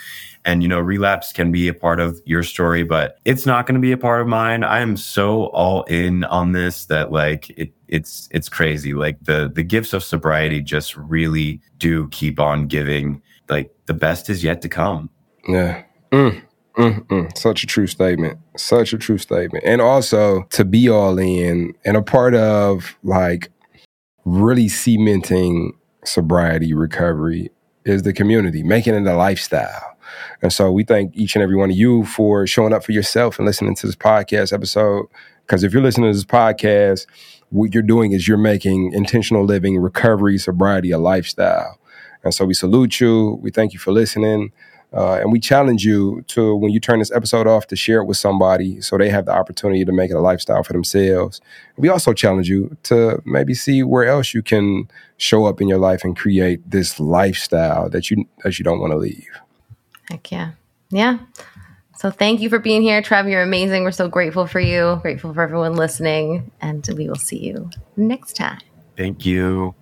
And, 0.45 0.63
you 0.63 0.69
know, 0.69 0.81
relapse 0.81 1.33
can 1.33 1.53
be 1.53 1.69
a 1.69 1.75
part 1.75 2.01
of 2.01 2.21
your 2.25 2.43
story, 2.43 2.83
but 2.83 3.19
it's 3.25 3.47
not 3.47 3.67
going 3.67 3.75
to 3.75 3.81
be 3.81 3.93
a 3.93 3.99
part 3.99 4.23
of 4.23 4.27
mine. 4.27 4.65
I 4.65 4.81
am 4.81 4.97
so 4.97 5.47
all 5.49 5.85
in 5.85 6.25
on 6.25 6.53
this 6.53 6.87
that 6.87 7.13
like 7.13 7.51
it, 7.51 7.73
it's, 7.89 8.29
it's 8.31 8.49
crazy. 8.49 8.95
Like 8.95 9.19
the, 9.23 9.51
the 9.55 9.63
gifts 9.63 9.93
of 9.93 10.03
sobriety 10.03 10.63
just 10.63 10.97
really 10.97 11.61
do 11.79 12.09
keep 12.09 12.41
on 12.41 12.67
giving. 12.67 13.23
Like 13.49 13.71
the 13.87 13.95
best 13.95 14.31
is 14.31 14.43
yet 14.45 14.63
to 14.63 14.69
come. 14.69 15.11
Yeah. 15.47 15.83
Mm. 16.13 16.43
Mm-mm. 16.81 17.37
Such 17.39 17.63
a 17.63 17.67
true 17.67 17.87
statement. 17.87 18.39
Such 18.57 18.93
a 18.93 18.99
true 18.99 19.19
statement. 19.19 19.65
And 19.67 19.81
also 19.81 20.43
to 20.51 20.65
be 20.65 20.89
all 20.89 21.19
in 21.19 21.75
and 21.85 21.97
a 21.97 22.03
part 22.03 22.35
of 22.35 22.97
like 23.03 23.51
really 24.25 24.69
cementing 24.69 25.73
sobriety 26.05 26.75
recovery 26.75 27.51
is 27.85 28.03
the 28.03 28.13
community, 28.13 28.63
making 28.63 28.95
it 28.95 29.07
a 29.07 29.17
lifestyle. 29.17 29.97
And 30.43 30.53
so 30.53 30.71
we 30.73 30.85
thank 30.85 31.17
each 31.17 31.37
and 31.37 31.43
every 31.43 31.57
one 31.57 31.71
of 31.71 31.77
you 31.77 32.05
for 32.05 32.47
showing 32.47 32.73
up 32.73 32.85
for 32.85 32.93
yourself 32.93 33.39
and 33.39 33.47
listening 33.47 33.75
to 33.77 33.87
this 33.87 33.97
podcast 33.97 34.53
episode. 34.53 35.07
Because 35.47 35.63
if 35.65 35.73
you're 35.73 35.83
listening 35.83 36.11
to 36.11 36.17
this 36.17 36.25
podcast, 36.25 37.07
what 37.51 37.75
you're 37.75 37.83
doing 37.83 38.13
is 38.13 38.29
you're 38.29 38.39
making 38.39 38.93
intentional 38.93 39.45
living, 39.45 39.79
recovery, 39.79 40.39
sobriety 40.39 40.91
a 40.91 40.99
lifestyle. 40.99 41.79
And 42.23 42.35
so 42.35 42.45
we 42.45 42.55
salute 42.55 43.01
you. 43.01 43.39
We 43.43 43.51
thank 43.51 43.73
you 43.73 43.79
for 43.79 43.93
listening. 43.93 44.53
Uh, 44.93 45.15
and 45.15 45.31
we 45.31 45.39
challenge 45.39 45.85
you 45.85 46.23
to, 46.27 46.55
when 46.57 46.73
you 46.73 46.81
turn 46.81 46.99
this 46.99 47.13
episode 47.13 47.47
off, 47.47 47.69
to 47.69 47.77
share 47.77 48.01
it 48.01 48.07
with 48.07 48.17
somebody 48.17 48.81
so 48.81 48.99
they 48.99 49.09
have 49.09 49.25
the 49.25 49.33
opportunity 49.33 49.85
to 49.85 49.93
make 49.93 50.11
it 50.11 50.15
a 50.15 50.21
lifestyle 50.21 50.65
for 50.65 50.73
themselves. 50.73 51.41
We 51.77 51.89
also 51.89 52.13
challenge 52.13 52.49
you 52.49 52.77
to 52.85 53.23
maybe 53.25 53.55
see 53.55 53.83
where 53.85 54.07
else 54.07 54.35
you 54.35 54.43
can 54.43 54.91
show 55.17 55.45
up 55.45 55.61
in 55.61 55.69
your 55.69 55.79
life 55.79 56.03
and 56.03 56.17
create 56.17 56.69
this 56.69 56.99
lifestyle 56.99 57.89
that 57.91 58.11
you 58.11 58.27
that 58.43 58.59
you 58.59 58.65
don't 58.65 58.81
want 58.81 58.93
to 58.93 58.97
leave. 58.97 59.29
Heck 60.09 60.31
yeah, 60.33 60.53
yeah. 60.91 61.19
So 61.97 62.11
thank 62.11 62.41
you 62.41 62.49
for 62.49 62.59
being 62.59 62.83
here, 62.83 63.01
Trev. 63.03 63.29
You're 63.29 63.43
amazing. 63.43 63.85
We're 63.85 63.93
so 63.93 64.09
grateful 64.09 64.47
for 64.47 64.59
you. 64.59 64.99
Grateful 65.03 65.35
for 65.35 65.43
everyone 65.43 65.75
listening, 65.77 66.51
and 66.61 66.89
we 66.97 67.09
will 67.09 67.15
see 67.17 67.39
you 67.39 67.71
next 67.97 68.37
time. 68.37 68.59
Thank 68.97 69.25
you. 69.25 69.75